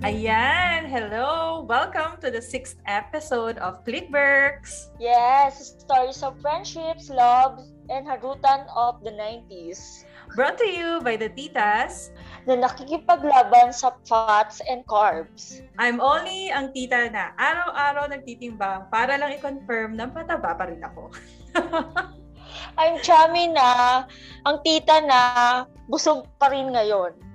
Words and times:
Ayan! 0.00 0.88
Hello! 0.88 1.60
Welcome 1.68 2.16
to 2.24 2.32
the 2.32 2.40
sixth 2.40 2.80
episode 2.88 3.60
of 3.60 3.84
Clickworks! 3.84 4.88
Yes, 4.96 5.76
stories 5.76 6.24
of 6.24 6.40
friendships, 6.40 7.12
love, 7.12 7.60
and 7.92 8.08
harutan 8.08 8.64
of 8.72 9.04
the 9.04 9.12
90s. 9.12 10.08
Brought 10.32 10.56
to 10.56 10.64
you 10.64 11.04
by 11.04 11.20
the 11.20 11.28
titas. 11.28 12.16
Na 12.48 12.56
nakikipaglaban 12.56 13.76
sa 13.76 13.92
fats 14.08 14.64
and 14.64 14.88
carbs. 14.88 15.60
I'm 15.76 16.00
only 16.00 16.48
ang 16.48 16.72
tita 16.72 17.12
na 17.12 17.36
araw-araw 17.36 18.08
nagtitimbang 18.08 18.88
para 18.88 19.20
lang 19.20 19.36
i-confirm 19.36 20.00
na 20.00 20.08
pataba 20.08 20.56
pa 20.56 20.64
rin 20.64 20.80
ako. 20.80 21.12
I'm 22.80 22.96
chummy 23.04 23.52
na 23.52 24.08
ang 24.48 24.64
tita 24.64 25.04
na 25.04 25.20
busog 25.92 26.24
pa 26.40 26.48
rin 26.48 26.72
ngayon. 26.72 27.29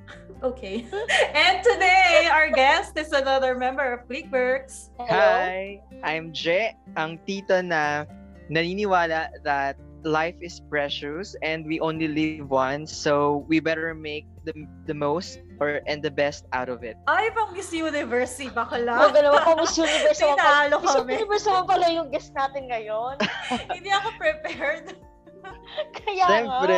Okay. 0.45 0.85
And 1.33 1.65
today, 1.65 2.29
our 2.29 2.53
guest 2.53 2.93
is 3.01 3.09
another 3.09 3.57
member 3.57 3.81
of 3.81 4.05
Clickworks. 4.05 4.93
Hello? 5.01 5.09
Hi, 5.09 5.81
I'm 6.05 6.29
Je, 6.29 6.69
ang 6.93 7.17
tito 7.25 7.65
na 7.65 8.05
naniniwala 8.53 9.41
that 9.41 9.73
life 10.05 10.37
is 10.45 10.61
precious 10.69 11.33
and 11.41 11.65
we 11.65 11.81
only 11.81 12.05
live 12.05 12.53
once, 12.53 12.93
so 12.93 13.41
we 13.49 13.57
better 13.57 13.97
make 13.97 14.29
the 14.45 14.53
the 14.85 14.93
most 14.93 15.41
or 15.57 15.81
and 15.89 16.05
the 16.05 16.13
best 16.13 16.45
out 16.53 16.69
of 16.69 16.85
it. 16.85 16.93
Ay, 17.09 17.33
pang 17.33 17.49
Miss 17.49 17.73
Universe 17.73 18.37
si 18.37 18.45
Oh, 18.45 18.53
Bakala. 18.53 19.09
dalawa 19.09 19.41
pa 19.41 19.57
Miss 19.57 19.73
Universe. 19.73 20.21
Tinalo 20.21 20.77
Miss 20.77 20.93
kami. 20.93 21.17
Universe 21.25 21.45
naman 21.49 21.65
pala 21.65 21.87
yung 21.89 22.13
guest 22.13 22.29
natin 22.37 22.69
ngayon. 22.69 23.17
Hindi 23.73 23.89
ako 23.89 24.13
prepared. 24.21 24.93
Kaya 25.97 26.25
Siyempre. 26.29 26.77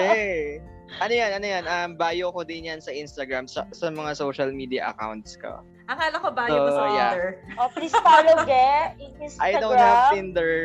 nga. 0.63 0.75
Ano 0.97 1.13
yan, 1.13 1.31
ano 1.35 1.45
yan, 1.45 1.66
um, 1.67 1.89
bio 1.99 2.31
ko 2.31 2.41
din 2.47 2.71
yan 2.71 2.80
sa 2.80 2.95
Instagram, 2.95 3.45
sa, 3.45 3.67
sa 3.75 3.91
mga 3.91 4.16
social 4.16 4.49
media 4.55 4.89
accounts 4.95 5.35
ko. 5.38 5.61
Akala 5.88 6.19
ko 6.19 6.30
ba 6.35 6.43
mo 6.52 6.67
sa 6.67 6.75
So, 6.75 6.83
yeah. 6.91 7.11
Tinder. 7.16 7.27
Oh, 7.55 7.69
please 7.71 7.95
follow 8.03 8.35
Ge 8.49 8.67
in 8.99 9.11
Instagram. 9.23 9.47
I 9.47 9.52
don't 9.55 9.80
have 9.80 10.03
Tinder. 10.11 10.55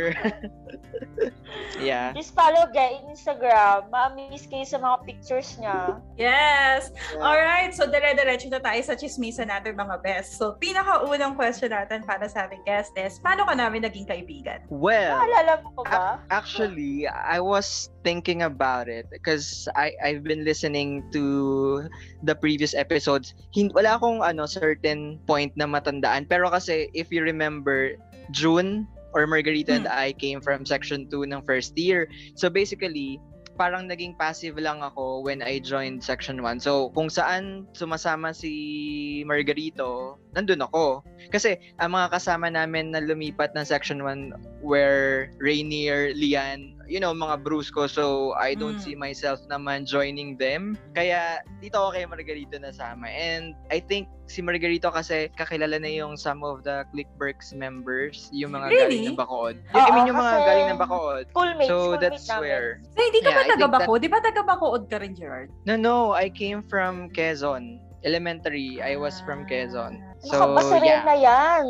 yeah. 1.79 2.11
Please 2.11 2.35
follow 2.35 2.67
Ge 2.75 2.99
in 2.99 3.15
Instagram. 3.15 3.87
Ma-miss 3.87 4.51
kayo 4.51 4.67
sa 4.67 4.83
mga 4.83 4.97
pictures 5.07 5.55
niya. 5.63 6.03
Yes! 6.19 6.91
Alright, 7.15 7.71
so 7.71 7.87
dire-diretso 7.87 8.51
na 8.51 8.59
tayo 8.59 8.83
sa 8.83 8.99
chismisa 8.99 9.47
natin 9.47 9.79
mga 9.79 10.03
best. 10.03 10.43
So, 10.43 10.59
pinakaunang 10.59 11.39
question 11.39 11.71
natin 11.71 12.03
para 12.03 12.27
sa 12.27 12.51
ating 12.51 12.67
guest 12.67 12.91
is, 12.99 13.23
paano 13.23 13.47
ka 13.47 13.55
namin 13.55 13.87
naging 13.87 14.11
kaibigan? 14.11 14.67
Well, 14.75 15.23
Naalala 15.23 15.63
mo 15.63 15.87
ba? 15.87 16.19
Actually, 16.35 17.07
I 17.07 17.39
was 17.39 17.93
thinking 18.03 18.43
about 18.43 18.91
it 18.91 19.07
because 19.11 19.71
I 19.79 19.95
I've 20.03 20.27
been 20.27 20.45
listening 20.45 21.07
to 21.15 21.87
the 22.23 22.35
previous 22.35 22.75
episodes. 22.75 23.35
Hin 23.55 23.71
wala 23.75 23.99
akong 23.99 24.23
ano 24.23 24.47
certain 24.47 25.12
point 25.25 25.53
na 25.57 25.69
matandaan 25.69 26.29
pero 26.29 26.49
kasi 26.49 26.89
if 26.93 27.09
you 27.13 27.25
remember 27.25 27.97
June 28.33 28.89
or 29.13 29.27
Margarita 29.29 29.77
and 29.77 29.89
I 29.89 30.13
came 30.17 30.41
from 30.41 30.65
section 30.65 31.05
2 31.09 31.29
ng 31.29 31.45
first 31.45 31.77
year. 31.77 32.09
So 32.35 32.49
basically, 32.49 33.21
parang 33.61 33.89
naging 33.89 34.17
passive 34.17 34.57
lang 34.57 34.81
ako 34.81 35.21
when 35.21 35.45
I 35.45 35.61
joined 35.61 36.01
section 36.01 36.41
1. 36.41 36.65
So 36.65 36.91
kung 36.97 37.13
saan 37.13 37.69
sumasama 37.77 38.33
si 38.33 39.23
Margarito, 39.29 40.17
nandun 40.33 40.65
ako. 40.65 41.05
Kasi 41.29 41.61
ang 41.79 41.93
mga 41.93 42.17
kasama 42.17 42.49
namin 42.49 42.97
na 42.97 43.05
lumipat 43.05 43.53
ng 43.53 43.65
section 43.69 44.01
1 44.01 44.65
were 44.65 45.29
Rainier, 45.39 46.17
Lian, 46.17 46.75
you 46.93 47.01
know, 47.01 47.17
mga 47.17 47.41
Bruce 47.41 47.73
ko. 47.73 47.89
So, 47.89 48.37
I 48.37 48.53
don't 48.53 48.77
Mm. 48.77 48.85
see 48.85 48.93
myself 48.95 49.41
naman 49.49 49.89
joining 49.89 50.37
them. 50.37 50.77
Kaya, 50.93 51.41
dito 51.59 51.81
ako 51.81 51.97
kay 51.97 52.05
Margarito 52.05 52.61
nasama. 52.61 53.09
And 53.09 53.57
I 53.73 53.81
think 53.81 54.13
si 54.29 54.45
Margarito 54.45 54.93
kasi 54.93 55.33
kakilala 55.33 55.81
na 55.81 55.89
yung 55.89 56.21
some 56.21 56.45
of 56.45 56.61
the 56.63 56.85
Clickworks 56.93 57.57
members, 57.57 58.29
yung 58.29 58.53
mga 58.53 58.69
Really? 58.69 58.81
galing 59.01 59.03
ng 59.09 59.17
Bacood. 59.17 59.57
Yung, 59.73 59.85
I 59.85 59.91
mean, 59.91 60.05
yung 60.05 60.21
mga 60.21 60.37
galing 60.45 60.69
ng 60.69 60.81
Bacood. 60.85 61.25
Schoolmates, 61.33 61.73
So, 61.73 61.77
schoolmate 61.97 62.03
that's 62.05 62.29
namin. 62.29 62.43
where... 62.45 62.69
So, 62.93 63.01
hindi 63.01 63.21
ka 63.25 63.25
Yeah, 63.25 63.33
ba 63.33 63.41
I 63.41 63.45
think 63.49 63.53
taga-bako? 63.57 63.93
Di 63.97 64.09
ba 64.13 64.19
taga-bakood 64.21 64.83
ka 64.93 64.97
rin, 65.01 65.13
Gerard? 65.17 65.49
No, 65.65 65.81
no, 65.81 66.13
I 66.13 66.29
came 66.29 66.61
from 66.61 67.09
Quezon. 67.09 67.81
Elementary, 68.05 68.83
I 68.85 69.01
was 69.01 69.17
from 69.25 69.49
Quezon. 69.49 69.97
Ano 70.29 70.29
So, 70.29 70.37
si 70.61 70.77
yeah. 70.85 71.01
Reyna 71.07 71.15
yan? 71.17 71.65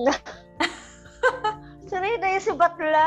si 1.87 1.95
Reyna 1.95 2.27
yung 2.33 2.43
si 2.43 2.53
Batla. 2.57 3.07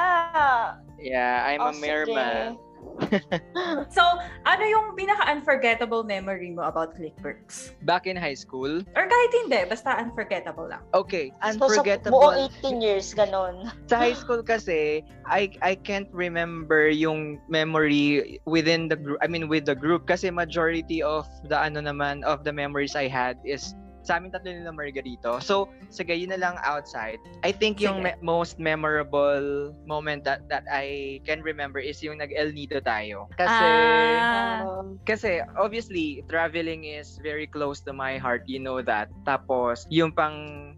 Yeah, 0.97 1.43
I'm 1.45 1.61
Oh, 1.61 1.69
a 1.69 1.73
mayor 1.73 2.05
sige. 2.05 2.15
man. 2.15 2.57
So, 3.91 4.01
ano 4.45 4.63
yung 4.63 4.93
pinaka-unforgettable 4.95 6.05
memory 6.05 6.53
mo 6.53 6.63
about 6.63 6.93
Clickworks? 6.95 7.73
Back 7.81 8.05
in 8.07 8.15
high 8.15 8.37
school, 8.37 8.85
Or 8.95 9.03
kahit 9.09 9.31
hindi, 9.43 9.59
basta 9.67 9.97
unforgettable 9.97 10.69
lang. 10.69 10.79
okay, 10.93 11.33
So, 11.33 11.65
sa 11.65 11.81
unforgettable. 11.81 12.21
buong 12.21 12.47
18 12.61 12.79
years, 12.79 13.09
ganon. 13.11 13.67
sa 13.91 13.97
high 13.97 14.13
school 14.15 14.39
kasi 14.45 15.01
I 15.25 15.49
I 15.65 15.75
can't 15.75 16.07
remember 16.13 16.87
yung 16.87 17.41
memory 17.49 18.37
within 18.45 18.87
the 18.87 18.95
group 18.95 19.17
I 19.19 19.27
mean 19.27 19.49
with 19.49 19.65
the 19.65 19.75
group 19.75 20.05
kasi 20.05 20.29
majority 20.29 21.01
of 21.01 21.25
the 21.49 21.57
ano 21.57 21.81
naman 21.81 22.21
of 22.23 22.45
the 22.45 22.53
memories 22.53 22.93
I 22.93 23.09
had 23.09 23.41
is 23.43 23.73
sa 24.05 24.17
amin 24.17 24.29
tatlo 24.29 24.53
nila 24.53 24.69
Margarito. 24.69 25.41
So, 25.41 25.67
sige, 25.89 26.13
yun 26.13 26.29
na 26.29 26.39
lang 26.39 26.55
outside. 26.61 27.17
I 27.41 27.49
think 27.49 27.81
yung 27.81 28.05
me- 28.05 28.17
most 28.21 28.57
memorable 28.57 29.73
moment 29.83 30.21
that 30.23 30.45
that 30.47 30.63
I 30.69 31.17
can 31.25 31.41
remember 31.41 31.81
is 31.81 31.99
yung 31.99 32.21
nag-El 32.21 32.53
Nido 32.53 32.77
tayo. 32.79 33.25
Kasi 33.33 33.65
Ah. 33.65 34.61
Um, 34.65 35.01
kasi 35.03 35.41
obviously 35.55 36.23
traveling 36.27 36.85
is 36.85 37.17
very 37.21 37.45
close 37.45 37.81
to 37.81 37.91
my 37.91 38.17
heart 38.17 38.43
you 38.45 38.57
know 38.57 38.79
that 38.81 39.09
tapos 39.23 39.85
yung 39.89 40.11
pang 40.11 40.35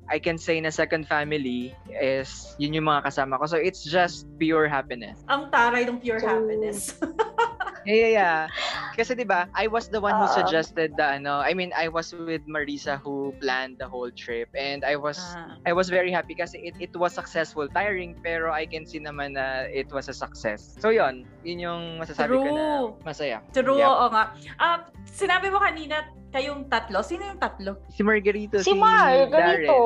I 0.08 0.18
can 0.18 0.38
say 0.38 0.60
na 0.60 0.70
second 0.70 1.06
family 1.06 1.72
is 1.90 2.56
yun 2.58 2.74
yung 2.74 2.88
mga 2.88 3.08
kasama 3.08 3.38
ko 3.38 3.46
so 3.46 3.58
it's 3.58 3.84
just 3.84 4.26
pure 4.38 4.68
happiness 4.68 5.20
ang 5.28 5.50
taray 5.50 5.84
ng 5.84 6.00
pure 6.00 6.20
So- 6.20 6.28
happiness. 6.30 6.96
yeah 7.88 7.96
yeah 7.96 8.12
yeah 8.12 8.40
kasi 8.94 9.16
'di 9.16 9.24
ba 9.24 9.48
I 9.56 9.72
was 9.72 9.88
the 9.88 9.98
one 9.98 10.12
who 10.14 10.28
Oo. 10.28 10.36
suggested 10.36 10.92
the 11.00 11.08
ano 11.18 11.40
I 11.40 11.56
mean 11.56 11.72
I 11.72 11.88
was 11.88 12.12
with 12.12 12.44
Marisa 12.46 13.00
who 13.00 13.32
planned 13.40 13.80
the 13.80 13.88
whole 13.88 14.12
trip 14.12 14.52
and 14.52 14.84
I 14.84 15.00
was 15.00 15.16
Ah. 15.18 15.56
I 15.64 15.72
was 15.72 15.88
very 15.88 16.12
happy 16.12 16.36
kasi 16.36 16.60
it, 16.62 16.76
it 16.78 16.94
was 16.94 17.16
successful 17.16 17.66
tiring 17.72 18.20
pero 18.20 18.52
I 18.52 18.68
can 18.68 18.84
see 18.84 19.00
naman 19.00 19.40
na 19.40 19.72
it 19.72 19.88
was 19.90 20.12
a 20.12 20.16
success 20.16 20.76
so 20.84 20.92
yun 20.92 21.24
yun 21.48 21.64
yung 21.64 21.82
masasabi 21.98 22.36
ko 22.36 22.48
na 22.52 22.66
True. 22.84 22.88
masaya 23.02 23.40
True, 23.56 23.80
Yep. 23.80 23.88
oo 23.88 24.06
nga. 24.12 24.24
Ah, 24.58 24.78
sinabi 25.08 25.48
mo 25.48 25.58
kanina, 25.58 26.10
kayong 26.30 26.68
tatlo. 26.68 27.00
Sino 27.02 27.24
yung 27.24 27.40
tatlo? 27.40 27.80
si 27.88 28.02
Margarito 28.04 28.60
si 28.60 28.74
Mar, 28.76 29.30
Darren. 29.30 29.64
ganito. 29.64 29.78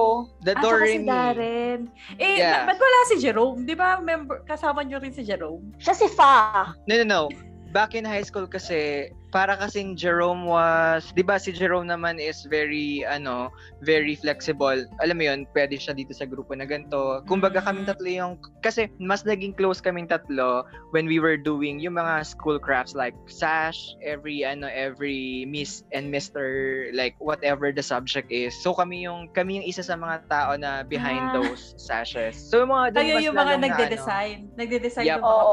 The 0.41 0.53
Ah, 0.55 0.63
saka 0.63 0.65
si 0.65 0.97
Doremi. 0.97 1.07
Darren. 1.07 1.79
Eh, 2.17 2.35
Yeah. 2.41 2.65
ba- 2.65 2.73
ba't 2.73 2.79
wala 2.79 2.99
si 3.07 3.15
Jerome? 3.19 3.63
Di 3.63 3.75
ba 3.75 3.99
member, 4.01 4.41
kasama 4.43 4.81
nyo 4.81 4.97
rin 4.97 5.13
si 5.13 5.21
Jerome? 5.21 5.71
Siya 5.77 5.93
si 5.93 6.07
Fa. 6.09 6.73
No, 6.89 6.93
no, 6.97 7.05
no. 7.05 7.21
Back 7.71 7.95
in 7.95 8.03
high 8.03 8.27
school 8.27 8.47
kasi, 8.47 9.09
para 9.31 9.55
kasing 9.55 9.95
Jerome 9.95 10.43
was, 10.43 11.07
di 11.15 11.23
ba 11.23 11.39
si 11.39 11.55
Jerome 11.55 11.87
naman 11.87 12.19
is 12.19 12.43
very, 12.51 12.99
ano, 13.07 13.47
very 13.79 14.19
flexible. 14.19 14.83
Alam 14.99 15.15
mo 15.15 15.23
yun, 15.23 15.39
pwede 15.55 15.79
siya 15.79 15.95
dito 15.95 16.11
sa 16.11 16.27
grupo 16.27 16.51
na 16.51 16.67
ganito. 16.67 17.23
Kumbaga 17.31 17.63
Mm. 17.63 17.65
kaming 17.71 17.87
tatlo 17.87 18.09
yung, 18.11 18.33
kasi 18.59 18.91
mas 18.99 19.23
naging 19.23 19.55
close 19.55 19.79
kaming 19.79 20.03
tatlo 20.03 20.67
when 20.91 21.07
we 21.07 21.23
were 21.23 21.39
doing 21.39 21.79
yung 21.79 21.95
mga 21.95 22.27
school 22.27 22.59
crafts 22.59 22.91
like 22.91 23.15
sash, 23.31 23.95
every, 24.03 24.43
ano, 24.43 24.67
every 24.67 25.47
miss 25.47 25.87
and 25.95 26.11
mister, 26.11 26.91
like 26.91 27.15
whatever 27.23 27.71
the 27.71 27.83
subject 27.83 28.27
is. 28.27 28.51
So 28.59 28.75
kami 28.75 29.07
yung, 29.07 29.31
kami 29.31 29.63
yung 29.63 29.67
isa 29.71 29.79
sa 29.79 29.95
mga 29.95 30.27
tao 30.27 30.59
na 30.59 30.83
behind 30.83 31.31
Ah. 31.31 31.39
those 31.39 31.71
sashes. 31.79 32.35
So 32.35 32.67
yung 32.67 32.75
mga, 32.75 32.99
Kayo 32.99 33.23
yung 33.23 33.31
mga 33.31 33.55
lalong 33.55 33.63
na, 33.63 33.67
ano, 33.71 33.79
nagde-design. 33.79 34.37
Nagde-design 34.59 35.05
Yup. 35.07 35.23
yung 35.23 35.31
mga 35.31 35.45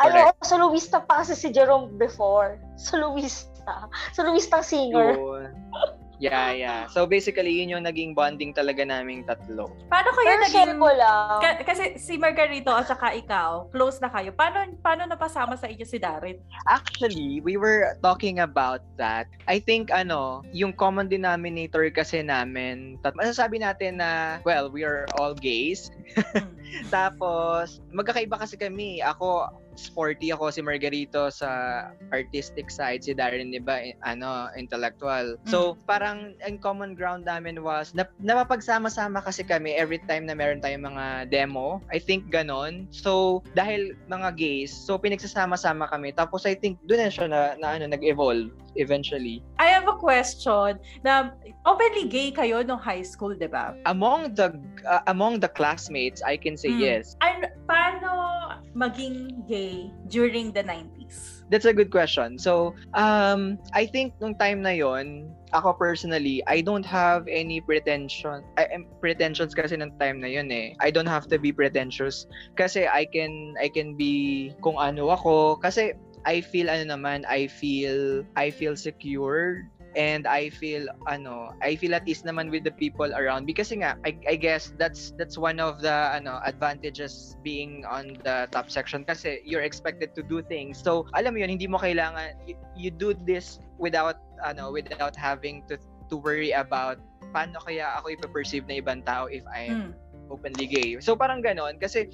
Oo. 0.00 0.08
passage. 0.08 0.24
Ano, 0.24 0.44
soloista 0.44 0.98
pa 1.04 1.20
kasi 1.20 1.34
si 1.36 1.48
Jerome 1.52 1.92
before. 2.00 2.56
Soloista. 2.80 3.90
Soloistang 4.16 4.64
singer. 4.64 5.16
Yun. 5.18 5.52
Yeah, 6.22 6.54
yeah. 6.54 6.80
So 6.86 7.02
basically, 7.02 7.50
yun 7.50 7.74
yung 7.74 7.82
naging 7.82 8.14
bonding 8.14 8.54
talaga 8.54 8.86
naming 8.86 9.26
tatlo. 9.26 9.74
Paano 9.90 10.14
kayo 10.14 10.38
Pero 10.38 10.42
naging... 10.46 10.78
ko 10.78 10.90
lang. 10.94 11.42
Ka- 11.42 11.66
kasi 11.66 11.98
si 11.98 12.14
Margarito 12.14 12.70
at 12.70 12.86
saka 12.86 13.10
ikaw, 13.10 13.66
close 13.74 13.98
na 13.98 14.06
kayo. 14.06 14.30
Paano 14.30 14.70
paano 14.78 15.02
napasama 15.10 15.58
sa 15.58 15.66
inyo 15.66 15.82
si 15.82 15.98
Darren? 15.98 16.38
Actually, 16.70 17.42
we 17.42 17.58
were 17.58 17.98
talking 18.06 18.38
about 18.38 18.86
that. 18.94 19.26
I 19.50 19.58
think, 19.58 19.90
ano, 19.90 20.46
yung 20.54 20.70
common 20.78 21.10
denominator 21.10 21.90
kasi 21.90 22.22
namin, 22.22 23.02
tat- 23.02 23.18
masasabi 23.18 23.58
natin 23.58 23.98
na, 23.98 24.38
well, 24.46 24.70
we 24.70 24.86
are 24.86 25.10
all 25.18 25.34
gays. 25.34 25.90
Hmm. 26.14 26.54
Tapos, 26.94 27.82
magkakaiba 27.90 28.38
kasi 28.38 28.54
kami. 28.54 29.02
Ako, 29.02 29.50
sporty 29.74 30.32
ako 30.32 30.52
si 30.52 30.60
Margarito 30.60 31.28
sa 31.32 31.48
artistic 32.12 32.68
side, 32.70 33.04
si 33.04 33.12
Darren 33.12 33.52
iba 33.52 33.80
eh, 33.80 33.96
ano, 34.04 34.48
intellectual. 34.56 35.36
So, 35.48 35.76
parang 35.84 36.36
ang 36.44 36.60
common 36.60 36.94
ground 36.94 37.26
namin 37.26 37.60
was 37.64 37.92
na, 37.96 38.08
napapagsama-sama 38.22 39.24
kasi 39.24 39.42
kami 39.42 39.74
every 39.74 40.00
time 40.06 40.28
na 40.28 40.36
meron 40.36 40.62
tayong 40.62 40.86
mga 40.86 41.32
demo. 41.32 41.82
I 41.90 41.98
think 41.98 42.28
ganon. 42.30 42.88
So, 42.92 43.42
dahil 43.56 43.96
mga 44.08 44.36
gays, 44.36 44.72
so 44.72 44.96
pinagsasama-sama 44.96 45.88
kami. 45.90 46.14
Tapos 46.14 46.44
I 46.44 46.54
think 46.54 46.78
doon 46.86 47.08
na 47.08 47.10
siya 47.10 47.26
na, 47.28 47.40
na 47.58 47.68
ano, 47.76 47.90
nag-evolve 47.90 48.61
eventually. 48.76 49.42
I 49.58 49.66
have 49.72 49.88
a 49.88 49.96
question 49.96 50.78
na 51.04 51.32
openly 51.64 52.08
gay 52.08 52.32
kayo 52.32 52.64
nung 52.66 52.80
high 52.80 53.02
school, 53.02 53.34
di 53.34 53.46
ba? 53.46 53.76
Among 53.86 54.34
the 54.34 54.56
uh, 54.86 55.02
among 55.06 55.40
the 55.40 55.48
classmates, 55.48 56.22
I 56.22 56.36
can 56.36 56.56
say 56.56 56.72
Mm. 56.72 56.80
yes. 56.80 57.16
Ano, 57.20 57.46
paano 57.68 58.10
maging 58.72 59.44
gay 59.46 59.92
during 60.08 60.52
the 60.52 60.64
90s? 60.64 61.44
That's 61.52 61.68
a 61.68 61.74
good 61.76 61.92
question. 61.92 62.40
So, 62.40 62.72
um, 62.96 63.60
I 63.76 63.84
think 63.84 64.16
nung 64.24 64.40
time 64.40 64.64
na 64.64 64.72
yon, 64.72 65.28
ako 65.52 65.76
personally, 65.76 66.40
I 66.48 66.64
don't 66.64 66.86
have 66.88 67.28
any 67.28 67.60
pretension. 67.60 68.40
I, 68.56 68.72
em- 68.72 68.88
pretensions 69.04 69.52
kasi 69.52 69.76
nung 69.76 69.92
time 70.00 70.24
na 70.24 70.32
yon 70.32 70.48
eh. 70.48 70.72
I 70.80 70.88
don't 70.88 71.08
have 71.10 71.28
to 71.28 71.36
be 71.36 71.52
pretentious 71.52 72.24
kasi 72.56 72.88
I 72.88 73.04
can 73.04 73.52
I 73.60 73.68
can 73.68 73.92
be 74.00 74.56
kung 74.64 74.80
ano 74.80 75.12
ako 75.12 75.60
kasi 75.60 75.92
I 76.24 76.40
feel 76.40 76.70
ano 76.70 76.94
naman, 76.94 77.24
I 77.26 77.46
feel 77.46 78.22
I 78.38 78.50
feel 78.50 78.76
secure 78.76 79.66
and 79.92 80.24
I 80.24 80.48
feel 80.48 80.88
ano, 81.06 81.52
I 81.60 81.76
feel 81.76 81.92
at 81.92 82.08
ease 82.08 82.22
naman 82.24 82.48
with 82.48 82.64
the 82.64 82.72
people 82.72 83.12
around 83.12 83.44
because 83.44 83.68
nga 83.74 83.98
I, 84.06 84.16
I 84.24 84.36
guess 84.40 84.72
that's 84.80 85.12
that's 85.20 85.36
one 85.36 85.60
of 85.60 85.82
the 85.82 85.92
ano 85.92 86.40
advantages 86.46 87.36
being 87.44 87.84
on 87.84 88.16
the 88.24 88.48
top 88.54 88.70
section 88.70 89.04
kasi 89.04 89.42
you're 89.44 89.66
expected 89.66 90.14
to 90.16 90.22
do 90.22 90.40
things. 90.40 90.80
So, 90.80 91.04
alam 91.12 91.34
mo 91.34 91.44
yun, 91.44 91.52
hindi 91.52 91.68
mo 91.68 91.76
kailangan 91.76 92.40
you, 92.48 92.56
you 92.76 92.90
do 92.90 93.12
this 93.26 93.60
without 93.76 94.16
ano 94.46 94.72
without 94.72 95.14
having 95.18 95.62
to 95.68 95.76
to 96.08 96.16
worry 96.16 96.52
about 96.52 96.98
paano 97.32 97.56
kaya 97.64 97.88
ako 97.96 98.12
ipa-perceive 98.12 98.68
na 98.68 98.78
ibang 98.80 99.02
tao 99.04 99.26
if 99.26 99.42
I'm 99.48 99.92
Mm. 99.92 100.30
openly 100.32 100.64
gay. 100.64 100.96
So 101.00 101.12
parang 101.12 101.44
ganon 101.44 101.76
kasi 101.76 102.08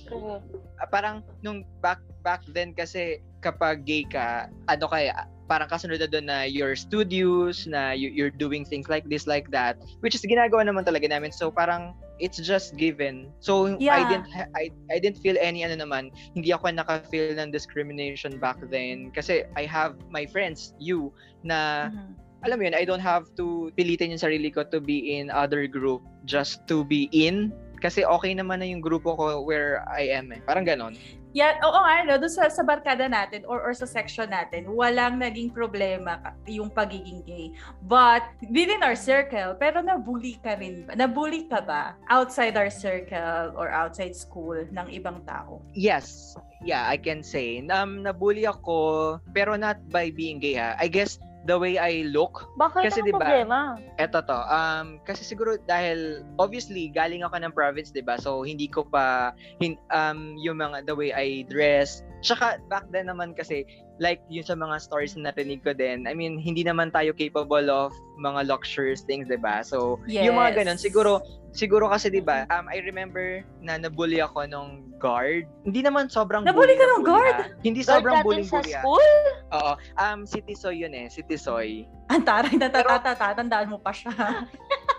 ah, 0.82 0.88
parang 0.90 1.22
nung 1.42 1.62
back 1.78 2.02
back 2.26 2.42
then 2.50 2.74
kasi 2.74 3.22
kapag 3.40 3.86
gay 3.86 4.04
ka, 4.04 4.48
ano 4.66 4.86
kaya 4.88 5.14
parang 5.48 5.64
kasunod 5.64 5.96
na 5.96 6.04
doon 6.04 6.28
na 6.28 6.38
you're 6.44 6.76
studious, 6.76 7.64
na 7.64 7.96
you, 7.96 8.12
you're 8.12 8.32
doing 8.32 8.68
things 8.68 8.84
like 8.92 9.08
this, 9.08 9.24
like 9.24 9.48
that, 9.48 9.80
which 10.04 10.12
is 10.12 10.20
ginagawa 10.20 10.60
naman 10.68 10.84
talaga 10.84 11.08
namin. 11.08 11.32
So 11.32 11.48
parang 11.48 11.96
it's 12.20 12.36
just 12.36 12.76
given. 12.76 13.32
So 13.40 13.78
I 13.80 13.80
Yeah. 13.80 14.04
didn't 14.12 14.28
ha- 14.28 14.52
I 14.52 14.68
I 14.92 15.00
didn't 15.00 15.22
feel 15.24 15.40
any 15.40 15.64
ano 15.64 15.80
naman, 15.80 16.12
hindi 16.36 16.52
ako 16.52 16.68
naka-feel 16.76 17.32
ng 17.40 17.48
discrimination 17.48 18.36
back 18.36 18.60
then 18.68 19.08
kasi 19.16 19.48
I 19.56 19.64
have 19.64 19.96
my 20.12 20.28
friends, 20.28 20.76
you 20.76 21.16
na 21.40 21.88
Mhm. 21.88 22.12
alam 22.44 22.56
mo 22.60 22.62
yun, 22.68 22.76
I 22.76 22.84
don't 22.84 23.02
have 23.02 23.26
to 23.40 23.72
pilitin 23.74 24.12
yung 24.12 24.20
sarili 24.20 24.52
ko 24.52 24.68
to 24.68 24.78
be 24.78 25.16
in 25.16 25.32
other 25.32 25.64
group 25.64 26.04
just 26.28 26.60
to 26.68 26.84
be 26.84 27.08
in 27.10 27.50
kasi 27.80 28.02
okay 28.04 28.34
naman 28.34 28.60
na 28.60 28.66
yung 28.68 28.82
grupo 28.82 29.14
ko 29.16 29.40
where 29.42 29.80
I 29.86 30.10
am 30.12 30.34
eh. 30.34 30.42
Parang 30.44 30.66
ganon. 30.66 30.98
Yeah, 31.36 31.60
oo 31.60 31.78
nga, 31.84 32.08
no, 32.08 32.16
doon 32.16 32.32
sa, 32.32 32.48
sa 32.48 32.64
barkada 32.64 33.04
natin 33.04 33.44
or, 33.44 33.60
or 33.60 33.76
sa 33.76 33.84
section 33.84 34.32
natin, 34.32 34.64
walang 34.72 35.20
naging 35.20 35.52
problema 35.52 36.32
yung 36.48 36.72
pagiging 36.72 37.20
gay. 37.28 37.52
But 37.84 38.24
within 38.48 38.80
our 38.80 38.96
circle, 38.96 39.52
pero 39.60 39.84
nabully 39.84 40.40
ka 40.40 40.56
rin 40.56 40.88
ba? 40.88 40.96
Nabully 40.96 41.44
ka 41.46 41.60
ba 41.60 41.94
outside 42.08 42.56
our 42.56 42.72
circle 42.72 43.52
or 43.54 43.68
outside 43.68 44.16
school 44.16 44.56
ng 44.72 44.86
ibang 44.88 45.20
tao? 45.28 45.60
Yes. 45.76 46.32
Yeah, 46.64 46.88
I 46.88 46.96
can 46.96 47.22
say. 47.22 47.62
Um, 47.70 48.02
nabully 48.02 48.48
ako, 48.48 49.20
pero 49.30 49.54
not 49.54 49.78
by 49.92 50.10
being 50.10 50.40
gay 50.40 50.56
ha. 50.56 50.74
I 50.80 50.88
guess 50.88 51.20
the 51.46 51.54
way 51.54 51.78
I 51.78 52.08
look, 52.10 52.50
Bakit 52.58 52.90
Kasi 52.90 53.00
diba, 53.04 53.20
problema? 53.22 53.78
eto 54.00 54.18
to. 54.24 54.38
Um, 54.48 54.98
kasi 55.06 55.22
siguro 55.22 55.54
dahil, 55.68 56.26
obviously, 56.40 56.90
galing 56.90 57.22
ako 57.22 57.38
ng 57.38 57.52
province, 57.54 57.94
di 57.94 58.02
ba? 58.02 58.18
So, 58.18 58.42
hindi 58.42 58.66
ko 58.66 58.82
pa, 58.82 59.36
hin, 59.62 59.78
um, 59.94 60.34
yung 60.40 60.58
mga, 60.58 60.88
the 60.88 60.94
way 60.96 61.14
I 61.14 61.46
dress. 61.46 62.02
Tsaka, 62.18 62.58
back 62.66 62.90
then 62.90 63.06
naman 63.06 63.32
kasi, 63.32 63.62
like, 63.98 64.18
yung 64.26 64.42
sa 64.42 64.54
mga 64.54 64.78
stories 64.78 65.14
na 65.14 65.30
narinig 65.30 65.62
ko 65.62 65.70
din, 65.70 66.06
I 66.06 66.14
mean, 66.14 66.38
hindi 66.38 66.62
naman 66.62 66.90
tayo 66.90 67.10
capable 67.12 67.70
of 67.70 67.90
mga 68.18 68.46
luxurious 68.46 69.02
things, 69.02 69.26
di 69.26 69.38
ba? 69.38 69.62
So, 69.62 70.02
yung 70.06 70.34
mga 70.34 70.62
ganun, 70.62 70.78
siguro, 70.78 71.22
siguro 71.50 71.86
kasi, 71.86 72.10
di 72.10 72.18
ba, 72.18 72.42
um, 72.50 72.66
I 72.66 72.82
remember 72.82 73.42
na 73.62 73.78
nabully 73.78 74.18
ako 74.18 74.46
nung 74.46 74.70
guard. 74.98 75.46
Hindi 75.62 75.82
naman 75.82 76.10
sobrang 76.10 76.42
Nabully 76.42 76.74
ka 76.74 76.82
na 76.82 76.90
nung 76.90 77.06
bully, 77.06 77.10
guard? 77.14 77.36
ah. 77.38 77.46
Hindi 77.62 77.80
Guard 77.82 77.90
sobrang 78.02 78.14
natin 78.18 78.26
bullying 78.26 78.46
sa 78.46 78.58
bully. 78.58 78.74
ah. 78.74 78.82
school? 78.82 79.10
Oo. 79.48 79.72
Um, 79.96 80.18
si 80.26 80.38
Tisoy 80.42 80.82
yun 80.82 80.94
eh. 80.94 81.06
Si 81.06 81.22
Tisoy. 81.22 81.86
Ang 82.10 82.22
taray 82.26 82.54
na 82.58 82.66
tatatatandaan 82.66 83.70
mo 83.70 83.78
pa 83.78 83.94
siya. 83.94 84.10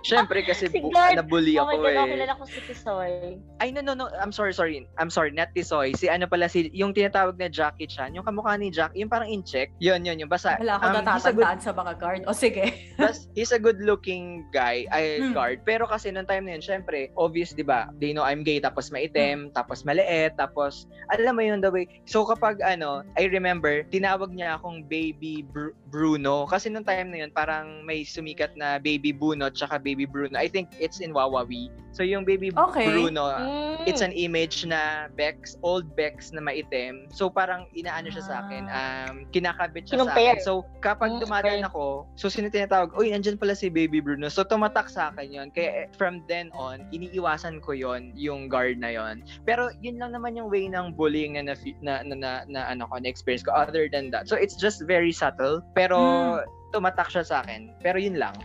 Siyempre 0.01 0.41
kasi 0.41 0.67
Si 0.67 0.79
bu- 0.79 0.91
nabully 0.91 1.55
Oh 1.55 1.67
ako 1.67 1.75
God, 1.77 1.85
eh. 1.85 1.97
ako 1.97 2.07
kilala 2.09 2.33
ko 2.33 2.43
si 2.45 2.59
Tisoy. 2.63 3.11
Ay, 3.59 3.69
no, 3.69 3.81
no, 3.81 3.93
no. 3.93 4.07
I'm 4.15 4.31
sorry, 4.31 4.51
sorry. 4.51 4.87
I'm 4.95 5.09
sorry, 5.09 5.29
not 5.29 5.51
Tisoy. 5.51 5.91
Si 5.93 6.07
ano 6.07 6.23
pala, 6.25 6.47
si, 6.47 6.71
yung 6.71 6.91
tinatawag 6.91 7.35
na 7.35 7.47
Jackie 7.47 7.85
Chan, 7.85 8.13
yung 8.13 8.23
kamukha 8.23 8.55
ni 8.55 8.69
Jack, 8.69 8.93
yung 8.93 9.07
parang 9.07 9.27
in-check. 9.27 9.71
Yun, 9.77 10.01
yun, 10.01 10.17
yung 10.17 10.31
basta. 10.31 10.55
Wala 10.55 10.77
ako 10.77 10.83
um, 10.83 10.87
a 10.87 10.95
good, 10.95 11.05
natatandaan 11.05 11.59
sa 11.59 11.71
mga 11.73 11.93
guard. 11.97 12.21
O 12.25 12.33
sige. 12.33 12.63
bas- 13.01 13.27
he's 13.33 13.51
a 13.51 13.59
good 13.59 13.79
looking 13.79 14.47
guy, 14.49 14.87
ay, 14.89 15.19
Hmm. 15.19 15.33
guard. 15.33 15.59
Pero 15.63 15.83
kasi 15.83 16.09
nung 16.09 16.23
time 16.23 16.47
na 16.47 16.55
yun, 16.55 16.63
syempre, 16.63 17.11
obvious, 17.15 17.51
di 17.51 17.61
ba? 17.61 17.91
They 17.97 18.15
know 18.15 18.23
I'm 18.23 18.41
gay, 18.41 18.59
tapos 18.59 18.87
maitim, 18.89 19.51
tapos 19.51 19.83
maliit, 19.83 20.35
tapos, 20.35 20.87
alam 21.09 21.33
mo 21.33 21.43
yun, 21.43 21.59
the 21.59 21.67
way. 21.67 21.85
So 22.05 22.23
kapag, 22.23 22.61
ano, 22.61 23.03
I 23.15 23.27
remember, 23.27 23.83
tinawag 23.85 24.31
niya 24.31 24.55
akong 24.55 24.85
baby 24.85 25.43
Bru- 25.43 25.75
Bruno. 25.89 26.45
Kasi 26.45 26.69
nung 26.69 26.85
time 26.85 27.09
na 27.09 27.17
yun, 27.19 27.31
parang 27.31 27.83
may 27.83 28.01
sumikat 28.01 28.55
na 28.55 28.77
baby 28.77 29.11
Bruno, 29.11 29.49
tsaka 29.49 29.75
baby 29.75 29.88
Bruno. 29.95 30.37
I 30.37 30.45
think 30.45 30.69
it's 30.77 30.99
in 30.99 31.13
Wawawi. 31.13 31.69
So 31.89 32.05
yung 32.05 32.21
baby 32.21 32.53
Okay. 32.53 32.85
Bruno, 32.85 33.33
Mm. 33.33 33.81
it's 33.83 33.99
an 33.99 34.13
image 34.13 34.61
na 34.61 35.09
Bex, 35.13 35.57
old 35.63 35.89
Bex 35.95 36.29
na 36.29 36.37
maitim. 36.39 37.09
So 37.09 37.29
parang 37.29 37.65
inaano 37.73 38.09
siya 38.09 38.21
sa 38.21 38.35
akin, 38.45 38.63
um, 38.69 39.13
kinakabit 39.29 39.89
siya 39.89 39.97
sa 39.97 40.05
Kinumpare. 40.05 40.37
akin. 40.37 40.45
So 40.45 40.51
kapag 40.79 41.17
Mm, 41.17 41.19
dumadaan 41.19 41.61
okay. 41.61 41.69
ako, 41.69 41.85
so 42.13 42.29
sino 42.29 42.45
tinatawag, 42.47 42.93
uy, 42.93 43.09
andyan 43.09 43.35
pala 43.35 43.53
si 43.53 43.67
Baby 43.67 43.99
Bruno. 43.99 44.29
So 44.29 44.45
tumatak 44.45 44.85
sa 44.87 45.09
akin 45.09 45.33
yon 45.33 45.47
Kaya 45.49 45.69
eh, 45.73 45.85
from 45.95 46.21
then 46.29 46.53
on, 46.53 46.85
iniiwasan 46.91 47.57
ko 47.59 47.73
yon 47.73 48.13
yung 48.13 48.47
guard 48.47 48.77
na 48.77 48.93
yon 48.93 49.25
Pero 49.43 49.73
yun 49.81 49.97
lang 49.97 50.13
naman 50.13 50.37
yung 50.37 50.47
way 50.47 50.69
ng 50.69 50.93
bullying 50.93 51.33
na 51.33 51.41
na, 51.41 51.55
na, 51.81 51.93
na, 52.03 52.15
na, 52.15 52.31
na 52.45 52.61
ano 52.67 52.85
ko, 52.85 53.01
na 53.01 53.09
experience 53.09 53.41
ko 53.41 53.49
other 53.51 53.89
than 53.89 54.13
that. 54.13 54.29
So 54.29 54.37
it's 54.37 54.53
just 54.53 54.85
very 54.85 55.09
subtle. 55.11 55.65
Pero 55.73 55.97
Mm. 55.97 56.45
tumatak 56.69 57.09
siya 57.09 57.25
sa 57.25 57.41
akin. 57.41 57.73
Pero 57.81 57.97
yun 57.97 58.13
lang. 58.15 58.37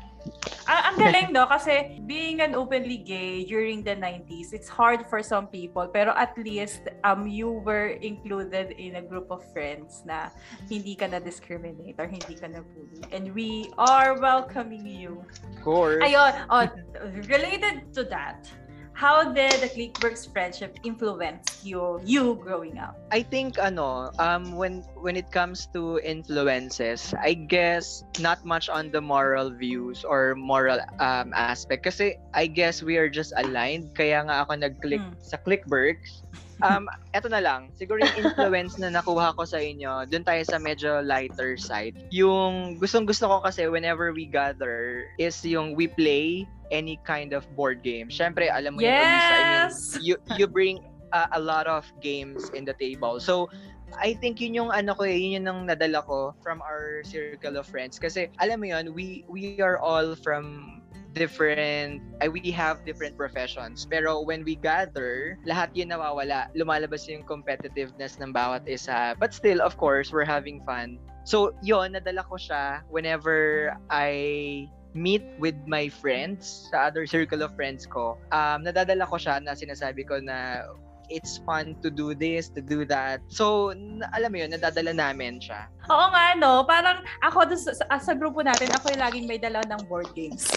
Ah, 0.64 0.88
ang 0.88 0.96
galing 0.96 1.28
no 1.36 1.44
kasi 1.44 2.00
being 2.08 2.40
an 2.40 2.56
openly 2.56 2.96
gay 2.96 3.44
during 3.44 3.84
the 3.84 3.92
90s, 3.92 4.56
it's 4.56 4.68
hard 4.68 5.04
for 5.12 5.20
some 5.20 5.46
people 5.46 5.84
pero 5.92 6.16
at 6.16 6.32
least 6.40 6.88
um 7.04 7.28
you 7.28 7.60
were 7.64 8.00
included 8.00 8.72
in 8.80 8.96
a 8.96 9.04
group 9.04 9.28
of 9.28 9.44
friends 9.52 10.00
na 10.08 10.32
hindi 10.72 10.96
ka 10.96 11.04
na 11.04 11.20
discriminate 11.20 12.00
or 12.00 12.08
hindi 12.08 12.34
ka 12.34 12.48
na 12.48 12.64
bully. 12.64 13.04
And 13.12 13.36
we 13.36 13.68
are 13.76 14.16
welcoming 14.16 14.88
you. 14.88 15.20
Of 15.52 15.60
course. 15.60 16.00
Ayun, 16.00 16.32
oh, 16.48 16.64
related 17.28 17.92
to 17.94 18.08
that, 18.08 18.48
how 18.94 19.34
did 19.34 19.60
the 19.60 19.68
Clickworks 19.68 20.30
friendship 20.30 20.78
influence 20.86 21.58
you 21.62 22.00
you 22.06 22.38
growing 22.40 22.78
up? 22.78 22.94
I 23.10 23.22
think 23.26 23.58
ano, 23.58 24.14
um 24.18 24.54
when 24.54 24.86
when 24.96 25.18
it 25.18 25.30
comes 25.34 25.66
to 25.74 25.98
influences, 26.00 27.12
I 27.18 27.34
guess 27.34 28.06
not 28.16 28.46
much 28.46 28.70
on 28.70 28.94
the 28.94 29.02
moral 29.02 29.50
views 29.50 30.06
or 30.06 30.34
moral 30.38 30.78
um 31.02 31.34
aspect 31.34 31.84
kasi 31.84 32.16
I 32.32 32.46
guess 32.46 32.82
we 32.82 32.96
are 32.96 33.10
just 33.10 33.34
aligned 33.36 33.92
kaya 33.98 34.22
nga 34.24 34.46
ako 34.46 34.62
nag-click 34.62 35.02
Hmm. 35.02 35.18
sa 35.20 35.36
Clickworks. 35.42 36.22
Um 36.62 36.86
eto 37.10 37.26
na 37.26 37.42
lang, 37.42 37.74
siguro 37.74 37.98
yung 37.98 38.16
influence 38.22 38.78
na 38.78 38.92
nakuha 38.92 39.34
ko 39.34 39.42
sa 39.42 39.58
inyo, 39.58 40.06
dun 40.06 40.22
tayo 40.22 40.42
sa 40.46 40.60
medyo 40.62 41.02
lighter 41.02 41.58
side. 41.58 41.98
Yung 42.14 42.78
gustong-gusto 42.78 43.26
ko 43.26 43.36
kasi 43.42 43.66
whenever 43.66 44.14
we 44.14 44.28
gather 44.28 45.08
is 45.18 45.34
yung 45.42 45.74
we 45.74 45.90
play 45.90 46.46
any 46.70 46.98
kind 47.02 47.34
of 47.34 47.42
board 47.58 47.82
game. 47.82 48.06
Syempre, 48.08 48.50
alam 48.50 48.78
mo 48.78 48.82
yun, 48.82 48.94
Elisa, 48.94 49.34
I 49.34 49.42
mean, 49.42 49.62
Yes! 49.66 49.76
you 49.98 50.14
you 50.38 50.46
bring 50.46 50.82
uh, 51.14 51.30
a 51.32 51.40
lot 51.40 51.66
of 51.66 51.86
games 52.02 52.50
in 52.54 52.64
the 52.64 52.74
table. 52.74 53.18
So 53.18 53.50
I 53.94 54.14
think 54.18 54.42
yun 54.42 54.54
yung 54.54 54.70
ano 54.74 54.94
ko 54.94 55.06
eh, 55.06 55.14
yun 55.14 55.42
yung 55.42 55.46
nang 55.46 55.60
nadala 55.70 56.02
ko 56.02 56.34
from 56.42 56.58
our 56.62 57.06
circle 57.06 57.54
of 57.58 57.66
friends 57.66 57.98
kasi 57.98 58.26
alam 58.42 58.58
mo 58.58 58.66
yun, 58.66 58.90
we 58.94 59.22
we 59.30 59.62
are 59.62 59.78
all 59.78 60.18
from 60.18 60.82
different 61.14 62.02
I 62.20 62.28
we 62.28 62.50
have 62.50 62.82
different 62.84 63.16
professions 63.16 63.86
pero 63.86 64.20
when 64.20 64.42
we 64.42 64.58
gather 64.58 65.38
lahat 65.46 65.70
yun 65.72 65.94
nawawala 65.94 66.50
lumalabas 66.58 67.06
yung 67.06 67.22
competitiveness 67.24 68.18
ng 68.18 68.34
bawat 68.34 68.66
isa 68.66 69.14
but 69.16 69.30
still 69.32 69.62
of 69.62 69.78
course 69.78 70.10
we're 70.10 70.26
having 70.26 70.60
fun 70.66 70.98
so 71.22 71.54
yun 71.62 71.94
nadala 71.94 72.26
ko 72.26 72.36
siya 72.36 72.82
whenever 72.90 73.72
I 73.88 74.66
meet 74.94 75.22
with 75.42 75.58
my 75.66 75.90
friends 75.90 76.70
sa 76.70 76.90
other 76.90 77.06
circle 77.06 77.42
of 77.42 77.54
friends 77.54 77.86
ko 77.86 78.18
um 78.34 78.66
nadadala 78.66 79.06
ko 79.06 79.16
siya 79.16 79.38
na 79.40 79.54
sinasabi 79.54 80.04
ko 80.04 80.18
na 80.18 80.66
it's 81.10 81.38
fun 81.44 81.76
to 81.82 81.90
do 81.90 82.14
this, 82.14 82.48
to 82.48 82.60
do 82.60 82.84
that. 82.88 83.20
So, 83.28 83.72
alam 84.16 84.32
mo 84.32 84.36
yun, 84.40 84.52
nadadala 84.52 84.96
namin 84.96 85.40
siya. 85.40 85.68
Oo 85.90 86.06
nga, 86.12 86.32
no? 86.38 86.64
Parang 86.64 87.04
ako 87.20 87.52
sa, 87.56 87.72
sa, 87.76 87.84
sa 88.00 88.12
grupo 88.16 88.40
natin, 88.40 88.72
ako 88.72 88.92
yung 88.94 89.02
laging 89.04 89.26
may 89.28 89.40
dala 89.40 89.60
ng 89.68 89.84
board 89.88 90.08
games. 90.16 90.48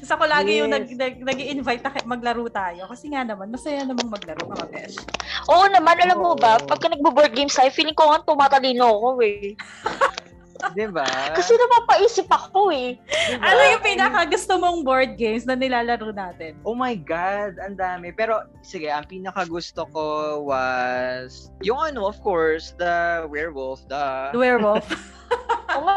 Tapos 0.00 0.16
ako 0.16 0.24
lagi 0.32 0.64
yung 0.64 0.72
nag, 0.72 0.88
Yes. 0.88 0.96
nag, 0.96 1.14
nag-i-invite 1.20 1.84
na 1.84 1.92
maglaro 2.08 2.48
tayo. 2.48 2.88
Kasi 2.88 3.12
nga 3.12 3.20
naman, 3.20 3.52
masaya 3.52 3.84
namang 3.84 4.08
maglaro 4.08 4.48
mga 4.48 4.66
besh. 4.72 4.96
Oo 5.52 5.68
naman, 5.68 6.00
alam 6.00 6.24
mo 6.24 6.32
ba, 6.32 6.56
pagka 6.56 6.88
nagbo-board 6.88 7.36
games 7.36 7.52
tayo, 7.52 7.68
feeling 7.68 7.92
ko 7.92 8.08
nga 8.08 8.24
tumatalino 8.24 8.88
ako 8.88 9.20
eh. 9.20 9.52
Di 10.76 10.88
ba? 10.88 11.04
Kasi 11.32 11.56
napapaisip 11.56 12.28
ako 12.28 12.72
eh. 12.72 12.96
Diba? 13.00 13.44
Ano 13.44 13.60
yung 13.76 13.84
pinaka 13.84 14.28
gusto 14.28 14.60
mong 14.60 14.84
board 14.84 15.16
games 15.16 15.48
na 15.48 15.56
nilalaro 15.56 16.12
natin? 16.12 16.56
Oh 16.64 16.76
my 16.76 16.96
God, 16.96 17.56
ang 17.60 17.76
dami. 17.76 18.12
Pero, 18.12 18.44
sige, 18.60 18.88
ang 18.92 19.08
pinaka 19.08 19.44
gusto 19.48 19.88
ko 19.92 20.04
was, 20.48 21.52
yung 21.60 21.80
ano, 21.80 22.08
of 22.08 22.20
course, 22.20 22.76
the 22.76 23.24
werewolf, 23.28 23.84
the... 23.88 24.32
The 24.32 24.40
werewolf. 24.40 24.84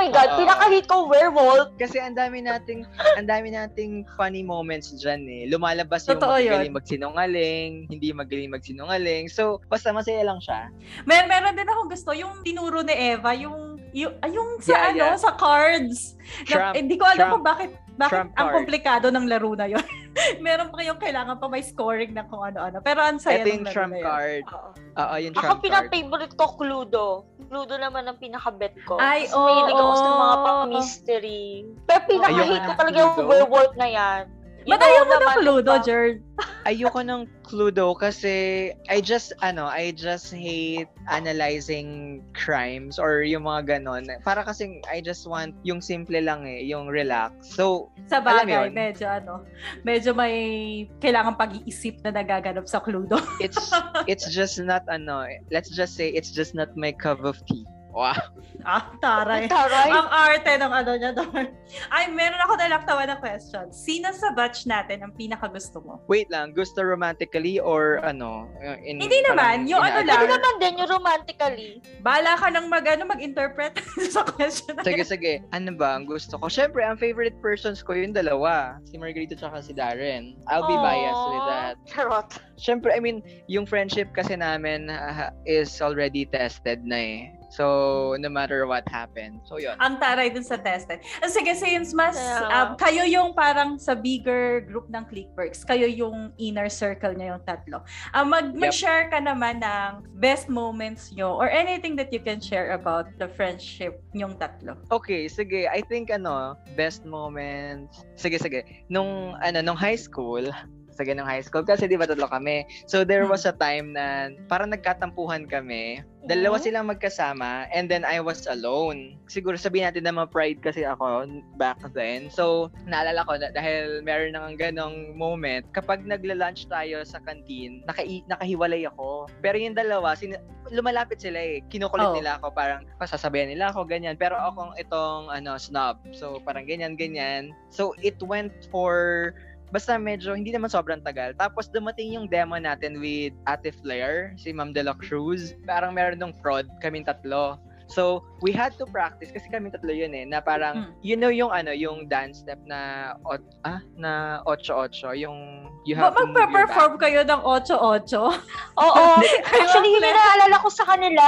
My 0.04 0.12
God, 0.12 0.30
Oo. 0.36 0.40
pinaka-hit 0.44 0.86
ko 0.92 1.08
werewolf. 1.08 1.72
Kasi 1.80 1.96
ang 1.96 2.12
dami 2.12 2.44
nating, 2.44 2.84
ang 3.16 3.24
dami 3.24 3.56
nating 3.56 4.04
funny 4.20 4.44
moments 4.44 4.92
dyan 5.00 5.24
eh. 5.32 5.48
Lumalabas 5.48 6.04
yung 6.12 6.20
Totoo 6.20 6.36
magaling 6.44 6.76
yun. 6.76 6.76
magsinungaling, 6.76 7.72
hindi 7.88 8.12
magaling 8.12 8.52
magsinungaling. 8.52 9.32
So, 9.32 9.64
basta 9.72 9.96
masaya 9.96 10.28
lang 10.28 10.44
siya. 10.44 10.68
Mer 11.08 11.24
meron 11.32 11.56
din 11.56 11.72
akong 11.72 11.88
gusto, 11.88 12.12
yung 12.12 12.44
tinuro 12.44 12.84
ni 12.84 12.92
Eva, 13.16 13.32
yung, 13.32 13.73
yung, 13.94 14.14
ay, 14.20 14.30
yung 14.32 14.50
sa 14.60 14.70
Yeah, 14.70 14.86
ano, 14.88 14.98
yeah. 15.00 15.16
sa 15.16 15.32
cards. 15.34 16.18
Trump, 16.44 16.74
Na, 16.74 16.76
hindi 16.76 16.96
ko 16.96 17.06
alam 17.06 17.18
Trump. 17.20 17.34
kung 17.34 17.46
bakit 17.46 17.72
bakit 17.94 18.10
Trump 18.10 18.32
ang 18.34 18.48
card. 18.50 18.56
komplikado 18.58 19.08
ng 19.08 19.26
laro 19.28 19.54
na 19.54 19.70
yon. 19.70 19.86
meron 20.42 20.70
pa 20.70 20.82
kayong 20.82 20.98
kailangan 20.98 21.38
pa 21.38 21.46
may 21.46 21.62
scoring 21.62 22.10
na 22.12 22.26
kung 22.26 22.42
ano-ano. 22.42 22.82
Pero 22.82 23.00
ang 23.00 23.18
saya 23.18 23.42
ng 23.42 23.54
yung 23.54 23.64
laro 23.64 23.76
trump 23.76 23.94
na 23.94 23.98
yun. 23.98 24.06
card. 24.08 24.44
Oo. 24.48 24.70
Oo, 24.96 25.16
yung 25.20 25.32
Ako 25.32 25.38
trump 25.38 25.50
card. 25.52 25.62
pinaka-favorite 25.64 26.34
ko, 26.34 26.46
Cluedo. 26.56 27.08
Cluedo 27.44 27.76
naman 27.78 28.04
ang 28.04 28.18
pinaka-bet 28.18 28.74
ko. 28.84 28.98
Ay, 28.98 29.26
Kasi 29.26 29.38
mahilig 29.38 29.76
ako 29.76 29.94
sa 29.94 30.08
mga 30.08 30.18
oo. 30.34 30.44
pang-mystery. 30.44 31.44
Pero 31.86 32.02
pinaka-hit 32.08 32.50
Ayoko 32.56 32.66
ko 32.66 32.74
talaga 32.76 32.98
yung 32.98 33.14
werewolf 33.24 33.74
na 33.76 33.88
yan. 33.88 34.22
Ba't 34.68 34.82
ayaw 34.82 35.04
mo 35.08 35.16
ng 35.20 35.36
Cluedo? 35.44 35.74
Jerd? 35.84 36.24
Ayoko 36.70 37.04
ng 37.04 37.28
Cluedo 37.44 37.92
kasi 37.92 38.72
I 38.88 39.04
just, 39.04 39.36
ano, 39.44 39.68
I 39.68 39.92
just 39.92 40.32
hate 40.32 40.88
analyzing 41.12 42.24
crimes 42.32 42.96
or 42.96 43.22
yung 43.28 43.44
mga 43.44 43.78
ganon. 43.78 44.08
Para 44.24 44.48
kasing 44.48 44.80
I 44.88 45.04
just 45.04 45.28
want 45.28 45.54
yung 45.68 45.84
simple 45.84 46.16
lang 46.24 46.48
eh, 46.48 46.64
yung 46.64 46.88
relax. 46.88 47.36
So, 47.54 47.92
Sa 48.08 48.24
bagay, 48.24 48.72
yun? 48.72 48.76
medyo 48.76 49.06
ano, 49.12 49.44
medyo 49.84 50.16
may 50.16 50.88
kailangan 51.04 51.36
pag-iisip 51.36 52.00
na 52.08 52.16
nagaganap 52.16 52.64
sa 52.66 52.80
Cluedo. 52.80 53.20
it's 53.44 53.60
it's 54.12 54.28
just 54.32 54.58
not 54.64 54.88
ano, 54.88 55.28
let's 55.52 55.70
just 55.70 56.00
say 56.00 56.10
it's 56.16 56.32
just 56.32 56.56
not 56.56 56.72
my 56.80 56.96
cup 56.96 57.22
of 57.28 57.38
tea. 57.52 57.68
Wow. 57.94 58.18
ah, 58.66 58.90
taray. 58.98 59.46
Taray. 59.46 59.90
Ang 59.94 60.10
arte 60.10 60.52
ng 60.58 60.74
ano 60.74 60.92
niya 60.98 61.12
doon. 61.22 61.46
Ay, 61.94 62.10
meron 62.10 62.42
ako 62.42 62.58
nalaktawa 62.58 63.06
na 63.06 63.22
question. 63.22 63.70
Sino 63.70 64.10
sa 64.10 64.34
batch 64.34 64.66
natin 64.66 65.06
ang 65.06 65.14
pinaka 65.14 65.46
gusto 65.46 65.78
mo? 65.86 66.02
Wait 66.10 66.26
lang, 66.34 66.58
gusto 66.58 66.82
romantically 66.82 67.62
or 67.62 68.02
ano? 68.02 68.50
uh, 68.66 68.78
In, 68.82 68.98
Hindi 68.98 69.22
naman, 69.22 69.70
yung 69.70 69.78
ano 69.78 70.02
lang. 70.02 70.26
Pwede 70.26 70.34
naman 70.34 70.54
din 70.58 70.74
yung 70.82 70.90
romantically. 70.90 71.70
Bala 72.02 72.34
ka 72.34 72.50
nang 72.50 72.66
mag, 72.66 72.82
ano, 72.90 73.06
mag-interpret 73.06 73.78
sa 74.14 74.26
question 74.26 74.74
na 74.74 74.82
Sige, 74.82 75.06
sige. 75.06 75.34
Ano 75.54 75.78
ba 75.78 75.94
ang 75.94 76.10
gusto 76.10 76.42
ko? 76.42 76.50
Siyempre, 76.50 76.82
ang 76.82 76.98
favorite 76.98 77.38
persons 77.46 77.86
ko 77.86 77.94
yung 77.94 78.12
dalawa. 78.18 78.82
Si 78.90 78.98
Margarita 78.98 79.38
tsaka 79.38 79.62
si 79.62 79.72
Darren. 79.78 80.34
I'll 80.50 80.66
be 80.66 80.74
biased 80.74 81.26
with 81.30 81.46
that. 81.46 81.74
Charot. 81.86 82.30
Siyempre, 82.58 82.90
I 82.90 82.98
mean, 82.98 83.22
yung 83.46 83.70
friendship 83.70 84.10
kasi 84.18 84.34
namin 84.34 84.90
ah, 84.90 85.30
is 85.46 85.78
already 85.78 86.26
tested 86.26 86.82
na 86.82 86.98
eh. 86.98 87.20
So, 87.54 88.18
no 88.18 88.34
matter 88.34 88.66
what 88.66 88.82
happened. 88.90 89.46
So, 89.46 89.62
yun. 89.62 89.78
Ang 89.78 90.02
taray 90.02 90.34
dun 90.34 90.42
sa 90.42 90.58
tested. 90.58 91.06
Ah, 91.22 91.30
Sige, 91.30 91.54
since 91.54 91.94
mas, 91.94 92.18
um, 92.50 92.74
kayo 92.82 93.06
yung 93.06 93.38
parang 93.38 93.78
sa 93.78 93.94
bigger 93.94 94.66
group 94.66 94.90
ng 94.90 95.06
Clickworks, 95.06 95.62
kayo 95.62 95.86
yung 95.86 96.34
inner 96.42 96.66
circle 96.66 97.14
niya 97.14 97.38
yung 97.38 97.44
tatlo. 97.46 97.86
Um, 98.18 98.34
mag, 98.34 98.58
Yep. 98.58 98.58
mag-share 98.58 99.06
ka 99.14 99.22
naman 99.22 99.62
ng 99.62 100.18
best 100.18 100.50
moments 100.50 101.14
nyo 101.14 101.38
or 101.38 101.46
anything 101.46 101.94
that 101.94 102.10
you 102.10 102.18
can 102.18 102.42
share 102.42 102.74
about 102.74 103.06
the 103.22 103.30
friendship 103.38 104.02
nyong 104.18 104.34
tatlo. 104.42 104.74
Okay, 104.90 105.30
sige. 105.30 105.70
I 105.70 105.86
think 105.86 106.10
ano, 106.10 106.58
best 106.74 107.06
moments. 107.06 108.02
Sige, 108.18 108.42
sige. 108.42 108.66
Nung 108.90 109.38
ano, 109.46 109.62
nung 109.62 109.78
high 109.78 110.00
school, 110.00 110.50
sige 110.94 111.12
nung 111.12 111.28
high 111.28 111.44
school 111.44 111.66
kasi 111.66 111.86
di 111.86 111.98
ba 111.98 112.06
tatlo 112.06 112.26
kami. 112.26 112.64
So 112.86 113.04
there 113.04 113.26
was 113.26 113.44
a 113.44 113.54
time 113.54 113.94
na 113.94 114.30
parang 114.48 114.72
nagkatampuhan 114.72 115.50
kami. 115.50 116.00
Dalawa 116.24 116.56
Mhm. 116.56 116.64
silang 116.64 116.88
magkasama 116.88 117.68
and 117.76 117.92
then 117.92 118.08
I 118.08 118.24
was 118.24 118.48
alone. 118.48 119.20
Siguro 119.28 119.60
sabihin 119.60 119.92
natin 119.92 120.08
na 120.08 120.16
ma-pride 120.16 120.64
kasi 120.64 120.88
ako 120.88 121.28
back 121.60 121.84
then. 121.92 122.32
So 122.32 122.72
naalala 122.88 123.28
ko 123.28 123.36
na 123.36 123.52
dahil 123.52 124.00
meron 124.02 124.32
nang 124.32 124.56
ganong 124.56 125.20
moment 125.20 125.68
kapag 125.76 126.08
nagla-lunch 126.08 126.72
tayo 126.72 127.04
sa 127.04 127.20
canteen, 127.20 127.84
naka 127.84 128.08
nakahiwalay 128.32 128.88
ako. 128.88 129.28
Pero 129.44 129.60
yung 129.60 129.76
dalawa, 129.76 130.16
sin- 130.16 130.40
lumalapit 130.72 131.20
sila 131.20 131.44
eh. 131.44 131.60
Kinukulit 131.68 132.08
Oh. 132.08 132.16
nila 132.16 132.40
ako 132.40 132.56
parang 132.56 132.88
pasasabihan 132.96 133.52
nila 133.52 133.76
ako 133.76 133.84
ganyan. 133.84 134.16
Pero 134.16 134.40
akong 134.40 134.80
itong 134.80 135.28
ano 135.28 135.60
snob. 135.60 136.00
So 136.16 136.40
parang 136.40 136.64
ganyan 136.64 136.96
ganyan. 136.96 137.52
So 137.68 137.92
it 138.00 138.16
went 138.24 138.56
for 138.72 139.36
basta 139.74 139.98
medyo 139.98 140.32
hindi 140.32 140.54
naman 140.54 140.70
sobrang 140.70 141.02
tagal. 141.02 141.34
Tapos 141.34 141.66
dumating 141.68 142.14
yung 142.14 142.30
demo 142.30 142.54
natin 142.56 143.02
with 143.02 143.34
Ate 143.44 143.74
Flair, 143.74 144.38
si 144.38 144.54
Ma'am 144.54 144.70
De 144.70 144.86
La 144.86 144.94
Cruz. 144.94 145.58
Parang 145.66 145.92
meron 145.92 146.22
nung 146.22 146.36
fraud, 146.36 146.70
kaming 146.78 147.02
tatlo. 147.02 147.58
So, 147.86 148.24
we 148.40 148.50
had 148.50 148.72
to 148.80 148.88
practice 148.88 149.28
kasi 149.28 149.44
kami 149.46 149.68
tatlo 149.68 149.92
yun 149.92 150.16
eh, 150.16 150.24
na 150.24 150.40
parang, 150.40 150.88
Mm. 150.88 150.90
you 151.04 151.16
know 151.16 151.28
yung 151.28 151.52
ano, 151.52 151.70
yung 151.70 152.08
dance 152.08 152.40
step 152.40 152.58
na, 152.64 153.12
ot, 153.28 153.44
ah, 153.64 153.84
na 153.94 154.40
8-8, 154.48 155.12
yung 155.14 155.68
you 155.84 155.94
Ba- 155.94 156.10
have 156.10 156.16
to 156.16 156.24
move 156.24 156.32
your 156.32 156.48
back. 156.48 156.72
Magpa-perform 156.72 156.94
kayo 156.96 157.22
ng 157.22 157.42
8-8? 157.44 158.40
Oo. 158.88 159.06
Actually, 159.60 159.92
yun 159.92 160.00
yung 160.02 160.16
naalala 160.16 160.56
ko 160.58 160.70
sa 160.72 160.88
kanila. 160.88 161.26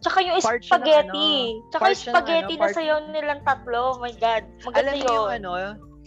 Tsaka 0.00 0.18
yung 0.24 0.40
Part 0.40 0.64
siya 0.64 0.70
ng 0.72 0.80
spaghetti. 0.80 1.30
ano, 1.52 1.68
Tsaka 1.70 1.82
part 1.84 1.92
yung 1.92 2.00
ng 2.00 2.08
spaghetti 2.08 2.42
ano, 2.48 2.56
na 2.56 2.62
part- 2.64 2.74
sayaw 2.74 2.98
nilang 3.06 3.40
tatlo. 3.44 3.80
Oh 3.84 3.98
my 4.00 4.12
God. 4.16 4.42
Maganda 4.64 4.80
Alam 4.80 4.94
niyo 4.96 5.06
yung 5.06 5.14
yun. 5.20 5.30
ano, 5.38 5.50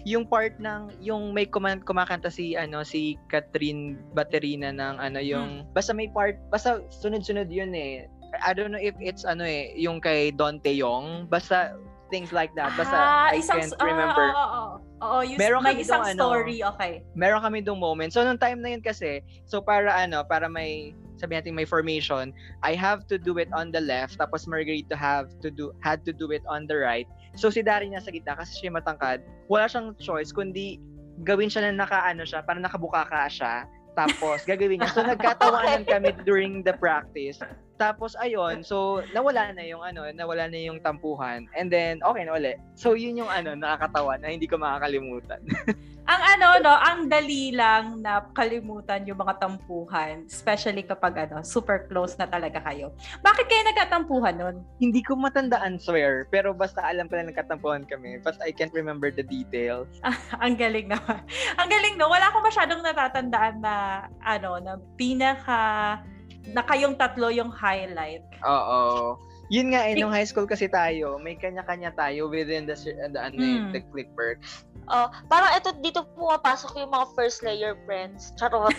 yung 0.05 0.29
part 0.29 0.53
ng 0.61 0.93
yung 1.01 1.33
may 1.33 1.49
kuman, 1.49 1.81
kumakanta 1.81 2.29
si 2.29 2.53
ano 2.53 2.85
si 2.85 3.17
Catherine 3.33 3.97
Baterina 4.13 4.69
ng 4.69 5.01
ano 5.01 5.17
yung 5.17 5.65
basta 5.73 5.91
may 5.97 6.07
part 6.13 6.37
basta 6.53 6.85
sunod-sunod 6.93 7.49
yun 7.49 7.73
eh. 7.73 8.05
I 8.45 8.53
don't 8.53 8.69
know 8.69 8.81
if 8.81 8.93
it's 9.01 9.25
ano 9.25 9.41
eh 9.41 9.73
yung 9.73 9.97
kay 9.97 10.29
Don 10.29 10.61
Teong 10.61 11.25
basta 11.25 11.73
things 12.13 12.29
like 12.29 12.53
that 12.53 12.69
basta 12.77 12.93
ah, 12.93 13.33
I 13.33 13.41
isang, 13.41 13.65
can't 13.65 13.73
ah, 13.81 13.85
remember. 13.85 14.27
Oo, 14.29 14.45
oo, 14.45 14.71
oo. 15.01 15.19
yung- 15.25 15.41
Meron 15.41 15.65
kami 15.65 15.81
isang 15.81 16.05
dong 16.05 16.13
ano, 16.13 16.21
story, 16.21 16.57
okay. 16.61 16.91
meron 17.17 17.41
kami 17.41 17.65
dong 17.65 17.81
moment. 17.81 18.13
So, 18.13 18.21
nung 18.21 18.37
time 18.37 18.61
na 18.61 18.77
yun 18.77 18.83
kasi, 18.85 19.25
so 19.49 19.57
para 19.57 19.89
ano, 19.89 20.21
para 20.21 20.45
may, 20.45 20.93
sabi 21.17 21.33
natin 21.33 21.57
may 21.57 21.65
formation, 21.65 22.29
I 22.61 22.77
have 22.77 23.09
to 23.09 23.17
do 23.17 23.41
it 23.41 23.49
on 23.57 23.73
the 23.73 23.81
left, 23.81 24.21
tapos 24.21 24.45
Margarita 24.45 24.93
have 24.93 25.33
to 25.41 25.49
do, 25.49 25.73
had 25.81 26.05
to 26.05 26.13
do 26.13 26.29
it 26.29 26.45
on 26.45 26.69
the 26.69 26.77
right. 26.77 27.09
So, 27.35 27.51
si 27.51 27.61
Dari 27.61 27.91
nasa 27.91 28.11
gitna 28.11 28.35
kasi 28.39 28.55
siya 28.59 28.71
matangkad. 28.71 29.23
Wala 29.51 29.67
siyang 29.67 29.95
choice, 29.99 30.31
kundi 30.31 30.79
gawin 31.23 31.51
siya 31.51 31.69
na 31.69 31.85
naka, 31.85 32.03
ano 32.03 32.23
siya, 32.23 32.43
para 32.43 32.59
nakabuka 32.59 33.07
ka 33.07 33.27
siya. 33.27 33.67
Tapos, 33.95 34.43
gagawin 34.43 34.79
niya. 34.83 34.91
So, 34.91 35.03
nagkatawanan 35.11 35.87
kami 35.87 36.15
during 36.23 36.63
the 36.63 36.75
practice. 36.75 37.39
Tapos, 37.75 38.15
ayun, 38.15 38.63
so, 38.63 39.03
nawala 39.11 39.51
na 39.51 39.63
yung, 39.67 39.83
ano, 39.83 40.07
nawala 40.15 40.47
na 40.47 40.59
yung 40.59 40.79
tampuhan. 40.79 41.43
And 41.55 41.67
then, 41.67 41.99
okay 41.99 42.23
na 42.23 42.39
ulit. 42.39 42.57
So, 42.79 42.95
yun 42.95 43.19
yung, 43.19 43.31
ano, 43.31 43.51
nakakatawa 43.51 44.15
na 44.19 44.31
hindi 44.31 44.47
ko 44.47 44.55
makakalimutan. 44.55 45.43
Ang 46.05 46.21
ano, 46.37 46.47
no, 46.61 46.69
ang 46.69 47.09
dali 47.09 47.49
lang 47.49 48.05
na 48.05 48.21
kalimutan 48.37 49.09
yung 49.09 49.17
mga 49.17 49.41
tampuhan, 49.41 50.21
especially 50.29 50.85
kapag 50.85 51.17
ano, 51.17 51.41
super 51.41 51.89
close 51.89 52.13
na 52.21 52.29
talaga 52.29 52.61
kayo. 52.61 52.93
Bakit 53.25 53.45
kayo 53.49 53.65
nagkatampuhan 53.65 54.37
nun? 54.37 54.61
Hindi 54.77 55.01
ko 55.01 55.17
matandaan, 55.17 55.81
swear. 55.81 56.29
Pero 56.29 56.53
basta 56.53 56.85
alam 56.85 57.09
ko 57.09 57.17
na 57.17 57.33
nagkatampuhan 57.33 57.89
kami. 57.89 58.21
But 58.21 58.37
I 58.45 58.53
can't 58.53 58.69
remember 58.77 59.09
the 59.09 59.25
details. 59.25 59.89
ang 60.45 60.53
galing 60.61 60.93
naman. 60.93 61.25
Ang 61.57 61.69
galing, 61.73 61.97
no? 61.97 62.05
Wala 62.05 62.29
akong 62.29 62.45
masyadong 62.45 62.85
natatandaan 62.85 63.65
na, 63.65 64.05
ano, 64.21 64.61
na 64.61 64.77
pinaka, 65.01 66.05
na 66.47 66.61
kayong 66.61 66.93
tatlo 66.95 67.29
yung 67.29 67.49
highlight. 67.49 68.21
Oo. 68.41 69.15
Yun 69.47 69.71
nga 69.71 69.85
eh, 69.85 69.93
nung 69.93 70.09
high 70.09 70.25
school 70.25 70.49
kasi 70.49 70.65
tayo, 70.65 71.21
may 71.21 71.37
kanya-kanya 71.37 71.93
tayo 71.93 72.25
within 72.25 72.65
the, 72.65 72.73
the, 73.13 73.19
ano, 73.21 73.37
Mm. 73.37 73.69
the 73.71 73.81
clickwork. 73.93 74.41
Oh, 74.85 75.09
parang 75.25 75.53
ito 75.53 75.73
dito 75.81 76.05
pumapasok 76.13 76.77
yung 76.77 76.89
mga 76.89 77.07
first 77.13 77.41
layer 77.41 77.73
friends. 77.85 78.33
Charot. 78.37 78.73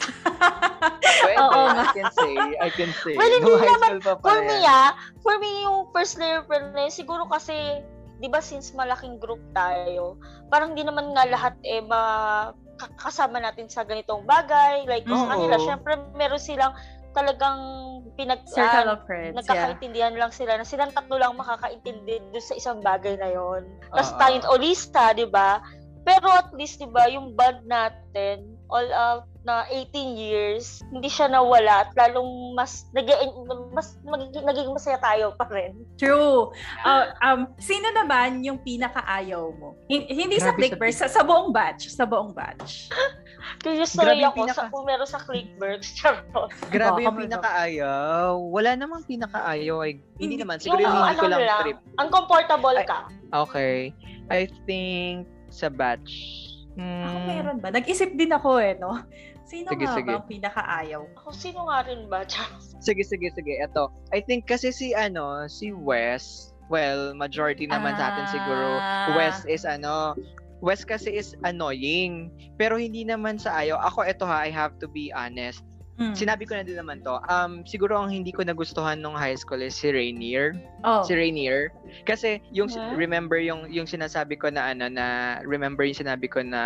Pwede, 1.22 1.38
Oo 1.42 1.60
I 1.66 1.86
can 1.90 2.10
say, 2.12 2.32
I 2.58 2.70
can 2.70 2.90
say. 2.96 3.14
Well, 3.14 3.26
hindi 3.26 3.52
high 3.52 3.66
naman- 3.68 4.02
For 4.22 4.38
me 4.42 4.58
ah, 4.62 4.90
for 5.18 5.34
me 5.38 5.50
yung 5.62 5.90
first 5.90 6.14
layer 6.16 6.42
friend 6.42 6.70
na 6.72 6.86
yun, 6.86 6.94
siguro 6.94 7.26
kasi, 7.26 7.82
di 8.18 8.26
ba 8.26 8.38
since 8.38 8.70
malaking 8.70 9.18
group 9.18 9.42
tayo, 9.50 10.18
parang 10.46 10.74
di 10.74 10.82
naman 10.82 11.10
nga 11.10 11.26
lahat 11.26 11.54
eh 11.62 11.82
ma 11.82 12.00
ka- 12.76 12.92
kasama 13.00 13.40
natin 13.40 13.66
sa 13.66 13.82
ganitong 13.82 14.22
bagay. 14.22 14.84
Like, 14.84 15.06
sa 15.06 15.16
Oo. 15.16 15.26
kanila, 15.26 15.56
syempre, 15.58 15.96
meron 16.12 16.38
silang 16.38 16.74
talagang 17.16 17.60
pinag 18.20 18.44
Circle 18.44 18.92
of 18.92 19.00
friends, 19.08 19.32
yeah. 19.32 19.38
nagkakaintindihan 19.40 20.14
lang 20.16 20.32
sila 20.32 20.60
na 20.60 20.68
silang 20.68 20.92
tatlo 20.92 21.16
lang 21.16 21.32
makakaintindi 21.32 22.20
doon 22.32 22.44
sa 22.44 22.56
isang 22.56 22.84
bagay 22.84 23.16
na 23.16 23.32
yon. 23.32 23.64
Tapos 23.88 24.12
Oo. 24.12 24.18
tayo 24.20 24.36
o 24.52 24.60
lista, 24.60 25.16
'di 25.16 25.26
ba? 25.32 25.64
Pero 26.04 26.28
at 26.28 26.52
least 26.52 26.76
'di 26.78 26.92
ba, 26.92 27.08
yung 27.08 27.32
band 27.32 27.64
natin 27.64 28.56
all 28.68 28.88
out 28.92 29.24
na 29.46 29.62
18 29.70 29.94
years, 30.18 30.82
hindi 30.90 31.06
siya 31.06 31.30
nawala 31.30 31.86
at 31.86 31.94
lalong 31.94 32.58
mas 32.58 32.90
nag 32.90 33.06
mas 33.70 33.94
magiging, 34.02 34.42
naging 34.42 34.68
masaya 34.74 34.98
tayo 34.98 35.38
pa 35.38 35.46
rin. 35.46 35.78
True. 35.94 36.50
Uh, 36.82 37.14
um, 37.22 37.46
sino 37.56 37.86
naman 37.94 38.42
yung 38.42 38.58
pinakaayaw 38.58 39.46
mo? 39.54 39.78
Hin- 39.86 40.10
hindi 40.10 40.42
sa 40.42 40.50
Grabe 40.50 40.74
Clickverse, 40.74 40.98
sa, 40.98 41.06
sa 41.06 41.22
buong 41.22 41.54
batch. 41.54 41.94
Sa 41.94 42.02
buong 42.02 42.34
batch. 42.34 42.90
Curious 43.62 43.94
Grabe 43.94 44.02
tuloy 44.10 44.18
yung 44.18 44.34
ako 44.34 44.36
sa 44.36 44.42
pinaka- 44.42 44.70
kung 44.74 44.84
meron 44.84 45.06
sa. 45.06 45.18
Charot. 45.94 46.50
Grabe 46.66 46.98
Baka 46.98 47.06
yung 47.06 47.18
pinakaayaw. 47.22 48.34
Wala 48.50 48.70
namang 48.74 49.06
pinakaayaw. 49.06 49.76
Ay, 49.78 50.02
hindi 50.18 50.34
Hindi- 50.34 50.42
naman. 50.42 50.56
Siguro 50.58 50.82
Yung 50.82 50.90
yung 50.90 51.06
hindi 51.06 51.14
ko 51.14 51.22
ano 51.22 51.30
lang 51.30 51.46
lang, 51.46 51.60
trip. 51.62 51.78
Uncomfortable 52.02 52.76
Ay- 52.76 52.88
ka. 52.90 52.98
Okay. 53.46 53.94
I 54.26 54.50
think 54.66 55.30
sa 55.54 55.70
batch. 55.70 56.42
Hmm, 56.76 57.08
Ako 57.08 57.16
meron 57.24 57.56
ba? 57.62 57.72
Nag-isip 57.72 58.12
din 58.12 58.28
ako 58.34 58.60
eh, 58.60 58.76
no? 58.76 59.00
Sino 59.46 59.70
Sige, 59.70 59.86
nga 59.86 59.94
sige. 59.94 60.10
ba 60.10 60.18
ang 60.18 60.26
pinakaayaw? 60.26 61.02
Ako, 61.22 61.30
sino 61.30 61.70
nga 61.70 61.86
rin 61.86 62.10
ba? 62.10 62.26
Charot. 62.30 62.58
Sige, 62.82 63.06
sige, 63.06 63.30
sige. 63.30 63.54
Ito. 63.62 63.94
I 64.10 64.18
think 64.18 64.50
kasi 64.50 64.74
si 64.74 64.90
ano, 64.90 65.46
si 65.46 65.70
Wes, 65.70 66.50
well, 66.66 67.14
majority 67.14 67.70
naman 67.70 67.94
sa 67.94 68.10
atin 68.10 68.26
siguro, 68.34 68.66
Ah. 68.82 69.14
Wes 69.14 69.46
is 69.46 69.62
ano, 69.62 70.18
Wes 70.58 70.82
kasi 70.82 71.14
is 71.14 71.38
annoying. 71.46 72.32
Pero 72.58 72.74
hindi 72.74 73.06
naman 73.06 73.38
sa 73.38 73.62
ayaw. 73.62 73.78
Ako, 73.86 74.02
ito 74.02 74.26
ha, 74.26 74.42
I 74.42 74.50
have 74.50 74.74
to 74.82 74.90
be 74.90 75.14
honest. 75.14 75.62
Hmm. 75.96 76.12
Sinabi 76.12 76.44
ko 76.44 76.52
na 76.52 76.60
din 76.60 76.76
naman 76.76 77.00
to. 77.00 77.16
Um, 77.24 77.64
siguro 77.64 77.96
ang 77.96 78.12
hindi 78.12 78.28
ko 78.28 78.44
nagustuhan 78.44 79.00
nung 79.00 79.16
high 79.16 79.34
school 79.34 79.58
is 79.58 79.72
si 79.72 79.88
Rainier. 79.88 80.52
oh. 80.84 81.00
Si 81.02 81.16
Rainier. 81.16 81.72
Kasi 82.04 82.38
yung 82.52 82.68
Huh? 82.68 82.92
remember 82.92 83.40
yung 83.40 83.64
yung 83.66 83.88
sinasabi 83.88 84.36
ko 84.36 84.52
na 84.52 84.70
ano 84.70 84.86
na 84.86 85.06
remember 85.42 85.88
yung 85.88 85.96
sinabi 85.96 86.28
ko 86.28 86.44
na 86.44 86.62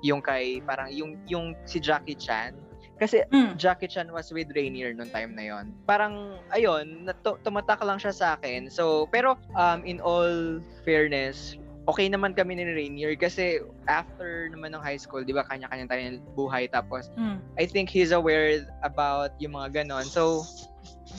yung 0.00 0.20
kay 0.20 0.60
parang 0.60 0.92
yung 0.92 1.16
yung 1.24 1.56
si 1.64 1.80
Jackie 1.80 2.14
Chan. 2.14 2.52
Kasi 2.94 3.24
Hmm. 3.32 3.56
Jackie 3.56 3.88
Chan 3.88 4.06
was 4.06 4.28
with 4.30 4.52
Rainier 4.54 4.92
nung 4.92 5.08
time 5.08 5.34
na 5.34 5.42
yon. 5.48 5.72
Parang 5.82 6.38
ayun, 6.52 7.08
tumatak 7.42 7.82
lang 7.82 7.98
siya 7.98 8.12
sa 8.12 8.26
akin. 8.36 8.68
So, 8.68 9.08
pero 9.08 9.34
um 9.56 9.82
in 9.82 9.98
all 9.98 10.60
fairness, 10.84 11.56
okay 11.84 12.08
naman 12.08 12.32
kami 12.32 12.56
ni 12.56 12.64
Rainier 12.64 13.12
kasi 13.16 13.60
after 13.86 14.48
naman 14.48 14.72
ng 14.72 14.82
high 14.82 14.96
school, 14.96 15.20
'di 15.20 15.36
ba, 15.36 15.44
kanya-kanya 15.44 15.86
tayo 15.88 16.00
ng 16.00 16.20
buhay 16.32 16.68
tapos 16.68 17.08
Hmm. 17.14 17.38
I 17.60 17.68
think 17.68 17.92
he's 17.92 18.10
aware 18.10 18.64
about 18.82 19.36
yung 19.38 19.54
mga 19.54 19.84
ganon. 19.84 20.08
So, 20.08 20.42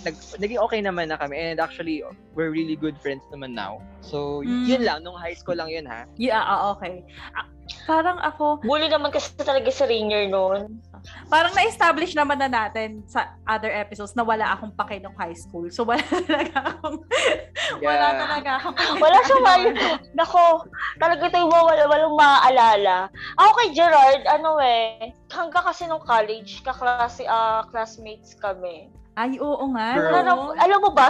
nag, 0.04 0.16
naging 0.38 0.60
okay 0.60 0.82
naman 0.84 1.10
na 1.10 1.18
kami. 1.18 1.38
And 1.40 1.58
actually, 1.62 2.04
we're 2.36 2.52
really 2.52 2.76
good 2.76 2.98
friends 3.00 3.24
naman 3.32 3.56
now. 3.56 3.80
So, 4.04 4.44
Mm. 4.44 4.66
yun 4.68 4.82
lang. 4.84 5.00
Nung 5.08 5.16
high 5.18 5.34
school 5.38 5.56
lang 5.56 5.72
yun, 5.72 5.88
ha? 5.88 6.04
Yeah, 6.20 6.44
ah, 6.44 6.76
okay. 6.76 7.02
Ah, 7.34 7.48
parang 7.88 8.20
ako, 8.20 8.60
Bully 8.62 8.92
naman 8.92 9.10
kasi 9.16 9.32
talaga 9.40 9.72
si 9.72 9.82
Rainier 9.88 10.28
noon. 10.28 10.84
Parang 11.28 11.54
na-establish 11.54 12.14
naman 12.14 12.38
na 12.38 12.50
natin 12.50 13.04
sa 13.06 13.36
other 13.46 13.72
episodes 13.72 14.14
na 14.14 14.24
wala 14.24 14.54
akong 14.54 14.74
pake 14.74 15.02
nung 15.02 15.16
high 15.16 15.36
school. 15.36 15.68
So, 15.70 15.86
wala 15.86 16.02
talaga 16.30 16.76
akong, 16.76 16.98
wala 17.82 18.08
Yeah. 18.08 18.20
talaga 18.22 18.50
akong 18.62 18.76
Wala 19.04 19.18
siya 19.24 19.38
mal. 19.42 19.62
Nako, 20.14 20.46
talaga 20.98 21.22
ito 21.28 21.38
yung 21.40 21.52
wala, 21.52 21.84
walang 21.88 22.16
maaalala. 22.16 22.98
Ako 23.38 23.50
kay 23.58 23.70
Gerard, 23.74 24.24
ano 24.28 24.58
eh, 24.62 25.12
hanggang 25.30 25.66
kasi 25.66 25.86
nung 25.86 26.04
college, 26.04 26.62
kaklase, 26.64 27.26
ah 27.28 27.66
classmates 27.70 28.34
kami. 28.38 28.88
Ay, 29.16 29.40
oo 29.40 29.66
nga. 29.72 29.96
Girl. 29.96 30.28
Alam, 30.60 30.80
mo 30.84 30.92
ba, 30.92 31.08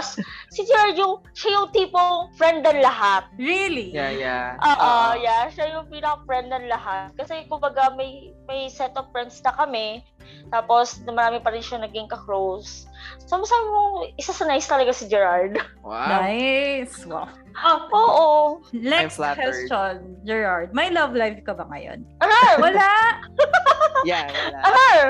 si 0.54 0.62
Gerard 0.62 0.94
yung, 0.94 1.18
siya 1.34 1.58
yung 1.58 1.68
tipong 1.74 2.30
friend 2.38 2.62
ng 2.62 2.78
lahat. 2.78 3.26
Really? 3.34 3.90
Yeah, 3.90 4.14
yeah. 4.14 4.54
Oo, 4.62 4.78
Oo. 4.78 5.18
yeah. 5.18 5.50
Siya 5.50 5.74
yung 5.74 5.90
pinaka-friend 5.90 6.54
ng 6.54 6.66
lahat. 6.70 7.10
Kasi 7.18 7.50
kumbaga 7.50 7.90
may, 7.98 8.30
may 8.46 8.70
set 8.70 8.94
of 8.94 9.10
friends 9.10 9.42
na 9.42 9.50
kami. 9.58 10.06
Tapos 10.54 11.02
marami 11.02 11.42
pa 11.42 11.50
rin 11.50 11.62
siya 11.62 11.82
naging 11.82 12.06
ka-close. 12.06 12.86
So 13.22 13.36
masabi 13.36 13.66
mo, 13.66 13.82
isa 14.14 14.30
sa 14.30 14.44
nice 14.44 14.64
talaga 14.64 14.90
si 14.90 15.06
Gerard. 15.06 15.58
Wow. 15.82 16.06
Nice. 16.22 16.94
Wow. 17.02 17.26
Oh, 17.56 17.88
Oo. 17.90 18.30
next 18.70 19.16
flattered. 19.16 19.66
question, 19.66 20.20
Gerard. 20.22 20.70
May 20.70 20.88
love 20.88 21.12
life 21.12 21.40
ka 21.42 21.52
ba 21.52 21.64
ngayon? 21.66 22.04
Arar! 22.20 22.52
Wala. 22.64 22.88
Yeah, 24.04 24.28
wala. 24.28 24.58
Arar! 24.62 25.00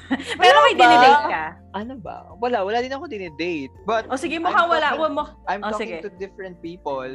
Pero 0.40 0.56
may 0.64 0.74
dinidate 0.74 1.22
ka. 1.28 1.44
ano 1.72 1.94
ba? 2.00 2.24
Wala. 2.40 2.64
Wala 2.64 2.80
din 2.80 2.90
ako 2.90 3.06
dinidate. 3.06 3.70
But 3.84 4.08
O 4.10 4.16
sige, 4.16 4.40
mukhang 4.40 4.66
I'm 4.66 4.72
wala. 4.72 4.88
talking- 4.90 5.14
mo. 5.14 5.24
I'm 5.46 5.62
Oh, 5.62 5.70
talking 5.70 6.00
sige. 6.00 6.02
to 6.02 6.10
different 6.16 6.58
people. 6.58 7.06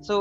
So, 0.00 0.14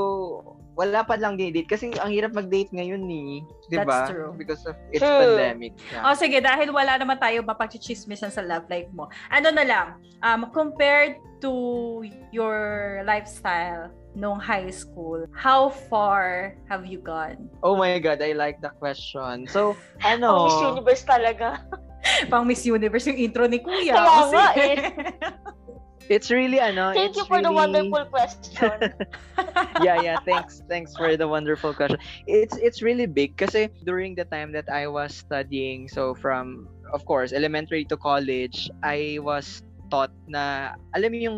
wala 0.76 1.04
pa 1.04 1.20
lang 1.20 1.36
dinidate. 1.36 1.68
Kasi 1.68 1.92
ang 2.00 2.12
hirap 2.12 2.32
mag-date 2.32 2.72
ngayon 2.72 3.04
ni. 3.04 3.44
Di 3.68 3.80
That's 3.80 3.88
ba? 3.88 4.08
true. 4.08 4.32
Because 4.36 4.64
of 4.68 4.76
it's 4.92 5.04
True. 5.04 5.36
pandemic. 5.36 5.76
Yeah. 5.92 6.08
O 6.08 6.16
sige, 6.16 6.40
dahil 6.40 6.72
wala 6.72 6.96
naman 6.96 7.20
tayo 7.20 7.44
mapagchichismisan 7.44 8.32
sa 8.32 8.42
love 8.44 8.68
life 8.72 8.90
mo. 8.96 9.12
Ano 9.32 9.52
na 9.52 9.64
lang, 9.68 9.88
um, 10.24 10.48
compared 10.56 11.20
to 11.44 11.52
your 12.32 13.02
lifestyle 13.04 13.92
nung 14.16 14.40
high 14.40 14.72
school, 14.72 15.24
how 15.32 15.72
far 15.88 16.56
have 16.68 16.84
you 16.84 17.00
gone? 17.00 17.48
Oh 17.64 17.80
my 17.80 17.96
God, 18.00 18.20
I 18.20 18.36
like 18.36 18.60
the 18.60 18.72
question. 18.76 19.48
So, 19.48 19.76
ano? 20.04 20.48
Miss 20.48 20.60
Universe 20.60 21.04
talaga. 21.08 21.64
Pang 22.34 22.50
Miss 22.50 22.66
Universe 22.66 23.08
yung 23.14 23.20
intro 23.30 23.46
ni 23.46 23.62
Kuya. 23.62 23.94
Kaya 23.94 24.10
O, 24.10 24.32
nga 24.34 24.46
sige. 24.58 24.74
It's 26.10 26.32
really 26.32 26.60
ano, 26.60 26.94
Thank 26.94 27.16
you 27.16 27.26
for 27.26 27.42
the 27.42 27.50
really- 27.50 27.90
wonderful 27.90 28.06
question. 28.10 28.72
yeah, 29.86 30.02
yeah, 30.02 30.18
thanks. 30.26 30.62
Thanks 30.68 30.96
for 30.96 31.16
the 31.18 31.28
wonderful 31.28 31.74
question. 31.74 32.00
It's 32.28 32.58
it's 32.58 32.82
really 32.82 33.06
big 33.06 33.38
kasi 33.38 33.70
during 33.86 34.16
the 34.16 34.26
time 34.26 34.52
that 34.54 34.68
I 34.72 34.88
was 34.88 35.14
studying, 35.16 35.88
so 35.88 36.14
from 36.16 36.68
of 36.92 37.06
course, 37.06 37.32
elementary 37.32 37.86
to 37.88 37.96
college, 37.96 38.68
I 38.84 39.20
was 39.22 39.64
taught 39.92 40.12
na 40.28 40.76
alam 40.96 41.12
mo 41.12 41.20
yung 41.20 41.38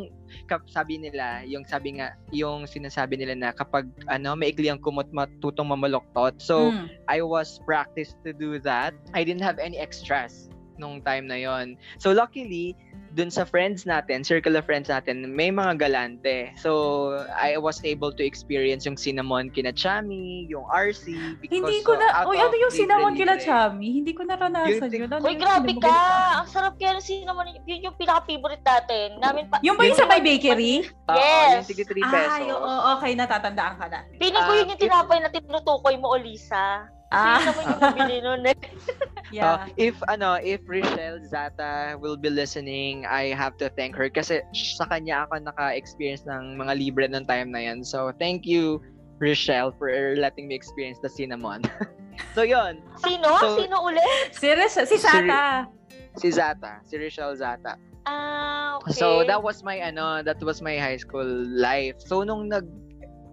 sabi 0.70 0.98
nila, 1.02 1.42
yung 1.46 1.66
sabi 1.66 1.98
nga, 1.98 2.14
yung 2.30 2.70
sinasabi 2.70 3.18
nila 3.18 3.34
na 3.34 3.50
kapag 3.54 3.90
ano, 4.10 4.38
maikli 4.38 4.70
ang 4.70 4.82
kumot 4.82 5.10
matutong 5.10 5.70
mamaloktot. 5.74 6.38
So, 6.42 6.70
Mm. 6.74 6.90
I 7.10 7.22
was 7.26 7.58
practiced 7.66 8.18
to 8.26 8.34
do 8.34 8.58
that. 8.62 8.94
I 9.18 9.26
didn't 9.26 9.46
have 9.46 9.58
any 9.58 9.78
extras 9.82 10.53
nung 10.78 11.02
time 11.02 11.30
na 11.30 11.38
yon. 11.38 11.78
So 11.98 12.12
luckily, 12.12 12.74
dun 13.14 13.30
sa 13.30 13.46
friends 13.46 13.86
natin, 13.86 14.26
circle 14.26 14.58
of 14.58 14.66
friends 14.66 14.90
natin, 14.90 15.22
may 15.30 15.54
mga 15.54 15.78
galante. 15.78 16.50
So 16.58 17.14
I 17.30 17.58
was 17.62 17.78
able 17.86 18.10
to 18.18 18.24
experience 18.26 18.90
yung 18.90 18.98
cinnamon 18.98 19.54
kina 19.54 19.70
Chami, 19.70 20.50
yung 20.50 20.66
RC. 20.66 21.38
Because, 21.38 21.62
Hindi 21.62 21.86
ko 21.86 21.94
na, 21.94 22.26
uh, 22.26 22.30
uy, 22.30 22.42
ano 22.42 22.56
yung 22.58 22.74
cinnamon 22.74 23.14
libre-libre. 23.14 23.46
Chami? 23.46 23.88
Hindi 24.02 24.12
ko 24.18 24.22
naranasan 24.26 24.90
yun. 24.90 25.06
Ano 25.10 25.22
Uy, 25.22 25.38
yung 25.38 25.42
grabe 25.42 25.74
ka! 25.78 25.98
Ang 26.42 26.48
sarap 26.50 26.74
kaya 26.82 26.98
ng 26.98 27.06
cinnamon. 27.06 27.46
Yun 27.70 27.80
yung 27.92 27.96
pinaka-favorite 27.98 28.66
natin. 28.66 29.08
Namin 29.22 29.46
pa, 29.46 29.62
Yung 29.62 29.78
ba 29.78 29.86
yung 29.86 29.98
sa 29.98 30.10
may 30.10 30.22
bakery? 30.22 30.90
Oo, 31.06 31.18
Yes. 31.18 31.62
yung 31.62 31.68
tig 31.70 31.86
3 31.86 32.02
pesos. 32.02 32.34
Ay, 32.34 32.50
oo, 32.50 32.72
okay, 32.98 33.12
natatandaan 33.14 33.78
ka 33.78 33.86
na. 33.94 34.00
Piling 34.18 34.42
ko 34.42 34.52
Ah, 34.54 34.58
yun 34.58 34.72
yung 34.74 34.82
tinapay 34.82 35.18
na 35.22 35.30
tinutukoy 35.30 35.96
mo, 36.02 36.18
Olisa. 36.18 36.90
Ah, 37.14 37.38
Sino 37.38 37.54
naman 37.54 37.64
yung 37.64 37.82
nabili 37.82 38.18
nun 38.26 38.42
eh. 38.50 38.58
yeah. 39.38 39.46
Uh, 39.46 39.58
if 39.78 39.96
ano, 40.10 40.42
if 40.42 40.66
Richelle 40.66 41.22
Zata 41.22 41.94
will 42.02 42.18
be 42.18 42.34
listening, 42.34 43.06
I 43.06 43.38
have 43.38 43.54
to 43.62 43.70
thank 43.78 43.94
her 43.96 44.10
kasi 44.10 44.42
sa 44.52 44.90
kanya 44.90 45.30
ako 45.30 45.46
naka-experience 45.46 46.26
ng 46.26 46.58
mga 46.58 46.74
libre 46.74 47.06
ng 47.06 47.30
time 47.30 47.54
na 47.54 47.70
yan. 47.70 47.86
So, 47.86 48.10
thank 48.18 48.50
you 48.50 48.82
Richelle 49.22 49.72
for 49.78 49.94
letting 50.18 50.50
me 50.50 50.58
experience 50.58 50.98
the 51.06 51.10
cinnamon. 51.10 51.62
so, 52.36 52.42
yon 52.42 52.82
Sino? 53.00 53.30
So- 53.38 53.62
Sino 53.62 53.86
ulit? 53.86 54.34
Serious, 54.34 54.74
si 54.74 54.98
Sata. 54.98 55.70
si 56.18 56.34
Zata, 56.34 56.82
si 56.86 56.98
Richelle 56.98 57.38
Zata. 57.38 57.78
Ah, 58.04 58.82
okay. 58.84 59.00
So, 59.00 59.24
that 59.24 59.40
was 59.40 59.64
my 59.64 59.80
ano, 59.80 60.20
that 60.28 60.42
was 60.44 60.60
my 60.60 60.76
high 60.76 61.00
school 61.00 61.26
life. 61.56 61.96
So, 62.04 62.26
nung 62.28 62.52
nag 62.52 62.68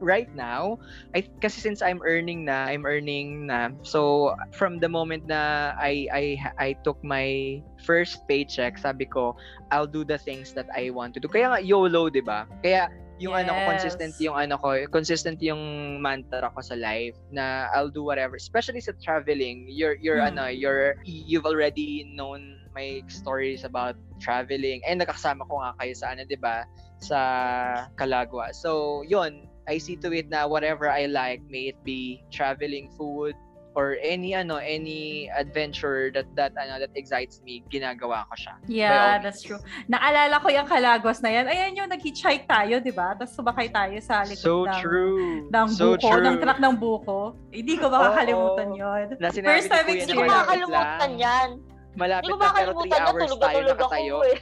right 0.00 0.28
now, 0.34 0.80
I 1.14 1.22
kasi 1.40 1.60
since 1.60 1.80
I'm 1.84 2.00
earning 2.04 2.44
na, 2.44 2.66
I'm 2.66 2.84
earning 2.84 3.46
na. 3.46 3.70
So, 3.84 4.32
from 4.52 4.80
the 4.80 4.88
moment 4.88 5.28
na 5.28 5.72
I 5.78 6.08
I 6.10 6.24
I 6.58 6.68
took 6.82 6.98
my 7.04 7.60
first 7.84 8.24
paycheck, 8.26 8.80
sabi 8.80 9.06
ko, 9.06 9.36
I'll 9.70 9.88
do 9.88 10.04
the 10.04 10.18
things 10.18 10.52
that 10.56 10.66
I 10.74 10.90
want 10.90 11.14
to 11.14 11.20
do. 11.20 11.28
Kaya 11.28 11.52
nga 11.54 11.60
YOLO, 11.62 12.08
'di 12.10 12.24
ba? 12.24 12.48
Kaya 12.64 12.88
yung 13.20 13.36
ano 13.36 13.52
ko 13.52 13.60
Yes. 13.60 13.68
consistent 13.76 14.16
yung 14.16 14.32
ano 14.32 14.56
ko 14.56 14.72
consistent 14.88 15.36
yung 15.44 15.60
mantra 16.00 16.48
ko 16.56 16.64
sa 16.64 16.72
life 16.72 17.12
na 17.28 17.68
I'll 17.76 17.92
do 17.92 18.00
whatever 18.00 18.40
especially 18.40 18.80
sa 18.80 18.96
traveling 18.96 19.68
you're 19.68 20.00
you're 20.00 20.24
Mm. 20.24 20.32
ano 20.32 20.48
you're 20.48 20.96
you've 21.04 21.44
already 21.44 22.08
known 22.16 22.56
my 22.72 23.04
stories 23.12 23.60
about 23.60 24.00
traveling 24.24 24.80
and 24.88 25.04
nakasama 25.04 25.44
ko 25.44 25.60
nga 25.60 25.76
kayo 25.76 25.92
sa 25.92 26.16
ano 26.16 26.24
'di 26.24 26.40
ba 26.40 26.64
sa 26.96 27.18
Calagua 28.00 28.56
so 28.56 29.04
yun 29.04 29.44
I 29.70 29.78
see 29.78 29.94
to 30.02 30.10
it 30.10 30.26
na 30.26 30.50
whatever 30.50 30.90
I 30.90 31.06
like 31.06 31.46
may 31.46 31.70
it 31.70 31.78
be 31.86 32.26
traveling 32.34 32.90
food 32.98 33.38
or 33.78 33.94
any 34.02 34.34
ano 34.34 34.58
any 34.58 35.30
adventure 35.30 36.10
that 36.10 36.26
that 36.34 36.50
ano 36.58 36.82
that 36.82 36.90
excites 36.98 37.38
me 37.46 37.62
ginagawa 37.70 38.26
ko 38.26 38.34
siya 38.34 38.54
Yeah, 38.66 38.90
means. 38.90 39.22
that's 39.22 39.42
true. 39.46 39.62
Naalala 39.86 40.42
ko 40.42 40.50
yung 40.50 40.66
kalagwas 40.66 41.22
na 41.22 41.30
yan. 41.30 41.46
Ayan 41.46 41.78
yung 41.78 41.86
nag-hitchhike 41.86 42.50
tayo, 42.50 42.82
di 42.82 42.90
ba? 42.90 43.14
Tapos 43.14 43.30
sumakay 43.38 43.70
tayo 43.70 43.94
sa 44.02 44.26
likod 44.26 44.42
so 44.42 44.66
ng, 44.66 44.74
true 44.82 45.46
ng 45.54 45.66
so 45.70 45.94
buko, 45.94 46.02
true 46.02 46.22
ng 46.26 46.36
truck 46.42 46.58
ng 46.58 46.74
buko. 46.82 47.18
Hindi 47.54 47.78
ko 47.78 47.86
makakalimutan 47.94 48.68
na 49.22 49.28
sinabi 49.30 49.46
First 49.54 49.70
time 49.70 49.86
Hindi 49.86 50.02
na 50.02 50.02
ko 50.02 50.02
experience. 50.02 50.18
malapit 50.18 50.34
makakalimutan 50.34 51.10
yan. 51.14 51.48
malapit 51.94 52.26
Hindi 52.26 52.30
ko 52.34 52.42
lang 52.42 52.50
pero 52.58 52.70
3 52.74 52.74
makakalimutan 52.74 52.90
yan. 52.90 53.06
hours 53.06 53.32
tayo 53.38 53.58
nakatayo 53.62 54.16
eh. 54.26 54.36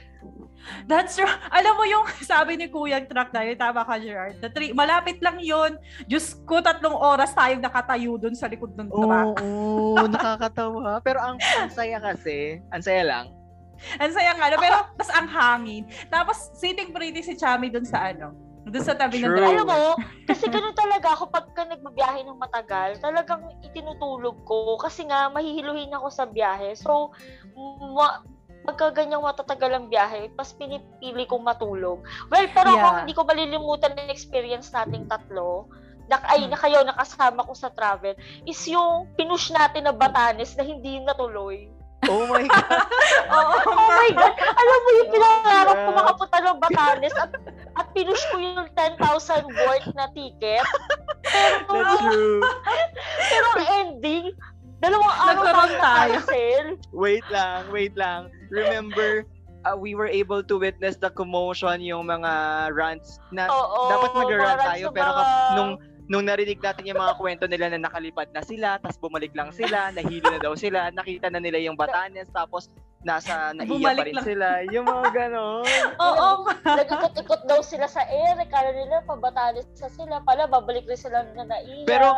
That's 0.85 1.17
true. 1.17 1.29
Alam 1.57 1.73
mo 1.77 1.83
yung 1.87 2.05
sabi 2.31 2.59
ni 2.59 2.67
Kuya 2.69 3.03
truck 3.05 3.33
na 3.33 3.45
yun, 3.45 3.57
tama 3.57 3.85
ka 3.85 3.97
Gerard. 3.97 4.37
The 4.41 4.49
three, 4.51 4.71
malapit 4.75 5.19
lang 5.23 5.39
yun. 5.41 5.77
Diyos 6.05 6.37
ko, 6.45 6.61
tatlong 6.61 6.95
oras 6.95 7.33
tayong 7.33 7.63
nakatayo 7.63 8.17
dun 8.19 8.35
sa 8.35 8.47
likod 8.47 8.75
ng 8.75 8.89
truck. 8.89 9.39
Oo, 9.41 9.95
nakakatawa. 10.13 11.01
Pero 11.01 11.19
ang, 11.21 11.37
ang 11.39 11.71
saya 11.71 11.97
kasi, 12.01 12.59
ang 12.69 12.83
saya 12.83 13.03
lang. 13.05 13.25
Ang 13.95 14.11
saya 14.11 14.35
nga, 14.35 14.51
pero 14.59 14.77
tas 14.99 15.11
ang 15.15 15.27
hangin. 15.31 15.87
Tapos 16.11 16.51
sitting 16.59 16.91
pretty 16.91 17.23
si 17.23 17.39
Chami 17.39 17.71
dun 17.71 17.87
sa 17.87 18.11
ano, 18.11 18.35
dun 18.67 18.83
sa 18.83 18.91
tabi 18.91 19.23
ng 19.23 19.31
True. 19.31 19.39
truck. 19.39 19.51
Alam 19.55 19.67
mo, 19.71 19.83
kasi 20.27 20.51
ganun 20.51 20.75
talaga 20.75 21.15
ako 21.15 21.31
pagka 21.31 21.63
nagbabiyahe 21.63 22.27
ng 22.27 22.37
matagal, 22.37 22.99
talagang 22.99 23.47
itinutulog 23.63 24.43
ko 24.43 24.75
kasi 24.75 25.07
nga 25.07 25.31
mahihiluhin 25.31 25.95
ako 25.95 26.07
sa 26.11 26.27
biyahe. 26.27 26.75
So, 26.75 27.15
ma- 27.95 28.19
pagka 28.63 28.91
ganyang 28.91 29.23
matatagal 29.23 29.71
ang 29.71 29.85
biyahe, 29.87 30.29
pas 30.35 30.51
pinipili 30.53 31.23
kong 31.25 31.43
matulog. 31.43 32.03
Well, 32.27 32.47
pero 32.51 32.75
ako 32.75 32.87
Yeah. 32.87 32.97
hindi 33.03 33.13
ko 33.15 33.23
malilimutan 33.23 33.95
na 33.95 34.11
experience 34.11 34.69
nating 34.69 35.07
tatlo 35.07 35.69
na, 36.09 36.17
ay, 36.25 36.49
na 36.49 36.57
kayo 36.57 36.81
nakasama 36.81 37.45
ko 37.45 37.53
sa 37.53 37.69
travel, 37.69 38.17
is 38.43 38.59
yung 38.65 39.05
pinush 39.13 39.53
natin 39.53 39.85
na 39.85 39.93
Batanes 39.93 40.57
na 40.57 40.65
hindi 40.65 40.97
natuloy. 41.05 41.69
Oh 42.09 42.25
my 42.25 42.47
God. 42.47 42.79
Oo. 43.35 43.55
Oh 43.69 43.91
my 43.91 44.09
God! 44.15 44.33
Alam 44.39 44.79
mo 44.79 44.89
yung 44.95 45.09
pinangarap 45.11 45.77
ko 45.77 45.89
makapunta 45.93 46.37
ng 46.41 46.57
Batanes 46.63 47.15
at, 47.19 47.31
at 47.75 47.87
pinush 47.91 48.23
ko 48.31 48.39
yung 48.39 48.71
10,000 48.71 48.97
worth 49.45 49.89
na 49.93 50.07
ticket. 50.15 50.63
Pero, 51.29 51.67
That's 51.69 51.99
true. 51.99 52.39
pero 53.35 53.47
ending, 53.83 54.31
dalawang 54.79 55.15
araw 55.15 55.43
Nagkaroon 55.43 55.73
tayo. 55.79 56.17
Wait 56.95 57.25
lang, 57.27 57.59
wait 57.71 57.93
lang. 57.95 58.31
Remember, 58.49 59.27
uh, 59.67 59.75
we 59.75 59.95
were 59.95 60.07
able 60.07 60.41
to 60.43 60.55
witness 60.59 60.95
the 60.97 61.11
commotion, 61.11 61.83
yung 61.83 62.07
mga 62.07 62.31
rants 62.73 63.19
na 63.31 63.47
Oo, 63.51 63.91
dapat 63.91 64.11
mag-rant 64.15 64.61
tayo 64.63 64.85
pero 64.95 65.11
kap- 65.11 65.53
nung 65.55 65.71
nung 66.09 66.25
narinig 66.25 66.57
natin 66.57 66.89
yung 66.89 66.97
mga 66.97 67.21
kwento 67.21 67.45
nila 67.45 67.69
na 67.69 67.85
nakalipad 67.85 68.33
na 68.33 68.41
sila, 68.41 68.81
tapos 68.81 68.97
bumalik 68.97 69.29
lang 69.37 69.53
sila, 69.53 69.87
nahilo 69.95 70.33
na 70.33 70.41
daw 70.41 70.57
sila, 70.57 70.89
nakita 70.89 71.29
na 71.29 71.37
nila 71.37 71.61
yung 71.61 71.77
Batanes, 71.77 72.25
tapos 72.33 72.73
nasa 73.05 73.55
naiya 73.55 73.95
pa 73.95 74.03
rin 74.03 74.17
lang. 74.17 74.25
sila. 74.27 74.47
Yung 74.75 74.83
mga 74.83 75.07
ganon. 75.15 75.63
Oo. 76.03 76.49
Nag-ikot-ikot 76.65 77.47
daw 77.47 77.63
sila 77.63 77.87
sa 77.87 78.03
air. 78.03 78.35
Kala 78.51 78.75
nila, 78.75 79.05
pabatanis 79.07 79.69
sa 79.71 79.87
sila. 79.87 80.19
Pala, 80.25 80.49
babalik 80.51 80.83
rin 80.83 80.99
sila 80.99 81.23
na 81.31 81.47
naiya. 81.47 81.87
Pero, 81.87 82.11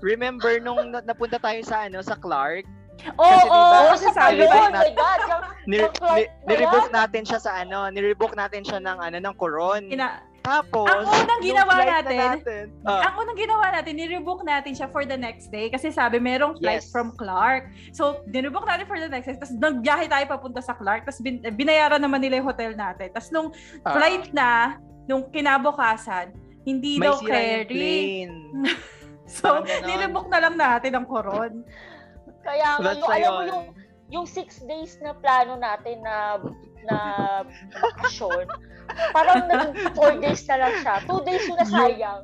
Remember 0.00 0.58
nung 0.58 0.90
na- 0.90 1.02
napunta 1.02 1.36
tayo 1.36 1.60
sa 1.62 1.86
ano 1.86 1.98
sa 2.00 2.14
Clark, 2.14 2.66
Oo, 3.14 3.22
oo, 3.22 3.46
diba, 3.46 3.94
kasi 3.94 4.06
sa 4.10 4.14
sabi 4.26 4.42
ba, 4.42 4.58
oh 4.58 4.70
my 4.74 4.90
God. 4.90 5.20
Yung, 5.22 5.42
ni, 5.70 5.76
Sa 5.78 5.88
Clark 5.92 6.18
ni, 6.18 6.22
na 6.26 6.48
nirevoke 6.50 6.90
yan? 6.90 6.96
natin 6.96 7.22
siya 7.22 7.38
sa 7.38 7.50
ano, 7.56 7.78
nirevoke 7.88 8.34
natin 8.34 8.62
siya 8.66 8.78
ng 8.78 8.98
ano 8.98 9.16
ng 9.22 9.34
Coron. 9.38 9.86
ina, 9.86 10.18
Tapos, 10.40 10.88
Ang 10.88 11.04
unang 11.04 11.42
ginawa 11.44 11.72
flight 11.76 11.86
na 11.86 11.98
natin, 12.00 12.18
natin 12.40 12.64
ah, 12.88 13.02
ang 13.04 13.14
unang 13.20 13.36
ginawa 13.36 13.68
natin, 13.68 13.92
nirebook 13.94 14.40
natin 14.42 14.72
siya 14.72 14.88
for 14.88 15.04
the 15.04 15.14
next 15.14 15.52
day 15.52 15.68
kasi 15.68 15.92
sabi 15.92 16.16
merong 16.16 16.56
flight 16.56 16.80
Yes. 16.80 16.88
from 16.88 17.12
Clark. 17.14 17.68
So, 17.92 18.24
nirebook 18.26 18.64
natin 18.64 18.88
for 18.88 18.96
the 18.96 19.06
next 19.06 19.28
day. 19.28 19.36
Tapos 19.36 19.52
nagbiyahe 19.52 20.08
tayo 20.08 20.24
papunta 20.24 20.58
sa 20.58 20.72
Clark. 20.72 21.04
Tapos 21.04 21.20
bin, 21.20 21.38
binayaran 21.52 22.00
naman 22.00 22.18
nila 22.18 22.40
yung 22.40 22.48
hotel 22.48 22.72
natin. 22.72 23.12
Tapos 23.12 23.28
nung 23.28 23.52
ah, 23.84 23.92
flight 23.92 24.32
na, 24.32 24.80
nung 25.04 25.28
kinabukasan, 25.28 26.32
hindi 26.64 26.96
may 26.96 27.06
daw 27.06 27.20
sira 27.20 27.28
yung 27.28 27.46
carry. 27.68 27.92
So, 29.28 29.60
nirebook 29.84 30.32
na 30.32 30.40
lang 30.40 30.56
natin 30.56 30.96
ang 30.96 31.04
Coron. 31.04 31.62
Kaya 32.40 32.80
nga, 32.80 32.92
yung, 32.96 33.10
alam 33.12 33.30
mo 33.30 33.42
yung, 33.44 33.66
yung 34.08 34.26
six 34.26 34.64
days 34.64 34.96
na 35.04 35.12
plano 35.12 35.60
natin 35.60 36.00
na 36.00 36.40
na 36.88 36.98
bakasyon, 37.76 38.48
parang 39.12 39.44
naging 39.44 39.92
four 39.92 40.16
days 40.16 40.40
na 40.48 40.56
lang 40.64 40.74
siya. 40.80 40.94
Two 41.04 41.20
days 41.28 41.44
yung 41.44 41.60
nasayang. 41.60 42.22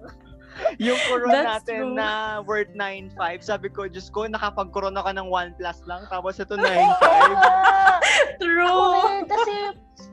Yung 0.79 1.01
Coron 1.11 1.35
That's 1.35 1.67
natin 1.67 1.93
true. 1.93 1.99
na 1.99 2.41
worth 2.47 2.71
9.5, 2.79 3.43
sabi 3.43 3.69
ko, 3.69 3.91
Diyos 3.91 4.07
ko, 4.09 4.31
nakapag-Coron 4.31 4.95
ako 4.95 5.11
ng 5.13 5.29
1 5.29 5.59
plus 5.59 5.79
lang, 5.85 6.07
tapos 6.07 6.39
ito 6.39 6.55
9.5. 6.63 6.65
Ah, 6.65 7.99
True! 8.39 8.63
Ako 8.71 9.03
rin, 9.11 9.23
kasi 9.27 9.55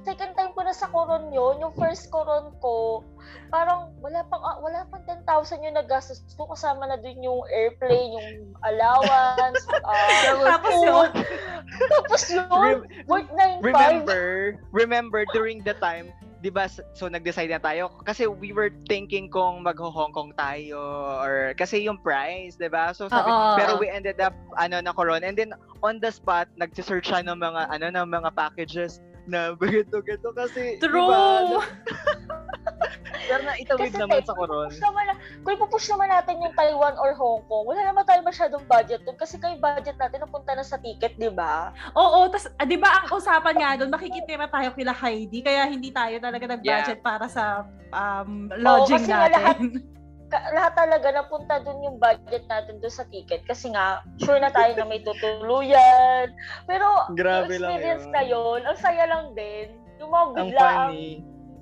second 0.01 0.33
time 0.33 0.40
ko 0.61 0.69
na 0.69 0.77
sa 0.77 0.93
Coron 0.93 1.33
yun, 1.33 1.57
yung 1.57 1.73
first 1.73 2.13
Coron 2.13 2.53
ko, 2.61 3.01
parang 3.49 3.97
wala 3.97 4.21
pang 4.29 4.45
ah, 4.45 4.61
wala 4.61 4.85
pang 4.93 5.01
10,000 5.09 5.25
yung 5.65 5.73
nagastos 5.73 6.21
ko 6.37 6.45
kasama 6.53 6.85
na 6.85 7.01
dun 7.01 7.17
yung 7.17 7.41
airplane, 7.49 8.13
yung 8.13 8.53
allowance, 8.61 9.65
ah, 9.89 10.37
Tapos 10.53 10.77
yun, 10.85 11.09
Tapos 11.89 12.21
yun, 12.29 12.45
Rem- 12.45 12.85
worth 13.09 13.31
9,500. 13.33 13.65
remember, 13.65 14.23
remember 14.69 15.21
during 15.33 15.65
the 15.65 15.73
time, 15.81 16.13
'di 16.45 16.53
ba? 16.53 16.69
So 16.69 17.09
nag-decide 17.09 17.49
na 17.49 17.61
tayo 17.61 17.89
kasi 18.05 18.29
we 18.29 18.53
were 18.53 18.69
thinking 18.85 19.33
kung 19.33 19.65
magho-Hong 19.65 20.13
Kong 20.13 20.37
tayo 20.37 20.77
or 21.25 21.57
kasi 21.57 21.85
yung 21.89 21.97
price, 22.05 22.53
'di 22.53 22.69
ba? 22.69 22.93
So 22.93 23.09
sabi, 23.09 23.33
Oo. 23.33 23.57
pero 23.57 23.71
we 23.81 23.89
ended 23.89 24.21
up 24.21 24.37
ano 24.61 24.77
na 24.77 24.93
Coron 24.93 25.25
and 25.25 25.33
then 25.33 25.57
on 25.81 25.97
the 25.97 26.13
spot 26.13 26.45
nagse-search 26.57 27.09
siya 27.09 27.25
ng 27.25 27.37
mga 27.41 27.61
ano 27.73 27.89
ng 27.89 28.07
mga 28.09 28.29
packages 28.37 29.01
na 29.31 29.55
ganito 29.55 30.03
ganito 30.03 30.29
kasi 30.35 30.75
True! 30.83 31.07
ba? 31.07 31.63
Pero 33.31 33.47
na 33.47 33.55
itawid 33.55 33.95
Kasi 33.95 34.01
naman 34.03 34.27
sa 34.27 34.35
Coron. 34.35 34.67
Push 34.67 34.83
naman 34.83 35.03
na, 35.07 35.15
kung 35.47 35.53
ipupush 35.55 35.87
naman 35.87 36.11
natin 36.11 36.43
yung 36.43 36.51
Taiwan 36.51 36.99
or 36.99 37.15
Hong 37.15 37.47
Kong, 37.47 37.63
wala 37.63 37.81
naman 37.87 38.03
tayo 38.03 38.19
masyadong 38.27 38.67
budget 38.67 39.07
dun 39.07 39.15
kasi 39.15 39.39
kayo 39.39 39.55
budget 39.55 39.95
natin 39.95 40.19
napunta 40.19 40.51
na 40.51 40.67
sa 40.67 40.75
ticket, 40.75 41.15
di 41.15 41.31
ba? 41.31 41.71
Oo, 41.95 42.27
tas, 42.27 42.51
ah, 42.59 42.67
di 42.67 42.75
ba 42.75 42.91
ang 42.91 43.07
usapan 43.07 43.55
nga 43.55 43.79
doon, 43.79 43.87
makikitira 43.87 44.51
tayo 44.51 44.75
kila 44.75 44.91
Heidi, 44.91 45.39
kaya 45.39 45.63
hindi 45.63 45.95
tayo 45.95 46.19
talaga 46.19 46.43
nag-budget 46.43 46.99
para 46.99 47.31
sa 47.31 47.63
um, 47.95 48.51
lodging 48.59 49.07
kasi 49.07 49.15
nga 49.15 49.31
lahat- 49.31 49.63
natin. 49.63 49.79
lahat 50.31 50.73
talaga 50.73 51.07
napunta 51.11 51.59
dun 51.59 51.81
yung 51.81 51.97
budget 51.97 52.47
natin 52.47 52.79
dun 52.79 52.93
sa 52.93 53.03
ticket 53.07 53.43
kasi 53.43 53.67
nga 53.67 53.99
sure 54.17 54.39
na 54.39 54.49
tayo 54.49 54.71
na 54.73 54.85
may 54.85 55.03
tutuluyan. 55.07 56.31
Pero 56.63 56.87
Grabe 57.13 57.51
yung 57.51 57.67
lang 57.67 57.71
experience 57.75 58.05
yun. 58.05 58.13
na 58.13 58.23
yun, 58.23 58.59
ang 58.63 58.77
saya 58.77 59.03
lang 59.05 59.25
din. 59.33 59.67
Yung 59.99 60.09
mga 60.09 60.23
Ang 60.23 60.35
biglaang, 60.35 60.89
funny. 60.89 61.09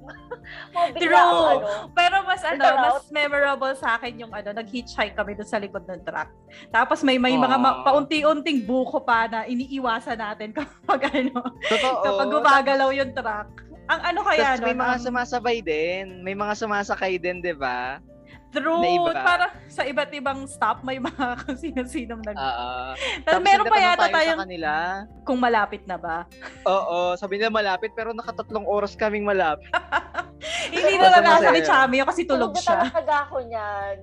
mga 0.73 0.87
True. 0.97 1.45
ano. 1.53 1.67
Pero 1.93 2.15
mas 2.25 2.41
ano, 2.41 2.63
mas 2.63 2.97
out. 2.97 3.05
memorable 3.09 3.73
sa 3.75 3.97
akin 3.97 4.13
yung 4.17 4.33
ano, 4.33 4.49
nag-hitchhike 4.51 5.13
kami 5.13 5.37
doon 5.37 5.45
sa 5.45 5.61
likod 5.61 5.85
ng 5.85 6.01
truck. 6.01 6.29
Tapos 6.69 7.05
may 7.05 7.21
may 7.21 7.37
mga 7.37 7.57
ma- 7.57 7.81
Aw. 7.81 7.85
paunti-unting 7.85 8.65
buko 8.65 9.01
pa 9.01 9.29
na 9.29 9.45
iniiwasan 9.45 10.17
natin 10.17 10.49
kapag 10.57 11.13
ano, 11.13 11.45
Totoo. 11.61 12.01
kapag 12.01 12.27
gumagalaw 12.29 12.89
yung 12.89 13.13
truck. 13.13 13.47
Ang 13.89 14.01
ano 14.05 14.19
kaya 14.21 14.53
Tapos 14.53 14.65
may 14.65 14.73
nun, 14.73 14.81
mga 14.81 14.93
ang 14.93 15.03
sumasabay 15.03 15.57
din. 15.61 16.03
May 16.21 16.37
mga 16.37 16.53
sumasakay 16.55 17.17
din, 17.17 17.41
'di 17.41 17.57
ba? 17.57 17.97
True, 18.49 18.81
na 18.81 18.89
iba. 18.89 19.11
para 19.21 19.45
sa 19.69 19.85
iba't 19.85 20.11
ibang 20.13 20.45
stop, 20.49 20.81
may 20.81 20.97
mga 20.97 21.25
kung 21.45 21.57
sino-sinong 21.57 22.21
nag... 22.25 22.35
Oo. 22.35 22.69
Tapos 23.25 23.41
meron 23.45 23.65
pa 23.69 23.77
yata 23.77 24.09
tayo 24.09 24.13
tayong 24.13 24.39
sa 24.39 24.43
kanila. 24.45 24.71
kung 25.23 25.39
malapit 25.39 25.81
na 25.85 25.97
ba. 25.97 26.17
Oo, 26.65 27.13
sabi 27.15 27.37
nila 27.37 27.53
malapit 27.53 27.93
pero 27.93 28.11
nakatatlong 28.11 28.65
oras 28.65 28.97
kaming 28.97 29.25
malapit. 29.25 29.69
Hindi 30.73 30.95
na 30.97 31.09
Basta 31.09 31.19
nag-asa 31.19 31.49
ni. 31.51 31.61
Chami 31.61 31.95
kasi 32.01 32.21
tulog 32.23 32.55
Tulog 32.55 32.63
siya. 32.63 32.79
talaga 32.89 33.15
ako 33.27 33.35
niyan. 33.43 33.95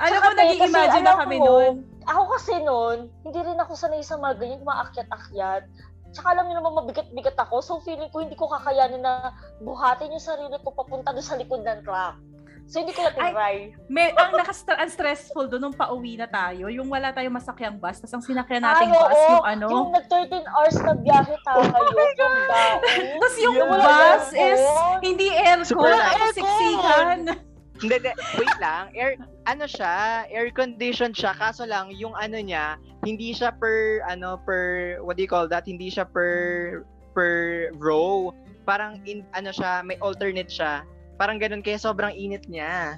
Ano 0.00 0.14
te, 0.16 0.28
nag-i-imagine 0.34 0.88
kasi 0.88 1.00
na 1.04 1.12
alam 1.12 1.20
kami 1.26 1.36
mo, 1.36 1.44
noon. 1.46 1.74
Ako 2.08 2.22
kasi 2.32 2.52
noon, 2.64 2.98
hindi 3.22 3.40
rin 3.44 3.58
ako 3.60 3.72
sanay 3.76 4.00
sa 4.00 4.16
mga 4.16 4.40
ganyan, 4.40 4.64
mga 4.64 4.80
akyat-akyat. 4.88 5.62
Tsaka 6.10 6.34
alam 6.34 6.50
niyo 6.50 6.58
naman 6.58 6.74
mabigat-bigat 6.74 7.38
ako, 7.38 7.62
so 7.62 7.78
feeling 7.86 8.10
ko 8.10 8.24
hindi 8.24 8.34
ko 8.34 8.50
kakayanin 8.50 9.04
na 9.04 9.30
buhatin 9.62 10.10
yung 10.10 10.22
sarili 10.22 10.58
ko 10.58 10.74
papunta 10.74 11.14
doon 11.14 11.22
sa 11.22 11.38
likod 11.38 11.62
ng 11.62 11.86
truck. 11.86 12.18
So 12.70 12.78
hindi 12.78 12.94
ko 12.94 13.02
na 13.02 13.10
tinry. 13.10 13.74
May, 13.90 14.14
ang, 14.14 14.30
nakastra- 14.30 14.78
ang 14.78 14.86
stressful 14.86 15.50
doon 15.50 15.58
nung 15.58 15.74
pauwi 15.74 16.14
na 16.14 16.30
tayo, 16.30 16.70
yung 16.70 16.86
wala 16.86 17.10
tayong 17.10 17.34
masakyang 17.34 17.82
bus, 17.82 17.98
tapos 17.98 18.14
ang 18.14 18.22
sinakyan 18.22 18.62
nating 18.62 18.94
Ay, 18.94 18.94
bus, 18.94 19.10
oo. 19.10 19.26
yung 19.34 19.44
ano, 19.44 19.66
Yung 19.74 19.88
nag 19.90 20.06
13 20.06 20.46
hours 20.46 20.76
na 20.78 20.92
biyahe 20.94 21.34
tayo 21.42 21.60
from 21.66 21.86
Daon. 21.90 22.38
tapos 23.18 23.34
yung 23.42 23.56
Yeah. 23.58 23.74
bus 23.74 24.26
is 24.30 24.62
hindi 25.02 25.28
aircon, 25.34 25.98
tapos 25.98 26.30
siksikan. 26.38 27.18
Hindi, 27.80 27.94
hindi, 27.96 28.12
wait 28.38 28.56
lang. 28.60 28.92
Air, 28.92 29.16
ano 29.48 29.64
siya, 29.64 30.28
air 30.28 30.52
conditioned 30.52 31.16
siya. 31.16 31.32
Kaso 31.34 31.64
lang, 31.64 31.90
yung 31.90 32.12
ano 32.12 32.36
niya, 32.36 32.76
hindi 33.02 33.32
siya 33.32 33.50
per, 33.50 34.04
ano, 34.06 34.36
per, 34.44 35.00
what 35.02 35.16
do 35.16 35.24
you 35.24 35.30
call 35.32 35.48
that? 35.48 35.64
Hindi 35.64 35.88
siya 35.88 36.04
per, 36.04 36.30
per 37.16 37.72
row. 37.80 38.30
Parang, 38.62 39.00
in, 39.08 39.24
ano 39.32 39.48
siya, 39.48 39.80
may 39.80 39.96
alternate 39.98 40.52
siya. 40.52 40.84
Parang 41.20 41.36
ganun, 41.36 41.60
kaya 41.60 41.76
sobrang 41.76 42.16
init 42.16 42.48
niya. 42.48 42.96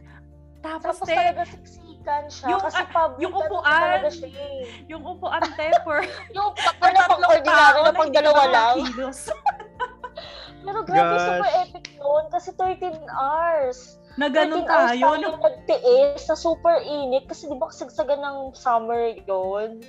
Tapos, 0.63 1.03
Tapos 1.03 1.11
te, 1.11 1.19
talaga 1.19 1.43
siksikan. 1.43 2.23
siya. 2.31 2.55
Yung, 2.55 2.63
kasi 2.63 2.83
public 2.95 3.19
yung 3.19 3.35
upuan. 3.35 3.83
talaga 3.83 4.09
siya 4.15 4.31
eh. 4.31 4.59
Yung 4.87 5.03
upuan 5.03 5.43
te 5.59 5.75
for, 5.83 5.99
Yung 6.39 6.55
for 6.55 6.91
na 6.95 7.03
pang 7.03 7.19
tatlong 7.19 7.31
ordinary 7.35 7.81
na 7.83 7.91
hindi 7.91 8.15
dalawa 8.15 8.43
lang. 8.47 8.77
Pero 10.63 10.79
grabe, 10.87 11.15
Gosh. 11.19 11.27
super 11.27 11.51
epic 11.67 11.85
yun. 11.99 12.25
Kasi 12.31 12.49
13 12.55 13.11
hours. 13.11 13.99
na 14.15 14.29
ganun 14.31 14.63
13 14.63 14.71
hours 14.71 14.91
tayo. 14.95 15.07
tayo 15.19 15.27
nagtiis 15.43 16.21
sa 16.23 16.37
super 16.39 16.79
init. 16.87 17.27
Kasi 17.27 17.51
di 17.51 17.59
ba 17.59 17.67
kasagsagan 17.75 18.23
ng 18.23 18.55
summer 18.55 19.19
yun? 19.27 19.83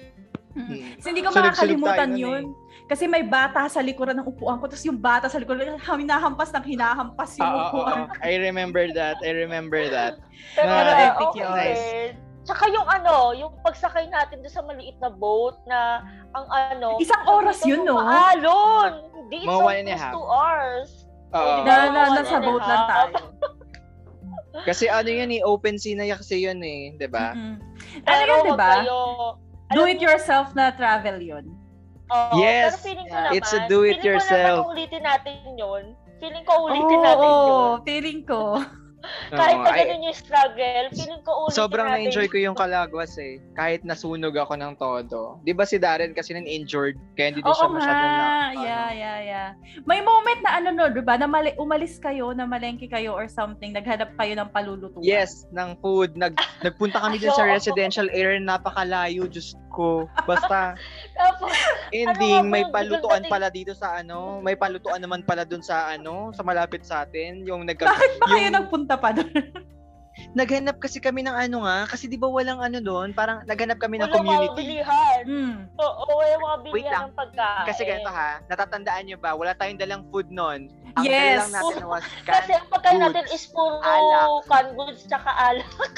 Mm. 0.58 0.66
Hmm. 0.66 0.82
Kasi 0.98 1.08
hindi 1.14 1.22
ko 1.22 1.30
Sunog-sunog 1.30 1.54
makakalimutan 1.54 2.10
yun. 2.18 2.44
Kasi 2.94 3.10
may 3.10 3.26
bata 3.26 3.66
sa 3.66 3.82
likuran 3.82 4.14
ng 4.22 4.30
upuan 4.30 4.62
ko, 4.62 4.70
tapos 4.70 4.86
yung 4.86 5.02
bata 5.02 5.26
sa 5.26 5.42
likuran, 5.42 5.82
hinahampas 5.82 6.54
ng 6.54 6.62
hinahampas 6.62 7.42
yung 7.42 7.50
oo, 7.50 7.62
upuan. 7.74 8.06
oo. 8.06 8.22
I 8.22 8.38
remember 8.38 8.86
that. 8.94 9.18
I 9.26 9.34
remember 9.34 9.82
that. 9.90 10.22
Pero, 10.62 10.70
Pero 10.70 10.90
uh, 10.94 11.06
epic 11.10 11.28
okay. 11.34 11.74
Nice. 11.74 11.86
Tsaka 12.46 12.70
yung 12.70 12.86
ano, 12.86 13.34
yung 13.34 13.50
pagsakay 13.66 14.14
natin 14.14 14.46
doon 14.46 14.54
sa 14.54 14.62
maliit 14.62 14.94
na 15.02 15.10
boat 15.10 15.58
na 15.66 16.06
ang 16.38 16.46
ano, 16.54 17.02
Isang 17.02 17.26
oras 17.26 17.66
yun, 17.66 17.82
no? 17.82 17.98
Maalon! 17.98 19.10
Hindi, 19.10 19.42
it's 19.42 19.50
Mga 19.50 19.64
one 19.66 19.78
and 19.82 19.90
a 19.90 19.98
almost 19.98 20.04
half. 20.06 20.14
two 20.14 20.28
hours. 20.30 20.90
Oo. 21.34 21.50
Di 21.50 21.62
Na, 21.66 21.74
na, 21.90 22.02
nasa 22.14 22.38
boat 22.46 22.62
lang 22.62 22.84
tayo. 22.86 23.18
Kasi 24.70 24.86
ano 24.86 25.10
yun 25.10 25.34
eh, 25.34 25.42
open 25.42 25.82
sea 25.82 25.98
na 25.98 26.14
kasi 26.14 26.46
yun 26.46 26.62
eh, 26.62 26.94
di 26.94 27.10
ba? 27.10 27.34
Mm-mm. 27.34 27.58
Ano 28.06 28.22
yun, 28.22 28.42
di 28.46 28.54
ba? 28.54 28.86
Do 29.74 29.90
it 29.90 29.98
yourself 29.98 30.54
na 30.54 30.70
travel 30.78 31.18
yun. 31.18 31.63
Oo, 32.14 32.38
Yes. 32.38 32.72
Pero 32.72 32.86
feeling 32.86 33.08
ko 33.08 33.14
Yeah. 33.14 33.26
naman, 33.26 33.36
It's 33.36 33.52
a 33.52 33.60
do 33.66 33.80
it 33.82 33.98
feeling 33.98 34.00
ko 34.00 34.08
yourself. 34.08 34.60
naman 34.62 34.72
ulitin 34.72 35.04
natin 35.04 35.36
yun. 35.56 35.84
Feeling 36.20 36.46
ko 36.46 36.54
ulitin 36.64 36.86
Oo, 36.96 37.04
natin 37.04 37.28
oo, 37.28 37.44
yun. 37.44 37.74
feeling 37.84 38.22
ko. 38.24 38.42
Kahit 39.30 39.60
Oo, 39.60 39.68
na 39.68 39.76
ganun 39.76 40.00
yung 40.02 40.16
struggle, 40.16 40.88
feeling 40.96 41.20
ko 41.22 41.32
ulitin 41.44 41.60
Sobrang 41.60 41.92
natin. 41.92 42.08
na-enjoy 42.08 42.26
ko 42.26 42.38
yung 42.40 42.56
Kalagwas 42.56 43.20
eh. 43.20 43.44
Kahit 43.52 43.84
nasunog 43.84 44.32
ako 44.32 44.56
ng 44.56 44.80
todo. 44.80 45.44
Di 45.44 45.52
ba 45.52 45.68
si 45.68 45.76
Darren 45.76 46.16
kasi 46.16 46.32
nan-injured? 46.32 46.96
Kaya 47.14 47.28
hindi 47.28 47.44
din 47.44 47.52
siya 47.52 47.68
Oo 47.68 47.76
masyadong 47.76 48.00
na... 48.14 48.24
ano. 48.48 48.64
yeah, 48.64 48.88
yeah, 48.90 49.18
yeah. 49.20 49.50
May 49.84 50.00
moment 50.00 50.40
na 50.40 50.56
ano 50.56 50.72
no, 50.72 50.88
'di 50.88 51.04
ba? 51.04 51.20
Na 51.20 51.28
mali- 51.28 51.52
umalis 51.58 52.00
kayo, 52.00 52.32
na 52.32 52.48
malengke 52.48 52.88
kayo 52.88 53.12
or 53.12 53.28
something, 53.28 53.76
naghanap 53.76 54.08
kayo 54.16 54.40
ng 54.40 54.48
palulutuan. 54.50 55.04
Yes, 55.04 55.52
ng 55.52 55.76
food. 55.78 56.16
Nag, 56.16 56.40
nagpunta 56.64 56.96
kami 56.98 57.20
din 57.20 57.34
sa 57.34 57.44
residential 57.52 58.08
area, 58.08 58.40
napakalayo, 58.40 59.28
Diyos 59.28 59.52
ko. 59.74 60.06
Basta, 60.30 60.78
Tapos, 61.18 61.50
ending, 61.90 62.46
Ano 62.46 62.54
may 62.54 62.64
palutuan 62.70 63.26
pala 63.26 63.50
dito 63.50 63.74
sa 63.74 63.98
ano, 63.98 64.38
may 64.40 64.54
palutuan 64.54 65.02
naman 65.02 65.26
pala 65.26 65.42
dun 65.44 65.66
sa 65.66 65.90
ano, 65.90 66.30
sa 66.32 66.46
malapit 66.46 66.86
sa 66.86 67.02
atin, 67.02 67.42
yung 67.42 67.66
nag 67.66 67.82
Bakit 67.82 68.12
ba 68.22 68.26
kayo 68.30 68.46
yung- 68.46 68.56
nagpunta 68.56 68.96
pa 68.96 69.10
doon? 69.10 69.34
naghanap 70.38 70.78
kasi 70.78 71.02
kami 71.02 71.26
ng 71.26 71.34
ano 71.34 71.66
nga, 71.66 71.90
kasi 71.90 72.06
di 72.06 72.22
ba 72.22 72.30
walang 72.30 72.62
ano 72.62 72.78
doon, 72.78 73.18
parang 73.18 73.42
naghanap 73.50 73.82
kami 73.82 73.98
ng 73.98 74.06
wala 74.06 74.14
mga 74.14 74.22
community. 74.22 74.54
bilihan. 74.62 75.22
mm. 75.26 75.56
Oo, 75.74 76.04
wala 76.14 76.34
mga 76.38 76.58
bilihan 76.62 76.94
ng 77.10 77.16
pagkain. 77.18 77.66
Kasi 77.66 77.82
ganito 77.82 78.14
ha, 78.14 78.38
natatandaan 78.46 79.04
nyo 79.10 79.18
ba, 79.18 79.34
wala 79.34 79.58
tayong 79.58 79.82
dalang 79.82 80.06
food 80.14 80.30
noon. 80.30 80.70
Ang 80.94 81.04
Yes. 81.04 81.18
dala 81.18 81.42
lang 81.42 81.52
natin 81.52 81.84
was 81.88 82.04
Kasi 82.22 82.22
canned 82.24 82.54
ang 82.54 82.68
pagkain 82.70 83.00
natin 83.02 83.26
is 83.28 83.44
puro 83.48 83.82
alak. 83.82 84.46
canned 84.46 84.74
goods 84.76 85.02
tsaka 85.04 85.32
alak. 85.34 85.94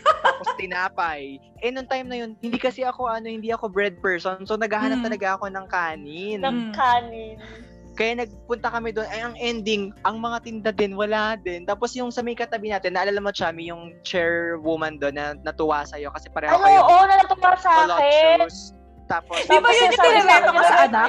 tapos 0.00 0.48
tinapay. 0.56 1.36
Eh, 1.60 1.68
nung 1.68 1.84
time 1.84 2.08
na 2.08 2.16
yun, 2.18 2.32
hindi 2.38 2.56
kasi 2.56 2.80
ako, 2.80 3.04
ano, 3.06 3.28
hindi 3.28 3.52
ako 3.52 3.68
bread 3.68 4.00
person. 4.00 4.40
So, 4.42 4.56
naghahanap 4.56 5.00
Mm. 5.00 5.06
talaga 5.06 5.26
ako 5.36 5.46
ng 5.46 5.66
kanin. 5.66 6.38
ng 6.40 6.56
Mm. 6.62 6.72
kanin. 6.72 7.36
Kaya 7.92 8.16
nagpunta 8.16 8.68
kami 8.70 8.96
doon. 8.96 9.04
Ay, 9.06 9.20
ang 9.20 9.36
ending, 9.36 9.82
ang 10.02 10.16
mga 10.16 10.40
tinda 10.40 10.70
din, 10.72 10.96
wala 10.96 11.36
din. 11.36 11.68
Tapos 11.68 11.92
yung 11.92 12.08
sa 12.08 12.24
may 12.24 12.32
katabi 12.32 12.72
natin, 12.72 12.96
naalala 12.96 13.20
mo, 13.20 13.28
Chami, 13.28 13.68
yung 13.68 13.92
chairwoman 14.02 14.96
doon 14.96 15.20
na 15.20 15.36
natuwa 15.36 15.84
sa'yo 15.84 16.08
kasi 16.08 16.32
pareho 16.32 16.48
Ano, 16.50 16.64
kayo. 16.64 16.80
oo, 16.80 17.04
nalatuwa 17.04 17.52
sa 17.60 17.70
akin. 17.92 18.40
shoes. 18.40 18.72
Tapos, 19.10 19.42
Di 19.42 19.58
ba 19.58 19.68
yun 19.74 19.90
yung 19.90 19.98
sa 19.98 20.38
ko 20.38 20.62
sa 20.62 20.78
anak? 20.86 21.08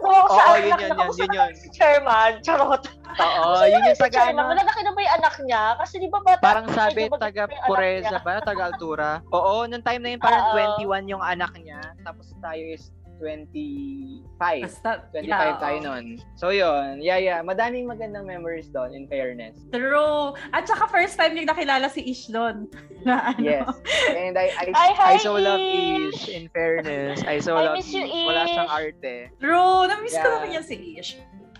Oo, 0.00 0.32
anak 0.32 0.64
yun 0.64 0.80
yun, 0.80 0.96
yun, 0.96 1.12
yun 1.12 1.30
yun. 1.36 1.50
chairman. 1.76 2.40
Charot. 2.40 2.88
Oo, 3.20 3.48
yun 3.68 3.84
yung 3.84 4.00
taga, 4.00 4.32
ano, 4.32 4.48
malalaki 4.48 4.80
na 4.80 4.92
ba 4.96 5.00
yung 5.04 5.14
anak 5.20 5.34
niya? 5.44 5.62
Kasi 5.76 5.94
di 6.00 6.08
ba 6.08 6.18
bata? 6.24 6.40
parang 6.40 6.66
sabi, 6.72 7.04
taga 7.12 7.44
Pureza 7.68 8.16
ba? 8.24 8.40
Taga 8.40 8.72
Altura. 8.72 9.20
Oo, 9.28 9.68
nung 9.68 9.84
time 9.84 10.00
na 10.00 10.08
yun, 10.16 10.20
parang 10.24 10.56
Oo. 10.56 10.80
21 10.88 11.12
yung 11.12 11.20
anak 11.20 11.52
niya. 11.60 11.84
Tapos 12.00 12.32
tayo 12.40 12.64
is 12.64 12.88
25. 13.18 14.34
Basta, 14.62 14.90
25 15.10 15.24
yeah, 15.24 15.56
tayo 15.56 15.76
oo. 15.76 15.86
nun. 15.86 16.04
So 16.34 16.50
yun, 16.50 16.98
yeah, 16.98 17.16
yeah. 17.16 17.38
Madaming 17.40 17.86
magandang 17.86 18.24
memories 18.24 18.68
doon, 18.68 18.92
in 18.92 19.06
fairness. 19.06 19.56
True. 19.70 20.34
At 20.50 20.64
saka 20.64 20.86
first 20.86 21.14
time 21.14 21.34
yung 21.34 21.46
nakilala 21.46 21.86
si 21.88 22.02
Ish 22.02 22.28
doon. 22.28 22.66
Na 23.06 23.30
ano. 23.30 23.40
Yes. 23.40 23.68
And 24.10 24.34
I 24.34 24.48
I, 24.50 24.66
Ay, 24.70 24.90
hi, 24.92 25.12
I 25.14 25.16
so 25.18 25.34
love 25.34 25.60
Ish! 25.60 26.28
In 26.28 26.48
fairness. 26.50 27.20
I 27.22 27.38
so 27.38 27.54
I 27.54 27.70
love 27.70 27.76
miss 27.76 27.90
you, 27.90 28.04
Wala 28.04 28.44
Ish. 28.44 28.50
siyang 28.50 28.70
arte. 28.70 29.14
True. 29.38 29.80
Namiss 29.86 30.14
ko 30.14 30.20
Yeah. 30.20 30.34
naman 30.34 30.48
yan 30.52 30.64
si 30.64 30.76
Ish. 30.96 31.10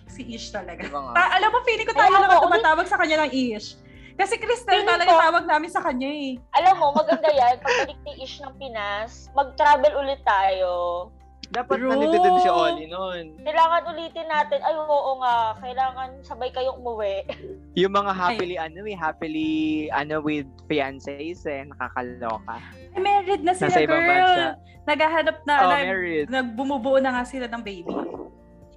Si 0.08 0.22
Ish 0.30 0.50
talaga. 0.50 0.82
Diba? 0.82 1.10
Ta- 1.12 1.34
alam 1.34 1.50
mo, 1.50 1.58
feeling 1.62 1.86
ko 1.86 1.94
tayo 1.94 2.12
ang 2.12 2.42
tumatawag 2.42 2.86
sa 2.86 2.96
kanya 2.96 3.26
ng 3.26 3.32
Ish. 3.32 3.80
Kasi 4.14 4.38
Feeling 4.38 4.86
talaga 4.86 5.10
ko- 5.10 5.18
tawag 5.18 5.44
namin 5.44 5.66
sa 5.66 5.82
kanya 5.82 6.06
eh. 6.06 6.38
Alam 6.54 6.78
mo, 6.78 6.94
maganda 6.94 7.26
yan. 7.26 7.58
Pagbalik 7.58 7.98
ni 8.06 8.22
Ish 8.22 8.38
ng 8.40 8.54
Pinas, 8.56 9.26
mag-travel 9.34 9.90
ulit 9.98 10.22
tayo. 10.22 11.10
Dapat 11.50 11.76
True. 11.76 11.90
nandito 11.92 12.16
din 12.16 12.36
si 12.40 12.48
Oli 12.48 12.86
noon. 12.86 13.24
Kailangan 13.40 13.82
ulitin 13.86 14.26
natin. 14.26 14.58
Ay, 14.60 14.74
oo 14.74 15.12
nga. 15.18 15.36
Kailangan 15.58 16.08
sabay 16.22 16.48
kayong 16.50 16.78
umuwi. 16.78 17.26
Yung 17.80 17.92
mga 17.92 18.12
happily, 18.12 18.56
ano 18.56 18.80
eh, 18.82 18.96
happily, 18.96 19.52
ano, 19.90 20.22
with 20.22 20.46
fiancés 20.64 21.42
eh, 21.44 21.66
nakakaloka. 21.66 22.56
Ay, 22.94 23.00
married 23.00 23.42
na 23.42 23.52
sila, 23.52 23.70
Nasa 23.70 23.82
ibang 23.82 24.00
girl. 24.00 24.08
bansa. 24.08 24.44
Naghahanap 24.84 25.36
na, 25.42 25.54
Oh, 25.58 25.70
nag, 25.70 25.84
married. 25.84 26.26
nagbumubuo 26.30 26.96
na 26.98 27.10
nga 27.12 27.24
sila 27.26 27.46
ng 27.46 27.62
baby. 27.62 27.92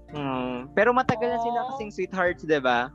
Hmm. 0.10 0.72
Pero 0.72 0.96
matagal 0.96 1.36
na 1.36 1.40
sila 1.40 1.60
Oh. 1.62 1.68
kasing 1.76 1.92
sweethearts, 1.92 2.42
di 2.42 2.58
ba? 2.58 2.90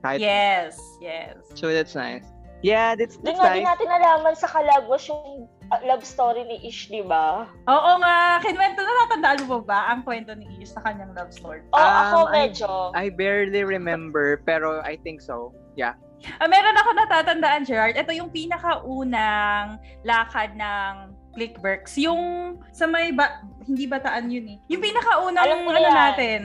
Kahit, 0.00 0.20
Yes, 0.20 0.76
yes. 0.98 1.36
So 1.54 1.68
that's 1.68 1.92
nice. 1.94 2.24
Yeah, 2.60 2.96
that's, 2.96 3.20
Doon 3.20 3.36
that's 3.36 3.44
din 3.52 3.60
nice. 3.60 3.68
natin 3.68 3.86
nalaman 3.88 4.34
sa 4.34 4.48
Kalagwas 4.48 5.04
yung 5.04 5.44
love 5.82 6.02
story 6.02 6.42
ni 6.42 6.62
Ish, 6.62 6.88
di 6.88 7.00
ba? 7.00 7.48
Oo 7.64 7.90
nga, 7.98 8.16
kinwento 8.38 8.78
na 8.78 8.92
natandaan 9.02 9.42
mo 9.44 9.58
ba 9.58 9.88
ang 9.88 10.02
kwento 10.02 10.32
ni 10.32 10.46
Ish 10.56 10.72
sa 10.72 10.80
kanyang 10.80 11.12
love 11.12 11.30
story? 11.30 11.60
Oo, 11.68 11.78
Um, 11.78 11.94
ako 12.02 12.18
I- 12.24 12.32
medyo. 12.38 12.68
I 12.92 13.06
barely 13.08 13.62
remember, 13.62 14.40
pero 14.40 14.80
I 14.80 14.96
think 14.96 15.18
so. 15.18 15.50
Yeah. 15.74 15.98
Ah, 16.38 16.46
meron 16.46 16.72
ako 16.74 16.90
natatandaan, 16.94 17.62
Gerard. 17.62 17.94
Ito 17.94 18.08
yung 18.10 18.30
pinakaunang 18.30 19.76
lakad 20.02 20.56
ng 20.56 20.92
Clickworks. 21.34 21.98
Yung 21.98 22.20
sa 22.70 22.86
may 22.86 23.10
ba, 23.10 23.42
hindi 23.60 23.84
bataan 23.84 24.30
yun 24.30 24.46
eh. 24.46 24.58
Yung 24.68 24.80
pinakaunang 24.80 25.44
Alam 25.44 25.66
ano 25.66 25.76
yan. 25.76 25.92
natin. 25.92 26.40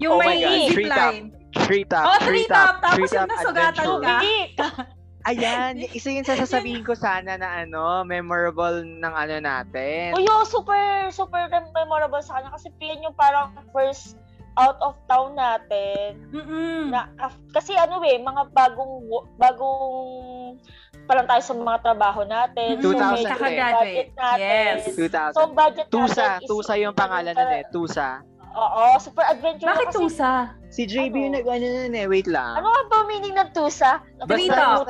Yung 0.00 0.12
Oh 0.12 0.18
my 0.18 0.26
may 0.26 0.38
God, 0.40 0.50
zip 0.50 0.72
tree 0.72 0.88
top. 0.88 0.98
line. 0.98 1.26
Tree 1.52 1.84
top, 1.84 2.02
Oh, 2.02 2.16
tree 2.18 2.26
tree 2.26 2.46
top. 2.48 2.74
Tapos 2.80 2.96
tree 2.98 3.12
yung 3.12 3.22
top 3.22 3.30
nasugatan 3.30 3.68
adventure. 3.68 4.00
ka. 4.00 4.16
Hindi. 4.18 4.36
Ayan, 5.22 5.78
isa 5.94 6.10
yun 6.10 6.26
sa 6.26 6.34
sasabihin 6.34 6.82
ko 6.82 6.98
sana 6.98 7.38
na 7.38 7.62
ano, 7.62 8.02
memorable 8.02 8.82
ng 8.82 9.14
ano 9.14 9.36
natin. 9.38 10.18
Uy, 10.18 10.26
oh, 10.26 10.42
super, 10.42 11.08
super 11.14 11.46
memorable 11.70 12.22
sa 12.22 12.42
kanya 12.42 12.50
kasi 12.54 12.74
feeling 12.82 13.06
yung 13.06 13.14
parang 13.14 13.54
first 13.70 14.18
out 14.60 14.76
of 14.84 14.98
town 15.08 15.32
natin. 15.38 16.20
Mm-mm. 16.34 16.92
Na, 16.92 17.08
kasi 17.54 17.72
ano 17.78 18.02
eh, 18.04 18.20
mga 18.20 18.52
bagong, 18.52 19.08
bagong 19.40 20.60
pa 21.08 21.18
lang 21.18 21.26
tayo 21.26 21.42
sa 21.42 21.54
mga 21.56 21.78
trabaho 21.82 22.20
natin. 22.26 22.78
Mm, 22.78 22.84
2000 22.84 23.16
medyo 23.16 23.28
kaka-graduate. 23.32 23.72
budget 23.72 24.10
natin. 24.14 24.72
Yes. 24.78 25.32
2000. 25.32 25.34
So, 25.34 25.42
budget 25.50 25.86
Tusa, 25.88 26.22
natin 26.22 26.44
is... 26.44 26.48
Tusa 26.50 26.72
yung 26.78 26.94
pangalan 26.94 27.34
nun 27.34 27.52
eh, 27.58 27.64
Tusa. 27.72 28.08
Oo, 28.52 28.84
super 29.00 29.24
adventure. 29.24 29.68
Bakit 29.68 29.88
kasi, 29.88 29.98
tusa? 29.98 30.32
Si 30.72 30.88
JB 30.88 31.12
Ano? 31.12 31.24
yung 31.28 31.34
nag-ano 31.36 31.66
nun 31.68 31.92
eh, 31.92 32.06
wait 32.08 32.24
lang. 32.24 32.56
Ano 32.56 32.68
nga 32.68 32.82
ba 32.88 32.98
meaning 33.04 33.36
ng 33.36 33.50
Tusa? 33.52 34.00
Na. 34.24 34.80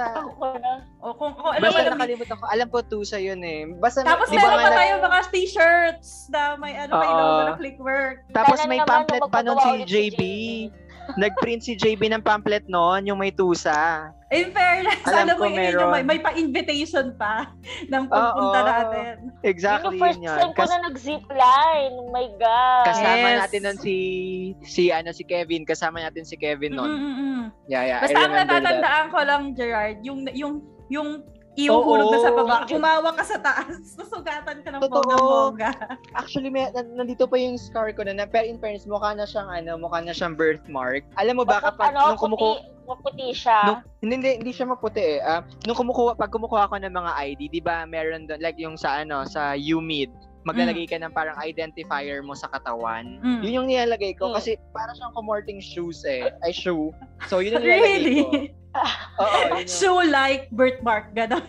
O 1.02 1.10
kung, 1.18 1.34
kung 1.34 1.50
ano 1.50 1.58
Basta 1.58 1.82
ba 1.82 1.90
nakalimutan 1.90 2.36
ko, 2.38 2.44
alam 2.46 2.66
ko 2.70 2.78
Tusa 2.86 3.18
yun 3.18 3.42
eh. 3.42 3.66
Basta, 3.82 4.06
Tapos 4.06 4.30
di 4.30 4.38
ba 4.38 4.46
meron 4.46 4.50
nga 4.52 4.62
pa 4.62 4.70
nag- 4.70 4.78
tayo 4.78 4.92
mga 5.02 5.20
t-shirts 5.34 6.08
na 6.30 6.54
may 6.54 6.78
ano, 6.78 6.92
may 6.94 7.10
logo 7.10 7.40
na 7.42 7.54
Clickwork. 7.58 8.16
Tapos 8.30 8.58
may 8.66 8.78
pamphlet 8.78 9.22
pa 9.26 9.40
nun 9.42 9.58
si 9.58 9.68
ulit 9.72 9.88
JB. 9.90 10.20
Nag-print 11.14 11.60
si 11.60 11.72
JB 11.74 12.08
ng 12.08 12.22
pamphlet 12.22 12.64
noon, 12.66 13.04
yung 13.04 13.18
may 13.18 13.30
Tusa. 13.30 14.10
In 14.28 14.48
fairness, 14.48 14.96
Alam 15.04 15.28
alam 15.28 15.36
ko 15.36 15.44
mo 15.44 15.52
yun, 15.52 15.76
yung 15.76 15.92
may, 15.92 16.00
meron. 16.00 16.08
may 16.08 16.18
pa-invitation 16.18 17.12
pa 17.14 17.52
ng 17.92 18.04
pagpunta 18.06 18.58
Oo. 18.58 18.66
natin. 18.66 19.12
Exactly 19.42 19.92
Yung 19.92 20.00
first 20.00 20.20
yun 20.20 20.32
time 20.32 20.50
ko 20.50 20.58
Kas- 20.58 20.72
na 20.72 20.88
nag-zipline. 20.88 21.94
Oh 21.94 22.08
my 22.08 22.28
God. 22.36 22.84
kasama 22.86 23.26
Yes. 23.28 23.38
natin 23.42 23.60
nun 23.62 23.78
si 23.78 23.96
si 24.62 24.88
ano 24.88 25.12
si 25.12 25.22
Kevin, 25.22 25.62
kasama 25.62 26.00
natin 26.00 26.24
si 26.24 26.34
Kevin 26.34 26.72
noon. 26.72 26.88
Mm-mm-mm. 26.88 27.40
Yeah, 27.66 27.84
yeah. 27.84 28.00
Basta 28.00 28.16
ang 28.16 28.32
remember 28.32 28.40
that. 28.48 28.48
natatandaan 28.56 29.06
ko 29.08 29.18
lang, 29.20 29.42
Gerard, 29.52 29.96
yung 30.00 30.24
yung 30.32 30.54
yung 30.88 31.08
iuhulog 31.54 32.08
na 32.08 32.18
sa 32.18 32.30
baba, 32.30 32.56
umawa 32.66 33.10
ka 33.12 33.24
sa 33.24 33.36
taas, 33.36 33.76
susugatan 33.96 34.60
ka 34.60 34.68
ng 34.70 34.80
Totoo. 34.80 35.04
bongga-bongga. 35.04 35.70
Actually, 36.12 36.48
may, 36.48 36.72
nan- 36.72 36.96
nandito 36.96 37.24
pa 37.24 37.36
yung 37.36 37.56
scar 37.56 37.92
ko 37.92 38.02
na, 38.02 38.12
na 38.12 38.24
pero 38.24 38.48
in 38.48 38.56
fairness, 38.56 38.88
mukha 38.88 39.12
na 39.12 39.22
siyang 39.22 39.48
ano, 39.48 39.76
mukha 39.76 40.00
na 40.00 40.10
siyang 40.10 40.32
birthmark. 40.32 41.04
Alam 41.16 41.38
mo 41.38 41.44
ba 41.44 41.60
Bakit 41.60 41.66
kapag 41.70 41.92
ano, 41.92 42.00
nung 42.08 42.20
kumuku 42.20 42.48
puti? 42.56 42.70
maputi 42.82 43.28
siya. 43.32 43.58
Nung, 43.66 43.78
hindi, 44.00 44.14
hindi, 44.16 44.30
hindi 44.40 44.52
siya 44.52 44.66
maputi 44.66 45.00
eh. 45.00 45.18
Ah, 45.20 45.44
nung 45.62 45.76
kumukuha, 45.76 46.16
pag 46.16 46.32
kumukuha 46.32 46.66
ako 46.66 46.80
ng 46.80 46.92
mga 46.92 47.12
ID, 47.30 47.40
di 47.50 47.60
ba 47.60 47.84
meron 47.84 48.24
doon, 48.24 48.40
like 48.40 48.56
yung 48.56 48.74
sa 48.74 49.04
ano, 49.04 49.22
sa 49.22 49.52
UMID, 49.52 50.08
maglalagay 50.42 50.90
ka 50.90 50.98
ng 50.98 51.14
parang 51.14 51.38
identifier 51.38 52.18
mo 52.18 52.34
sa 52.34 52.50
katawan. 52.50 53.22
Mm. 53.22 53.40
Yun 53.46 53.52
yung 53.54 53.66
nilalagay 53.70 54.18
ko 54.18 54.26
Mm. 54.26 54.34
kasi 54.34 54.50
para 54.74 54.90
siyang 54.92 55.14
kumorting 55.14 55.62
shoes 55.62 56.02
eh. 56.02 56.34
Ay, 56.42 56.50
shoe. 56.50 56.90
So, 57.30 57.38
yun 57.38 57.54
yung 57.54 57.62
nilalagay 57.62 58.02
ko. 58.24 58.28
Oo, 58.72 59.36
yun 59.52 59.58
yung, 59.58 59.68
Shoe-like 59.68 60.48
birthmark, 60.50 61.12
gano'n. 61.12 61.44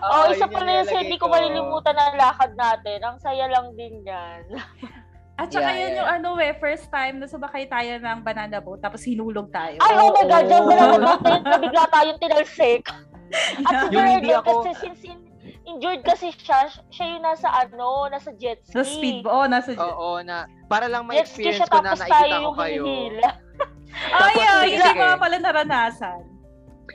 Oh, 0.00 0.06
oo, 0.22 0.30
isa 0.30 0.38
yun 0.38 0.40
yung 0.40 0.52
pala 0.52 0.70
yun, 0.72 0.86
hindi 0.86 1.18
ko 1.18 1.26
malilimutan 1.26 1.96
ang 1.96 2.14
lakad 2.14 2.52
natin. 2.54 2.98
Ang 3.02 3.16
saya 3.18 3.44
lang 3.48 3.74
din 3.74 4.02
yan. 4.02 4.42
At 5.34 5.50
saka 5.50 5.66
Yeah, 5.66 5.74
yun 5.76 5.90
yeah. 5.90 5.98
yung 5.98 6.10
ano 6.14 6.28
eh, 6.38 6.54
first 6.54 6.86
time 6.88 7.18
na 7.18 7.26
sumakay 7.26 7.66
tayo 7.66 7.98
ng 7.98 8.18
banana 8.22 8.62
boat 8.62 8.78
tapos 8.78 9.02
hinulog 9.02 9.50
tayo. 9.50 9.82
Ay, 9.82 9.92
oh 9.92 10.14
my 10.14 10.24
God, 10.24 10.46
Oo. 10.46 10.52
yung 10.52 10.66
banana 10.70 10.96
natin, 10.96 11.38
nabigla 11.42 11.82
tayong 11.90 12.20
tinalsik. 12.22 12.86
At 13.66 13.74
si 13.82 13.86
Yung 13.90 14.06
hindi 14.06 14.30
Jordan, 14.30 14.46
ako- 14.46 14.62
kasi 14.62 14.72
since 14.78 15.02
in- 15.02 15.26
injured 15.66 16.06
kasi 16.06 16.30
siya, 16.30 16.70
siya 16.86 17.18
yung 17.18 17.24
nasa 17.26 17.50
ano, 17.50 18.06
nasa 18.06 18.30
jet 18.32 18.62
ski. 18.62 18.78
Sa 18.78 18.86
speedboat. 18.86 19.32
Oh, 19.34 19.46
nasa 19.50 19.74
Oo, 19.74 20.22
na 20.22 20.46
para 20.70 20.86
lang 20.86 21.02
Jet 21.10 21.26
ski 21.26 21.42
ma-experience 21.42 21.58
siya, 21.58 21.66
ko 21.66 21.76
na 21.76 21.88
tapos 21.90 21.98
tayo 21.98 22.14
nakikita 22.14 22.30
ko 22.30 22.38
yung 22.38 22.54
kayo. 22.54 22.82
hinihila. 22.84 23.30
Ay, 24.04 24.34
Tapos, 24.36 24.38
ay, 24.54 24.62
sige. 24.64 24.76
hindi 24.76 24.90
ko 24.92 25.18
pala 25.18 25.36
naranasan. 25.40 26.20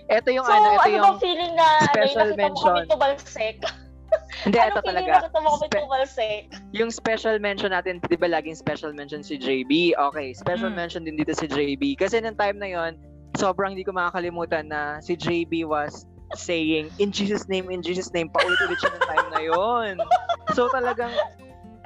Ito 0.10 0.30
yung 0.34 0.42
So, 0.44 0.52
ano, 0.52 0.68
ito 0.68 0.82
ano 0.82 0.90
yung 0.90 1.06
bang 1.06 1.20
feeling 1.22 1.54
na 1.54 1.68
ano, 1.80 1.90
special 1.94 2.28
mo 2.28 2.36
mention. 2.36 2.74
kami 2.74 2.90
tumalsik? 2.90 3.56
hindi 4.46 4.58
Ano 4.58 4.70
ito 4.74 4.82
talaga. 4.82 5.06
na 5.06 5.18
nakita 5.22 5.40
mo 5.40 5.50
kami 5.54 5.68
Spe- 5.70 5.82
tumalsik? 5.86 6.44
yung 6.72 6.90
special 6.90 7.36
mention 7.38 7.70
natin, 7.70 8.02
'di 8.02 8.18
ba 8.18 8.28
laging 8.28 8.58
special 8.58 8.90
mention 8.92 9.22
si 9.22 9.38
JB? 9.38 9.94
Okay, 9.94 10.34
special 10.34 10.74
Mm. 10.74 10.78
mention 10.82 11.02
din 11.06 11.14
dito 11.14 11.30
si 11.32 11.46
JB 11.46 11.94
kasi 11.94 12.18
nung 12.18 12.34
time 12.34 12.58
na 12.58 12.66
'yon, 12.68 12.98
sobrang 13.38 13.78
hindi 13.78 13.86
ko 13.86 13.94
makakalimutan 13.94 14.66
na 14.66 14.98
si 14.98 15.14
JB 15.14 15.64
was 15.64 16.10
saying 16.34 16.90
in 16.98 17.10
Jesus 17.10 17.46
name 17.46 17.70
in 17.70 17.82
Jesus 17.82 18.10
name 18.10 18.30
paulit-ulit 18.30 18.78
siya 18.78 18.90
ng 18.92 19.06
time 19.06 19.28
na 19.30 19.42
'yon. 19.42 19.94
So 20.54 20.70
talagang 20.70 21.14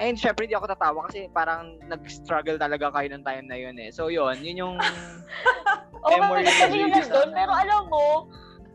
And 0.01 0.17
syempre, 0.17 0.49
hindi 0.49 0.58
ako 0.58 0.73
tatawa 0.73 1.06
kasi 1.06 1.29
parang 1.29 1.77
nag-struggle 1.86 2.58
talaga 2.58 2.89
kayo 2.89 3.13
ng 3.13 3.23
time 3.23 3.45
na 3.45 3.58
yun 3.58 3.77
eh. 3.77 3.93
So, 3.93 4.10
yun. 4.10 4.41
Yun 4.41 4.58
yung... 4.58 4.75
Oo, 6.03 6.10
Memory 6.10 6.43
oh, 6.43 6.49
yung 6.49 6.71
baby 6.73 6.89
nandun. 6.89 7.29
sa- 7.29 7.32
Pero 7.32 7.51
alam 7.53 7.84
mo, 7.88 8.27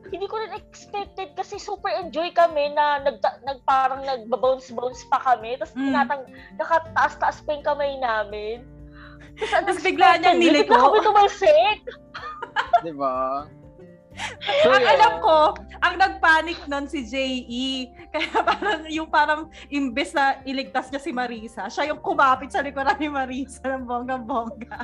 hindi 0.09 0.25
ko 0.25 0.41
rin 0.41 0.55
expected 0.55 1.35
kasi 1.35 1.59
super 1.59 1.91
enjoy 1.91 2.31
kami 2.33 2.73
na 2.73 3.03
nag, 3.03 3.19
nag 3.45 3.59
parang 3.67 4.07
nagbabounce-bounce 4.07 5.05
pa 5.11 5.19
kami. 5.21 5.59
Tapos 5.59 5.75
Mm. 5.75 5.85
tinatang, 5.91 6.23
nakataas-taas 6.57 7.43
pa 7.43 7.51
yung 7.53 7.67
kamay 7.67 7.93
namin. 7.99 8.65
Tapos, 9.37 9.77
Tapos 9.77 9.83
bigla 9.83 10.19
niyang 10.19 10.39
niliko. 10.39 10.71
Bigla 10.71 10.87
kami 10.87 10.99
tumalsik. 11.03 11.79
Di 12.87 12.93
ba? 12.95 13.47
So, 14.63 14.69
ang 14.75 14.87
alam 14.87 15.13
ko, 15.23 15.39
ang 15.83 15.95
nagpanic 15.99 16.59
nun 16.67 16.91
si 16.91 17.07
J.E. 17.07 17.69
Kaya 18.15 18.43
parang 18.43 18.81
yung 18.91 19.09
parang 19.09 19.41
imbes 19.71 20.11
na 20.13 20.43
iligtas 20.43 20.91
niya 20.91 21.01
si 21.03 21.11
Marisa, 21.15 21.71
siya 21.71 21.95
yung 21.95 22.03
kumapit 22.03 22.51
sa 22.51 22.65
likuran 22.65 22.99
ni 22.99 23.09
Marisa 23.09 23.63
ng 23.63 23.87
bongga-bongga. 23.87 24.79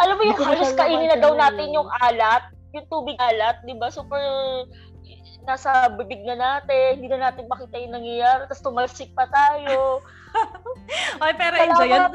Alam 0.00 0.14
mo 0.16 0.22
yung 0.24 0.40
halos 0.40 0.72
kainin 0.72 1.12
na 1.12 1.20
daw 1.20 1.36
natin 1.36 1.76
yung 1.76 1.88
alat, 2.00 2.48
yung 2.72 2.88
tubig 2.88 3.20
alat, 3.20 3.60
di 3.68 3.76
ba? 3.76 3.92
Super 3.92 4.20
nasa 5.48 5.88
bibig 5.96 6.20
na 6.28 6.36
natin, 6.36 7.00
hindi 7.00 7.08
na 7.08 7.32
natin 7.32 7.48
makita 7.48 7.80
yung 7.80 7.96
nangyayari, 7.96 8.44
tapos 8.48 8.64
tumalsik 8.64 9.08
pa 9.16 9.24
tayo. 9.32 10.04
Ay, 11.24 11.32
pero 11.36 11.56
enjoy 11.56 11.88
yun. 11.88 12.12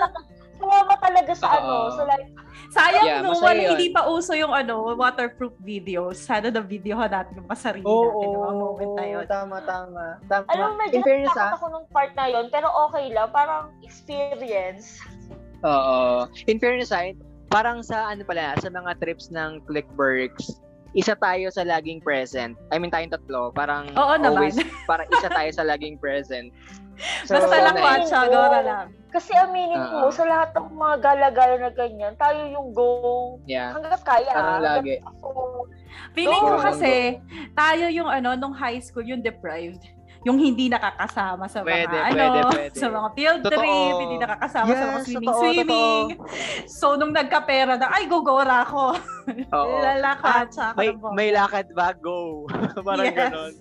Salamat 0.64 0.98
talaga 1.04 1.32
sa 1.36 1.48
Oo. 1.52 1.60
ano, 1.60 1.74
sa 1.92 2.04
like, 2.08 2.28
Sayang 2.74 3.06
Yeah, 3.06 3.22
no, 3.22 3.38
wala, 3.38 3.54
yun. 3.54 3.78
hindi 3.78 3.94
pa 3.94 4.08
uso 4.10 4.34
yung 4.34 4.50
ano, 4.50 4.98
waterproof 4.98 5.54
videos. 5.62 6.18
Sana 6.18 6.50
na 6.50 6.64
videohan 6.64 7.12
natin 7.12 7.38
yung 7.38 7.50
masarili 7.52 7.86
Oo, 7.86 8.02
natin 8.08 8.28
yung 8.34 8.44
mga 8.48 8.58
moment 8.58 8.92
na 8.98 9.06
yun. 9.06 9.26
tama, 9.30 9.58
tama. 9.68 10.04
Tama. 10.26 10.46
alam 10.50 10.66
mo, 10.74 10.76
medyo 10.82 11.06
fairness, 11.06 11.30
natakot 11.36 11.46
ah, 11.46 11.58
ako 11.60 11.66
nung 11.70 11.88
part 11.92 12.12
na 12.18 12.26
yon 12.32 12.46
pero 12.50 12.68
okay 12.90 13.14
lang, 13.14 13.30
parang 13.30 13.70
experience. 13.86 14.98
Oo. 15.62 16.26
In 16.50 16.58
fairness, 16.58 16.90
ay, 16.90 17.14
parang 17.54 17.86
sa 17.86 18.10
ano 18.10 18.26
pala, 18.26 18.58
sa 18.58 18.74
mga 18.74 18.98
trips 18.98 19.30
ng 19.30 19.62
Clickworks, 19.70 20.63
isa 20.94 21.18
tayo 21.18 21.50
sa 21.50 21.66
laging 21.66 22.02
present. 22.02 22.54
I 22.70 22.78
mean, 22.78 22.94
tayong 22.94 23.14
tatlo. 23.14 23.50
Parang 23.50 23.90
Oo 23.98 24.14
naman. 24.18 24.50
always, 24.50 24.58
parang 24.90 25.10
isa 25.10 25.30
tayo 25.30 25.50
sa 25.50 25.66
laging 25.66 25.98
present. 25.98 26.54
So, 27.26 27.34
Basta 27.42 27.58
lang 27.58 27.74
nice. 27.74 27.86
watch, 28.06 28.10
lang. 28.62 28.86
Kasi 29.10 29.34
aminin 29.34 29.82
mo, 29.94 30.10
Oo. 30.10 30.14
sa 30.14 30.26
lahat 30.30 30.54
ng 30.54 30.74
mga 30.78 30.96
gala-gala 31.02 31.56
na 31.58 31.72
ganyan, 31.74 32.14
tayo 32.22 32.46
yung 32.50 32.70
go 32.74 33.38
Yeah. 33.50 33.74
hanggat 33.74 34.02
kaya. 34.06 34.30
Parang 34.30 34.62
hanggat 34.62 34.86
lagi. 34.86 34.96
Feeling 36.14 36.42
ko 36.42 36.54
Oo. 36.58 36.62
kasi, 36.62 37.18
tayo 37.58 37.86
yung 37.90 38.10
ano, 38.10 38.38
nung 38.38 38.54
high 38.54 38.78
school, 38.78 39.06
yung 39.06 39.26
deprived. 39.26 39.82
Yung 40.24 40.38
hindi 40.38 40.68
nakakasama 40.68 41.46
sa 41.46 41.60
mga 41.60 41.68
Pwede, 41.68 41.98
ano, 41.98 42.16
pwede, 42.16 42.40
pwede. 42.56 42.76
sa 42.76 42.88
mga 42.88 43.08
field 43.12 43.42
Totoo. 43.44 43.60
trip, 43.60 43.96
hindi 44.00 44.18
nakakasama 44.18 44.70
sa 44.70 44.86
mga 44.86 44.96
Yes, 44.96 45.06
swimming 45.06 45.28
totoo, 45.30 45.44
swimming. 45.44 46.06
So 46.66 46.86
nung 46.96 47.12
nagkapera 47.12 47.76
na, 47.76 47.92
ay 47.92 48.08
gogora 48.08 48.64
ako. 48.64 48.96
Oo. 49.52 49.76
Lalakad 49.86 50.48
sa 50.50 50.72
May, 50.74 50.90
may 51.14 51.30
lakad 51.30 51.68
ba? 51.72 51.92
Go. 51.94 52.48
parang 52.88 53.04
Yes. 53.06 53.20
ganon. 53.20 53.54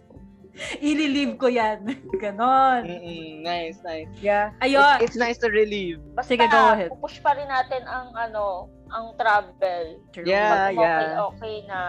Ililive 0.78 1.34
ko 1.34 1.48
yan. 1.48 1.80
Ganon. 2.14 2.84
Mm-mm, 2.84 3.40
nice, 3.40 3.80
nice. 3.80 4.06
yeah. 4.20 4.52
Ayun. 4.60 5.00
It's, 5.00 5.10
it's 5.10 5.18
nice 5.18 5.40
to 5.40 5.48
relieve. 5.48 5.96
basta, 6.12 6.28
Sige, 6.28 6.44
go 6.44 6.60
ahead. 6.70 6.92
push 6.94 7.18
pa 7.18 7.32
rin 7.32 7.48
natin 7.48 7.82
ang 7.84 8.12
ano, 8.12 8.68
ang 8.92 9.16
travel. 9.16 9.84
Yeah, 10.14 10.68
Pag 10.68 10.74
yeah. 10.74 11.00
okay, 11.00 11.08
okay 11.18 11.56
na. 11.64 11.80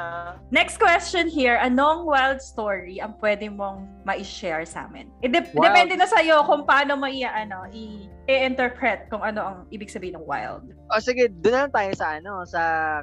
Next 0.49 0.75
question 0.77 1.27
here, 1.27 1.55
anong 1.57 2.03
wild 2.03 2.39
story 2.39 2.97
ang 2.97 3.19
pwede 3.19 3.47
mong 3.47 3.83
ma-share 4.01 4.63
sa 4.63 4.87
amin? 4.87 5.11
Ide- 5.19 5.51
Wild. 5.51 5.67
Depende 5.67 5.93
na 5.95 6.07
sa'yo 6.07 6.43
kung 6.43 6.63
paano 6.63 6.95
mo 6.95 7.05
i- 7.05 7.21
ano, 7.23 7.67
i- 7.69 8.07
i-interpret 8.25 9.07
kung 9.07 9.19
ano 9.19 9.39
ang 9.43 9.57
ibig 9.69 9.87
sabihin 9.87 10.15
ng 10.15 10.23
wild. 10.23 10.63
O 10.87 10.99
sige, 10.99 11.27
doon 11.29 11.51
na 11.51 11.61
lang 11.61 11.73
tayo 11.73 11.91
sa 11.93 12.07
ano, 12.15 12.33
sa 12.43 12.61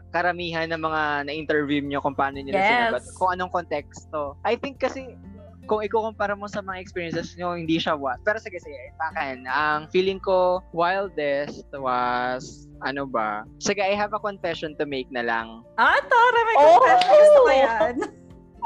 karamihan 0.08 0.64
ng 0.66 0.80
mga 0.80 1.02
na-interview 1.28 1.80
nyo 1.82 2.00
kung 2.00 2.16
paano 2.16 2.40
nila 2.40 2.56
Yes. 2.56 2.66
sinagot. 2.66 3.02
Kung 3.14 3.30
anong 3.30 3.52
konteksto. 3.52 4.40
I 4.42 4.56
think 4.56 4.80
kasi 4.80 5.20
kung 5.70 5.86
ikukumpara 5.86 6.34
mo 6.34 6.50
sa 6.50 6.58
mga 6.58 6.82
experiences 6.82 7.38
nyo, 7.38 7.54
hindi 7.54 7.78
siya 7.78 7.94
wild. 7.94 8.18
Pero 8.26 8.42
sige, 8.42 8.58
sige, 8.58 8.74
sa 8.98 9.14
akin, 9.14 9.46
ang 9.46 9.86
feeling 9.94 10.18
ko 10.18 10.58
wildest 10.74 11.62
was, 11.78 12.66
ano 12.82 13.06
ba? 13.06 13.46
Sige, 13.62 13.78
I 13.78 13.94
have 13.94 14.10
a 14.10 14.18
confession 14.18 14.74
to 14.82 14.84
make 14.84 15.06
na 15.14 15.22
lang. 15.22 15.62
Ah, 15.78 16.02
Tara, 16.02 16.40
may 16.42 16.56
Oh! 16.58 16.66
confession. 16.82 17.14
Gusto 17.14 17.38
ko 17.46 17.52
yan. 17.54 17.94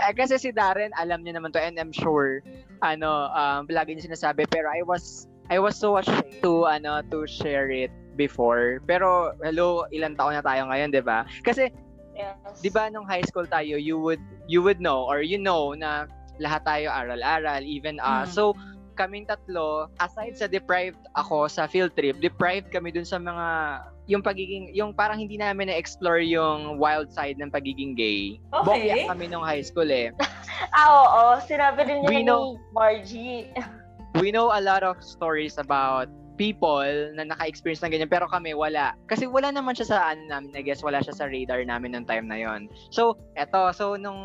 Eh, 0.02 0.10
kasi 0.10 0.34
si 0.42 0.50
Darren, 0.50 0.90
alam 0.98 1.22
niya 1.22 1.38
naman 1.38 1.54
to 1.54 1.62
and 1.62 1.78
I'm 1.78 1.94
sure, 1.94 2.42
ano, 2.82 3.30
um, 3.30 3.70
lagi 3.70 3.94
niya 3.94 4.10
sinasabi, 4.10 4.42
pero 4.50 4.66
I 4.66 4.82
was, 4.82 5.30
I 5.54 5.62
was 5.62 5.78
so 5.78 6.02
ashamed 6.02 6.42
to, 6.42 6.66
ano, 6.66 6.98
to 7.14 7.30
share 7.30 7.70
it 7.70 7.94
before. 8.18 8.82
Pero, 8.90 9.38
hello, 9.38 9.86
ilang 9.94 10.18
taon 10.18 10.34
na 10.34 10.42
tayo 10.42 10.66
ngayon, 10.66 10.90
di 10.90 10.98
ba? 10.98 11.22
Kasi, 11.46 11.70
Yes. 12.18 12.58
di 12.58 12.74
ba, 12.74 12.90
nung 12.90 13.06
high 13.06 13.22
school 13.22 13.46
tayo, 13.46 13.78
you 13.78 13.94
would, 13.94 14.18
you 14.50 14.66
would 14.66 14.82
know, 14.82 15.06
or 15.06 15.22
you 15.22 15.38
know, 15.38 15.78
na 15.78 16.10
lahat 16.38 16.62
tayo 16.64 16.86
aral-aral, 16.90 17.62
even 17.62 17.98
us. 18.00 18.30
Mm. 18.30 18.34
So, 18.34 18.42
kaming 18.94 19.26
tatlo, 19.26 19.90
aside 19.98 20.38
sa 20.38 20.46
deprived 20.46 21.00
ako 21.18 21.50
sa 21.50 21.66
field 21.66 21.94
trip, 21.98 22.18
deprived 22.22 22.70
kami 22.70 22.94
dun 22.94 23.02
sa 23.02 23.18
mga, 23.18 23.46
yung 24.06 24.22
pagiging, 24.22 24.70
yung 24.70 24.94
parang 24.94 25.18
hindi 25.18 25.34
namin 25.34 25.66
na-explore 25.66 26.22
yung 26.22 26.78
wild 26.78 27.10
side 27.10 27.38
ng 27.42 27.50
pagiging 27.50 27.98
gay. 27.98 28.38
Okay. 28.54 28.62
Bokya 28.62 28.94
kami 29.10 29.26
nung 29.26 29.42
high 29.42 29.62
school 29.62 29.90
eh. 29.90 30.10
Ah, 30.70 30.86
oo. 30.86 31.22
Sinabi 31.42 31.82
We 32.06 32.22
niya 32.22 32.30
know- 32.30 32.54
ni 32.56 32.72
Margie. 32.72 33.42
we 34.22 34.30
know 34.30 34.54
a 34.54 34.62
lot 34.62 34.86
of 34.86 35.02
stories 35.02 35.58
about 35.58 36.06
people 36.34 36.84
na 37.14 37.24
naka-experience 37.24 37.82
ng 37.82 37.94
ganyan 37.94 38.10
pero 38.10 38.26
kami 38.26 38.52
wala. 38.52 38.92
Kasi 39.06 39.26
wala 39.26 39.50
naman 39.50 39.74
siya 39.74 39.86
sa 39.88 39.98
ano 40.12 40.22
namin, 40.26 40.50
I 40.54 40.62
guess 40.62 40.82
wala 40.82 40.98
siya 40.98 41.14
sa 41.14 41.26
radar 41.26 41.62
namin 41.62 41.94
nung 41.94 42.04
time 42.04 42.26
na 42.26 42.36
yon. 42.36 42.66
So, 42.90 43.14
eto, 43.34 43.70
so 43.70 43.94
nung 43.94 44.18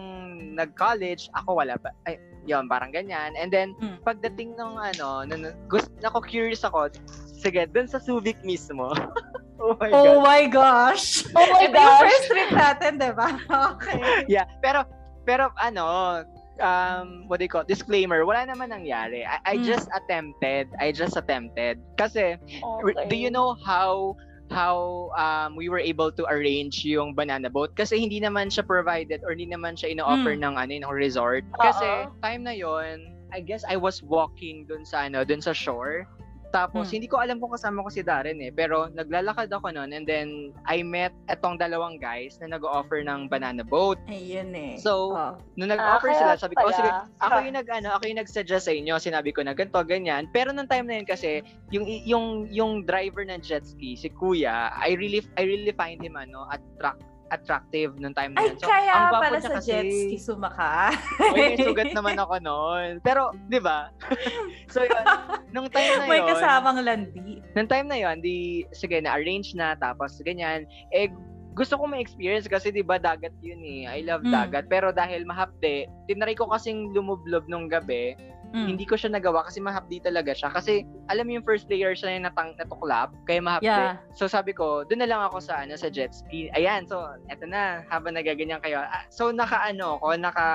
nag-college, 0.57 1.29
ako 1.33 1.61
wala 1.61 1.77
pa. 1.77 1.93
Ay, 2.03 2.17
yun, 2.43 2.65
parang 2.65 2.89
ganyan. 2.89 3.37
And 3.37 3.53
then, 3.53 3.77
Mm. 3.77 4.01
pagdating 4.01 4.57
nung 4.57 4.75
ano, 4.75 5.23
nung, 5.23 5.45
gusto, 5.69 5.89
nako 6.01 6.25
curious 6.25 6.65
ako, 6.65 6.89
sige, 7.29 7.69
dun 7.69 7.85
sa 7.85 8.01
Subic 8.01 8.41
mismo. 8.41 8.89
oh 9.61 9.75
my 9.77 9.91
Oh 9.93 10.17
God. 10.17 10.23
my 10.25 10.43
gosh. 10.47 11.05
Oh 11.35 11.45
my 11.45 11.67
yung 11.67 11.73
gosh. 11.75 12.01
first 12.03 12.23
trip 12.27 12.49
natin, 12.51 12.91
di 12.97 13.11
ba? 13.13 13.27
Okay. 13.75 14.25
Yeah, 14.25 14.47
pero, 14.59 14.87
pero 15.23 15.51
ano, 15.59 16.23
um, 16.61 17.25
what 17.27 17.39
do 17.39 17.45
you 17.45 17.51
call, 17.51 17.63
disclaimer, 17.63 18.25
wala 18.25 18.45
naman 18.45 18.69
nangyari. 18.69 19.25
I, 19.25 19.39
I 19.45 19.55
Mm. 19.57 19.65
just 19.65 19.87
attempted. 19.91 20.69
I 20.79 20.91
just 20.91 21.15
attempted. 21.17 21.79
Kasi, 21.97 22.37
Okay. 22.63 23.07
Do 23.09 23.15
you 23.15 23.31
know 23.31 23.55
how 23.65 24.15
how 24.49 25.13
um, 25.13 25.53
we 25.53 25.69
were 25.69 25.77
able 25.77 26.09
to 26.09 26.25
arrange 26.25 26.81
yung 26.81 27.13
banana 27.13 27.49
boat? 27.53 27.69
Kasi 27.77 28.01
hindi 28.01 28.17
naman 28.17 28.49
siya 28.49 28.65
provided 28.65 29.21
or 29.21 29.37
hindi 29.37 29.45
naman 29.45 29.77
siya 29.77 29.93
ino-offer 29.93 30.33
Mm. 30.33 30.41
ng 30.41 30.53
ano 30.57 30.71
ng 30.89 30.93
resort. 30.93 31.45
Kasi 31.61 31.85
Oo. 32.09 32.13
time 32.25 32.41
na 32.49 32.55
yon, 32.57 32.97
I 33.29 33.45
guess 33.45 33.61
I 33.69 33.77
was 33.77 34.01
walking 34.01 34.65
dun 34.65 34.89
sa 34.89 35.05
ano, 35.05 35.21
dun 35.21 35.37
sa 35.37 35.53
shore. 35.53 36.09
Tapos, 36.49 36.89
Hmm. 36.89 36.93
hindi 36.97 37.07
ko 37.07 37.21
alam 37.21 37.37
kung 37.37 37.53
kasama 37.53 37.85
ko 37.85 37.89
si 37.89 38.01
Darren 38.01 38.41
eh. 38.41 38.49
Pero, 38.49 38.89
naglalakad 38.89 39.49
ako 39.49 39.69
noon 39.69 39.93
and 39.93 40.05
then, 40.05 40.49
I 40.65 40.81
met 40.81 41.13
etong 41.27 41.57
dalawang 41.57 42.01
guys 42.01 42.41
na 42.41 42.57
nag-offer 42.57 43.05
ng 43.05 43.29
banana 43.29 43.61
boat. 43.61 44.01
Ayun 44.09 44.53
eh. 44.53 44.75
So, 44.81 45.13
Oh. 45.13 45.33
Nung 45.55 45.69
nag-offer 45.69 46.09
Ah, 46.09 46.17
sila, 46.17 46.31
sabi 46.37 46.53
ko, 46.57 46.69
oh, 46.69 46.73
sige, 46.73 46.89
ako 47.19 47.37
yung 47.41 47.57
nag 47.57 47.69
ano, 47.69 47.89
ako 47.93 48.03
yung 48.07 48.19
nag-suggest 48.21 48.65
sa 48.65 48.73
inyo, 48.73 48.97
sinabi 48.97 49.29
ko 49.29 49.41
na 49.41 49.53
ganito, 49.53 49.77
ganyan. 49.83 50.29
Pero 50.29 50.49
nung 50.49 50.69
time 50.69 50.85
na 50.85 50.95
yun 51.01 51.07
kasi, 51.07 51.41
yung 51.69 51.85
yung 51.85 52.25
yung 52.49 52.71
driver 52.85 53.25
ng 53.25 53.41
jet 53.41 53.65
ski, 53.65 53.93
si 53.93 54.09
Kuya, 54.09 54.73
I 54.73 54.93
really 54.93 55.21
I 55.37 55.45
really 55.45 55.73
find 55.73 56.01
him 56.01 56.13
ano, 56.13 56.45
attract 56.49 57.01
attractive 57.29 57.97
nung 57.97 58.11
time 58.11 58.33
na 58.33 58.41
Ay, 58.41 58.47
yun. 58.49 58.57
So, 58.57 58.65
kaya 58.65 58.91
ang 58.91 59.11
pala 59.13 59.37
sa 59.37 59.49
kasi. 59.55 59.69
jet 59.69 59.85
ski 59.87 60.17
sumaka. 60.17 60.93
May 61.31 61.55
sugat 61.55 61.93
naman 61.93 62.17
ako 62.17 62.35
noon. 62.39 62.89
Pero, 62.99 63.29
di 63.47 63.57
ba? 63.57 63.89
so, 64.73 64.81
yun, 64.81 65.05
nung 65.49 65.69
time 65.69 65.93
na 65.95 66.05
May 66.05 66.19
yun, 66.19 66.27
kasamang 66.27 66.79
landi. 66.81 67.41
nung 67.53 67.69
time 67.69 67.87
na 67.87 67.97
yun, 67.97 68.17
di, 68.19 68.37
sige, 68.71 68.99
na-arrange 68.99 69.53
na, 69.53 69.73
tapos 69.73 70.17
ganyan, 70.21 70.65
eh, 70.89 71.09
gusto 71.51 71.75
ko 71.75 71.91
ma-experience 71.91 72.47
kasi 72.47 72.71
'di 72.71 72.79
ba 72.79 72.95
dagat 72.95 73.35
'yun 73.43 73.59
eh. 73.59 73.83
I 73.83 74.07
love 74.07 74.23
Mm. 74.23 74.31
dagat 74.31 74.65
pero 74.71 74.95
dahil 74.95 75.27
mahapde, 75.27 75.91
tinry 76.07 76.31
ko 76.31 76.47
kasing 76.47 76.95
lumublob 76.95 77.43
nung 77.45 77.67
gabi 77.67 78.15
Mm. 78.49 78.67
hindi 78.73 78.85
ko 78.85 78.97
siya 78.97 79.13
nagawa 79.13 79.45
kasi 79.45 79.61
mahapdi 79.61 80.01
talaga 80.01 80.33
siya. 80.33 80.49
Kasi 80.49 80.81
alam 81.05 81.29
mo 81.29 81.37
yung 81.37 81.45
first 81.45 81.69
layer 81.69 81.93
siya 81.93 82.17
yung 82.17 82.25
natang, 82.25 82.57
natuklap, 82.57 83.13
kaya 83.29 83.39
mahapdi. 83.45 83.69
Yeah. 83.69 84.01
So 84.17 84.25
sabi 84.25 84.57
ko, 84.57 84.81
doon 84.89 85.05
na 85.05 85.09
lang 85.09 85.21
ako 85.21 85.37
sa 85.37 85.61
ano 85.61 85.77
sa 85.77 85.85
jet 85.93 86.17
ski. 86.17 86.49
Ayan, 86.57 86.89
so 86.89 87.05
eto 87.29 87.45
na, 87.45 87.85
habang 87.93 88.17
nagaganyan 88.17 88.57
kayo. 88.61 88.81
Ah, 88.81 89.05
So 89.13 89.29
naka-ano 89.29 90.01
ko, 90.01 90.17
naka, 90.17 90.47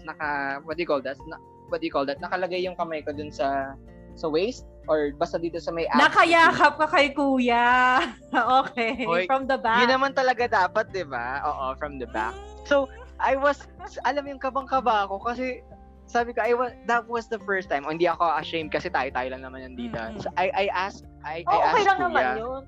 naka, 0.00 0.60
what 0.64 0.80
do 0.80 0.82
you 0.82 0.88
call 0.88 1.04
that? 1.04 1.20
Na, 1.28 1.36
what 1.68 1.84
do 1.84 1.86
you 1.86 1.92
call 1.92 2.08
that? 2.08 2.20
Nakalagay 2.24 2.64
yung 2.64 2.78
kamay 2.80 3.04
ko 3.04 3.12
dun 3.12 3.28
sa 3.28 3.76
sa 4.16 4.32
waist 4.32 4.64
or 4.88 5.12
basta 5.12 5.36
dito 5.36 5.60
sa 5.60 5.68
may 5.74 5.84
abs. 5.92 6.00
Nakayakap 6.00 6.74
ka 6.80 6.86
kay 6.88 7.12
kuya. 7.12 8.00
okay. 8.64 9.04
Hoy, 9.04 9.28
From 9.28 9.44
the 9.44 9.60
back. 9.60 9.84
Yun 9.84 9.92
naman 9.92 10.16
talaga 10.16 10.48
dapat, 10.48 10.88
di 10.94 11.04
ba? 11.04 11.44
Oo, 11.44 11.76
from 11.76 12.00
the 12.00 12.08
back. 12.08 12.32
So, 12.64 12.88
I 13.20 13.36
was, 13.36 13.60
alam 14.08 14.24
yung 14.24 14.40
kabang-kaba 14.40 15.04
ako 15.04 15.20
kasi 15.20 15.60
sabi 16.06 16.30
ko, 16.30 16.40
I 16.40 16.54
was, 16.54 16.72
that 16.86 17.04
was 17.04 17.26
the 17.26 17.38
first 17.42 17.66
time. 17.66 17.84
O, 17.84 17.90
hindi 17.90 18.06
ako 18.06 18.24
ashamed 18.32 18.70
kasi 18.70 18.86
tayo-tayo 18.88 19.26
lang 19.28 19.42
naman 19.42 19.62
nandito. 19.66 19.98
Mm-mm. 19.98 20.22
So, 20.22 20.30
I, 20.34 20.50
I 20.54 20.66
asked, 20.70 21.02
I, 21.22 21.42
Oh, 21.44 21.50
I 21.50 21.58
okay 21.58 21.66
asked 21.66 21.86
lang 21.86 21.98
kuya. 21.98 22.06
naman 22.06 22.24
yun. 22.38 22.62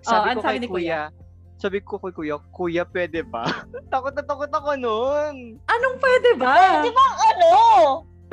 Sabi 0.00 0.14
Oh, 0.14 0.20
ko 0.20 0.28
ano 0.28 0.40
sabi 0.40 0.52
kay 0.52 0.60
ni 0.60 0.68
kuya, 0.68 1.00
sabi 1.56 1.78
ko 1.80 1.94
kay 1.96 2.12
kuya, 2.12 2.36
kuya, 2.50 2.82
pwede 2.86 3.20
ba? 3.24 3.44
takot 3.92 4.12
na 4.12 4.22
takot 4.22 4.52
ako 4.52 4.70
noon. 4.76 5.56
Anong 5.64 5.96
pwede 5.98 6.30
ba? 6.36 6.54
Di 6.80 6.92
ba 6.92 7.06
ano? 7.24 7.50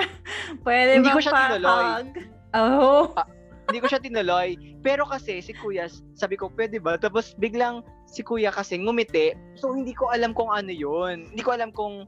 Pwede 0.65 0.97
Hindi 0.97 1.07
bang 1.07 1.15
ko 1.15 1.21
siya 1.21 1.33
tinuloy. 1.33 1.63
pa-hug? 1.63 2.07
Oh. 2.51 3.03
hindi 3.69 3.79
ko 3.79 3.87
siya 3.87 4.01
tinuloy. 4.01 4.49
Pero 4.81 5.05
kasi 5.05 5.39
si 5.39 5.53
kuya, 5.53 5.87
sabi 6.11 6.35
ko, 6.35 6.51
pwede 6.51 6.75
ba? 6.75 6.99
Tapos 6.99 7.31
biglang 7.37 7.79
si 8.03 8.19
kuya 8.19 8.51
kasi 8.51 8.75
ngumiti. 8.75 9.31
So 9.55 9.71
hindi 9.71 9.95
ko 9.95 10.11
alam 10.11 10.35
kung 10.35 10.51
ano 10.51 10.67
yun. 10.67 11.31
Hindi 11.31 11.39
ko 11.39 11.55
alam 11.55 11.71
kung 11.71 12.03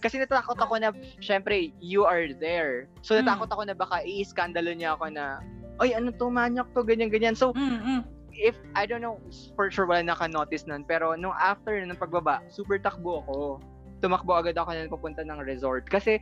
kasi 0.00 0.20
natakot 0.20 0.56
ako 0.58 0.78
na, 0.78 0.92
syempre, 1.18 1.72
you 1.80 2.04
are 2.04 2.30
there. 2.36 2.86
So 3.00 3.16
Hmm. 3.16 3.24
natakot 3.24 3.48
ako 3.52 3.62
na 3.66 3.74
baka 3.74 4.04
i-skandalo 4.04 4.72
niya 4.72 4.94
ako 4.98 5.10
na, 5.12 5.40
ay, 5.80 5.92
ano 5.92 6.08
to, 6.14 6.32
manyak 6.32 6.68
to, 6.72 6.80
ganyan-ganyan. 6.80 7.36
So, 7.36 7.52
Mm-mm. 7.52 8.00
if, 8.32 8.56
I 8.72 8.88
don't 8.88 9.04
know, 9.04 9.20
for 9.52 9.68
sure 9.68 9.84
wala 9.84 10.00
naka-notice 10.04 10.64
nun, 10.64 10.88
pero 10.88 11.12
nung 11.16 11.36
after 11.36 11.76
ng 11.76 12.00
pagbaba, 12.00 12.40
super 12.48 12.80
takbo 12.80 13.20
ako. 13.24 13.60
Tumakbo 14.00 14.36
agad 14.40 14.56
ako 14.56 14.72
na 14.72 14.88
pupunta 14.88 15.20
ng 15.20 15.40
resort. 15.44 15.84
Kasi, 15.88 16.16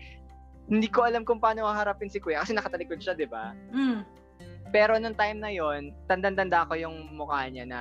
hindi 0.66 0.88
ko 0.90 1.06
alam 1.06 1.22
kung 1.22 1.38
paano 1.38 1.68
haharapin 1.68 2.08
si 2.08 2.18
kuya 2.18 2.40
kasi 2.42 2.56
nakatalikod 2.56 2.98
siya, 2.98 3.14
di 3.14 3.28
ba? 3.28 3.52
Mm. 3.70 4.02
Pero 4.74 4.98
nung 4.98 5.14
time 5.14 5.38
na 5.38 5.52
yon, 5.54 5.94
tandang-tanda 6.10 6.66
ko 6.66 6.74
yung 6.74 7.14
mukha 7.14 7.46
niya 7.46 7.68
na 7.68 7.80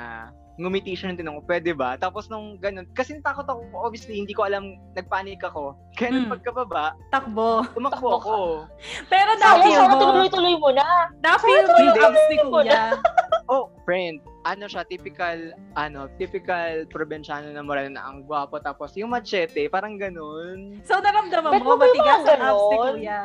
ngumiti 0.56 0.94
siya 0.94 1.10
ng 1.10 1.18
tinanong 1.18 1.38
ko, 1.40 1.48
pwede 1.48 1.72
ba? 1.72 1.96
Tapos 1.96 2.28
nung 2.28 2.56
ganun, 2.56 2.86
kasi 2.92 3.14
natakot 3.14 3.44
ako, 3.44 3.60
obviously, 3.76 4.16
hindi 4.16 4.32
ko 4.32 4.44
alam, 4.44 4.64
nagpanik 4.94 5.42
ako. 5.42 5.74
Kaya 5.98 6.10
nung 6.12 6.28
Mm. 6.28 6.34
pagkababa, 6.34 6.86
Takbo. 7.10 7.66
tumakbo 7.72 7.90
Takbo 7.92 8.10
ako. 8.20 8.38
Pero 9.12 9.32
Sana, 9.36 9.58
na-feel 9.58 9.76
sana 9.76 9.90
mo. 9.90 10.02
tuloy-tuloy 10.04 10.56
mo 10.56 10.70
na. 10.70 10.86
Na-feel 11.20 11.64
mo 11.64 11.70
Sana 11.70 11.82
yung 11.82 11.96
tuloy-tuloy 11.96 12.06
abs 12.08 12.24
ni 12.24 12.36
mo 12.40 12.50
kuya. 12.52 12.84
Oh, 13.46 13.68
friend, 13.84 14.18
ano 14.44 14.66
siya, 14.66 14.88
typical, 14.88 15.36
ano, 15.76 16.08
typical 16.16 16.88
probinsyano 16.88 17.52
na 17.52 17.60
moreno 17.60 17.92
na 17.92 18.08
ang 18.08 18.24
gwapo. 18.24 18.56
Tapos 18.58 18.96
yung 18.96 19.12
machete, 19.12 19.68
parang 19.68 20.00
ganun. 20.00 20.80
So, 20.82 20.96
naramdaman 20.98 21.52
Bet 21.52 21.62
mo, 21.62 21.76
mo 21.76 21.84
matigas 21.84 22.24
ang 22.24 22.40
abs 22.42 22.64
ni 22.64 22.78
kuya. 22.80 23.20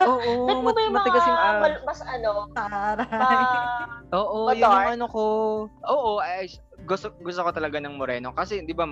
Oo, 0.00 0.62
mo 0.62 0.70
ba 0.70 0.78
yung 0.78 0.94
matigas 0.94 1.26
yung 1.26 1.36
abs. 1.36 1.60
mal- 1.60 1.82
mas 1.84 2.00
ano, 2.00 2.30
Taray. 2.54 3.06
ma- 3.10 3.98
Oo, 4.14 4.38
yun 4.48 4.62
yung 4.62 4.90
ano 4.94 5.06
ko. 5.10 5.24
Oo, 5.82 6.22
ay, 6.22 6.46
gusto 6.84 7.12
gusto 7.24 7.40
ko 7.44 7.50
talaga 7.50 7.80
ng 7.80 7.96
moreno 7.96 8.30
kasi 8.36 8.60
'di 8.60 8.76
ba 8.76 8.84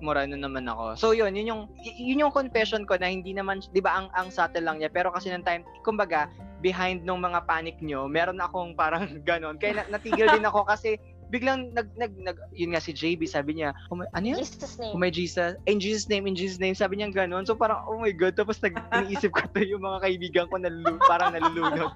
moreno 0.00 0.34
naman 0.38 0.70
ako. 0.70 0.94
So 0.96 1.06
yun, 1.10 1.34
yun 1.34 1.50
yung 1.50 1.62
yun 1.82 2.22
yung 2.26 2.34
confession 2.34 2.86
ko 2.86 2.96
na 2.96 3.10
hindi 3.10 3.34
naman 3.34 3.60
'di 3.74 3.82
ba 3.82 3.98
ang 4.00 4.06
ang 4.14 4.30
subtle 4.30 4.64
lang 4.64 4.78
niya 4.78 4.90
pero 4.90 5.10
kasi 5.10 5.28
ng 5.30 5.42
time 5.42 5.66
kumbaga 5.82 6.30
behind 6.60 7.02
nung 7.08 7.24
mga 7.24 7.48
panic 7.48 7.80
nyo, 7.80 8.06
meron 8.06 8.38
akong 8.38 8.76
parang 8.76 9.08
ganon. 9.28 9.56
Kaya 9.56 9.82
na- 9.82 9.98
natigil 9.98 10.28
din 10.28 10.46
ako 10.46 10.68
kasi 10.68 11.00
biglang 11.30 11.70
nag, 11.72 11.88
nag, 11.94 12.12
nag 12.18 12.36
yun 12.52 12.74
nga 12.74 12.82
si 12.82 12.90
JB 12.90 13.24
sabi 13.30 13.62
niya, 13.62 13.70
oh 13.88 13.96
my, 13.96 14.06
ano 14.12 14.34
yun? 14.34 14.42
Jesus 14.42 14.76
Oh 14.82 14.98
name. 14.98 15.00
my 15.00 15.10
Jesus, 15.10 15.54
in 15.70 15.78
Jesus 15.78 16.10
name, 16.10 16.26
in 16.26 16.34
Jesus 16.34 16.58
name, 16.58 16.74
sabi 16.74 16.98
niya 16.98 17.14
ganon. 17.14 17.46
So 17.46 17.54
parang, 17.54 17.86
oh 17.86 18.02
my 18.02 18.10
God, 18.10 18.34
tapos 18.34 18.58
nag, 18.60 18.74
iniisip 18.90 19.30
ko 19.30 19.46
to 19.54 19.62
yung 19.62 19.86
mga 19.86 20.02
kaibigan 20.02 20.46
ko 20.50 20.58
na 20.58 20.68
parang 21.06 21.32
nalulunod. 21.32 21.94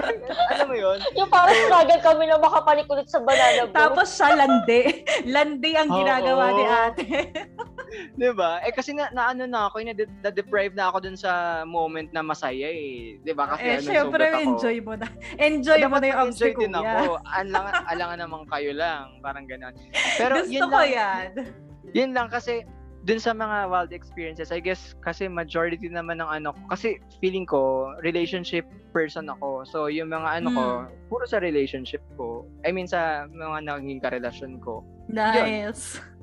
Alam 0.54 0.66
mo 0.70 0.76
yun? 0.78 0.98
Yung 1.18 1.28
parang 1.28 1.58
struggle 1.66 2.02
kami 2.02 2.24
na 2.30 2.38
makapalik 2.38 2.86
ulit 2.86 3.10
sa 3.10 3.18
banana 3.20 3.66
boat. 3.66 3.74
Tapos 3.74 4.06
siya 4.14 4.38
landi. 4.38 4.82
landi 5.26 5.70
ang 5.74 5.90
ginagawa 5.90 6.44
ni 6.54 6.64
ate. 6.64 7.06
'Di 8.16 8.30
ba? 8.34 8.60
Eh 8.66 8.72
kasi 8.74 8.92
na, 8.92 9.08
na 9.14 9.32
ano 9.32 9.46
na 9.46 9.70
ako, 9.70 9.82
na, 9.82 9.94
na 9.94 10.30
deprive 10.30 10.74
na 10.74 10.90
ako 10.90 11.06
dun 11.06 11.18
sa 11.18 11.62
moment 11.64 12.08
na 12.10 12.22
masaya 12.22 12.68
eh. 12.68 13.18
'Di 13.22 13.32
ba? 13.32 13.54
Kasi 13.54 13.62
eh, 13.62 13.76
ano, 13.78 13.86
syempre, 13.86 14.24
enjoy 14.42 14.76
mo 14.82 14.92
na. 14.98 15.06
Enjoy 15.38 15.80
mo 15.86 15.96
na 16.00 16.06
yung 16.10 16.20
abs 16.26 16.38
enjoy 16.38 16.52
din 16.56 16.74
ako. 16.74 17.20
Alangan, 17.24 17.74
alangan 17.86 18.18
naman 18.26 18.42
kayo 18.50 18.70
lang. 18.76 19.18
Parang 19.18 19.48
gano'n. 19.48 19.72
Pero 20.20 20.44
Gusto 20.44 20.52
yun 20.52 20.68
ko 20.68 20.78
lang, 20.78 20.92
yan. 20.92 21.28
yun 21.90 22.10
lang 22.12 22.28
kasi 22.28 22.62
dun 23.02 23.16
sa 23.16 23.30
mga 23.30 23.70
wild 23.70 23.90
experiences, 23.90 24.50
I 24.50 24.58
guess 24.58 24.92
kasi 24.98 25.26
majority 25.26 25.86
naman 25.86 26.18
ng 26.18 26.26
ano 26.26 26.50
ko, 26.50 26.60
kasi 26.68 26.98
feeling 27.18 27.46
ko, 27.46 27.94
relationship 28.02 28.66
person 28.90 29.30
ako. 29.30 29.62
So, 29.62 29.86
yung 29.86 30.10
mga 30.10 30.42
ano 30.42 30.48
ko, 30.50 30.64
Hmm. 30.82 30.90
puro 31.06 31.22
sa 31.24 31.38
relationship 31.38 32.02
ko. 32.14 32.44
I 32.62 32.74
mean, 32.74 32.84
sa 32.84 33.24
mga 33.28 33.62
naging 33.64 34.02
karelasyon 34.02 34.58
ko. 34.58 34.82
Nice. 35.08 35.96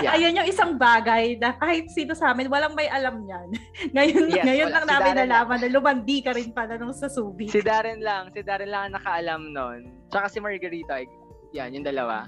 Yeah. 0.00 0.16
Ayun 0.16 0.40
yung 0.40 0.48
isang 0.48 0.80
bagay 0.80 1.36
na 1.36 1.52
kahit 1.52 1.92
sino 1.92 2.16
sa 2.16 2.32
amin, 2.32 2.48
walang 2.48 2.72
may 2.72 2.88
alam 2.88 3.20
niyan. 3.20 3.48
Ngayon, 3.92 4.24
Yes, 4.32 4.44
ngayon 4.48 4.66
wala. 4.66 4.74
lang 4.74 4.84
Si 4.84 4.88
namin 4.88 5.04
Darren 5.04 5.20
nalaman 5.28 5.58
na 5.60 5.68
lumandi 5.68 6.18
ka 6.24 6.32
rin 6.32 6.48
pala 6.48 6.80
nung 6.80 6.96
sa 6.96 7.12
Subic. 7.12 7.52
Si 7.52 7.60
Darren 7.60 8.00
lang, 8.00 8.32
si 8.32 8.40
Darren 8.40 8.72
lang 8.72 8.88
ang 8.88 8.94
nakaalam 8.96 9.52
nun. 9.52 9.92
Tsaka 10.08 10.32
si 10.32 10.40
Margarita, 10.40 10.96
yan, 11.52 11.72
yung 11.72 11.84
dalawa. 11.84 12.26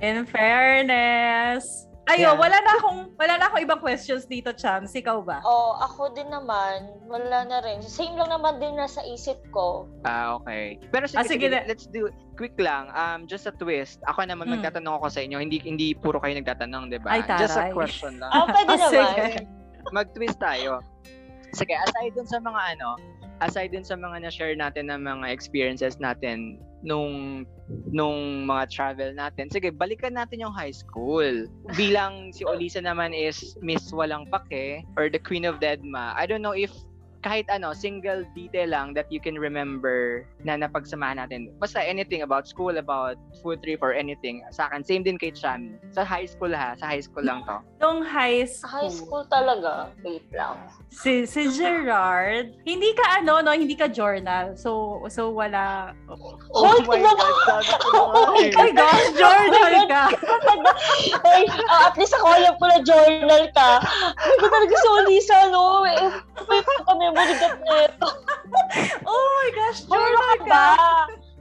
In 0.00 0.24
fairness. 0.24 1.86
Ayo, 2.08 2.34
Yeah. 2.34 2.40
wala 2.42 2.58
na 2.58 2.72
akong 2.74 3.00
wala 3.14 3.34
na 3.38 3.44
akong 3.46 3.62
ibang 3.62 3.78
questions 3.78 4.26
dito, 4.26 4.50
Chams. 4.50 4.90
Ikaw 4.90 5.22
ba? 5.22 5.38
Oh, 5.42 5.78
ako 5.78 6.10
din 6.10 6.26
naman, 6.26 6.90
wala 7.06 7.46
na 7.46 7.62
rin. 7.62 7.78
Same 7.80 8.18
lang 8.18 8.32
naman 8.32 8.58
din 8.58 8.74
na 8.74 8.90
sa 8.90 8.98
isip 9.04 9.38
ko. 9.50 9.86
Ah, 10.02 10.34
okay. 10.34 10.80
Pero 10.90 11.06
sige, 11.06 11.18
Ah, 11.18 11.22
sige 11.22 11.46
sige, 11.46 11.54
na. 11.54 11.62
let's 11.70 11.86
do 11.86 12.10
quick 12.34 12.56
lang. 12.58 12.90
Um 12.90 13.30
just 13.30 13.46
a 13.46 13.54
twist. 13.54 14.02
Ako 14.10 14.26
naman 14.26 14.50
Hmm. 14.50 14.58
magtatanong 14.58 14.98
ako 14.98 15.06
sa 15.06 15.22
inyo. 15.22 15.38
Hindi 15.38 15.62
hindi 15.62 15.94
puro 15.94 16.18
kayo 16.18 16.34
nagtatanong, 16.34 16.90
'di 16.90 16.98
ba? 16.98 17.14
Ay, 17.14 17.22
Just 17.38 17.54
a 17.54 17.70
question 17.70 18.18
lang. 18.18 18.30
Ah, 18.32 18.48
pwede 18.48 18.70
Ah, 18.74 18.78
naman. 18.80 18.90
sige. 18.90 19.24
Mag-twist 19.88 20.38
tayo. 20.40 20.82
Sige, 21.52 21.78
aside 21.78 22.12
dun 22.12 22.26
sa 22.26 22.38
mga 22.38 22.60
ano, 22.74 22.88
aside 23.38 23.70
dun 23.70 23.82
sa 23.82 23.94
mga 23.94 24.22
na-share 24.22 24.54
natin 24.54 24.86
ng 24.86 24.98
mga 25.00 25.30
experiences 25.30 25.94
natin 25.96 26.58
nung 26.82 27.44
nung 27.92 28.48
mga 28.48 28.64
travel 28.72 29.10
natin. 29.14 29.46
Sige, 29.52 29.70
balikan 29.70 30.16
natin 30.16 30.42
yung 30.42 30.54
high 30.54 30.74
school. 30.74 31.46
Bilang 31.76 32.34
si 32.34 32.42
Olisa 32.42 32.82
naman 32.82 33.14
is 33.14 33.54
Miss 33.62 33.92
Walang 33.94 34.26
Pake 34.32 34.82
or 34.96 35.12
the 35.12 35.20
Queen 35.20 35.46
of 35.46 35.60
Deadma. 35.62 36.16
I 36.16 36.26
don't 36.26 36.42
know 36.42 36.56
if 36.56 36.72
kahit 37.20 37.44
ano, 37.52 37.76
single 37.76 38.24
detail 38.32 38.72
lang 38.72 38.96
that 38.96 39.04
you 39.12 39.20
can 39.20 39.36
remember 39.36 40.24
na 40.44 40.56
napagsamahan 40.56 41.20
natin. 41.20 41.52
Basta 41.60 41.80
anything 41.80 42.24
about 42.24 42.48
school, 42.48 42.80
about 42.80 43.20
food 43.44 43.60
trip 43.60 43.84
or 43.84 43.92
anything. 43.92 44.40
Sa 44.50 44.68
akin, 44.68 44.80
same 44.80 45.04
din 45.04 45.20
kay 45.20 45.30
Chami. 45.30 45.76
Sa 45.92 46.00
high 46.00 46.24
school 46.24 46.52
ha, 46.52 46.72
sa 46.80 46.88
high 46.88 47.04
school 47.04 47.24
lang 47.24 47.44
to. 47.44 47.60
Nung 47.80 48.00
high 48.00 48.48
school, 48.48 48.72
high 48.72 48.92
school 48.92 49.24
talaga. 49.28 49.92
Wait 50.00 50.24
lang. 50.32 50.56
Si 50.90 51.22
si 51.24 51.46
Gerard, 51.54 52.50
hindi 52.66 52.90
ka 52.98 53.22
ano 53.22 53.38
no, 53.40 53.54
hindi 53.54 53.78
ka 53.78 53.86
journal. 53.88 54.58
So 54.58 55.00
so 55.06 55.30
wala. 55.30 55.94
Hoy, 56.50 56.82
my 56.82 56.98
tingnan 56.98 57.14
mo! 57.14 57.26
God, 57.46 57.64
ko 57.64 57.98
Oh 58.18 58.34
my 58.34 58.42
eh. 58.42 58.52
Oh 58.52 58.66
my 58.66 58.70
gosh, 58.74 59.06
journal 59.14 59.74
ka. 59.86 60.04
Ay, 61.30 61.42
ah, 61.70 61.88
at 61.88 61.94
least 61.94 62.14
ako 62.18 62.26
alam 62.26 62.54
ko 62.58 62.64
na 62.66 62.78
journal 62.82 63.44
ka. 63.54 63.70
Ko 64.18 64.44
talaga 64.50 64.74
si 64.74 64.88
Olisa, 64.90 65.38
no? 65.54 65.86
Eh, 65.86 66.10
May 66.50 66.60
pagka-memory 66.60 67.34
gap 67.38 67.56
na 67.64 67.76
ito. 67.86 68.08
Oh 69.06 69.24
my 69.38 69.50
gosh, 69.54 69.80
Journal 69.86 70.30
ka 70.42 70.46
ba? 70.46 70.66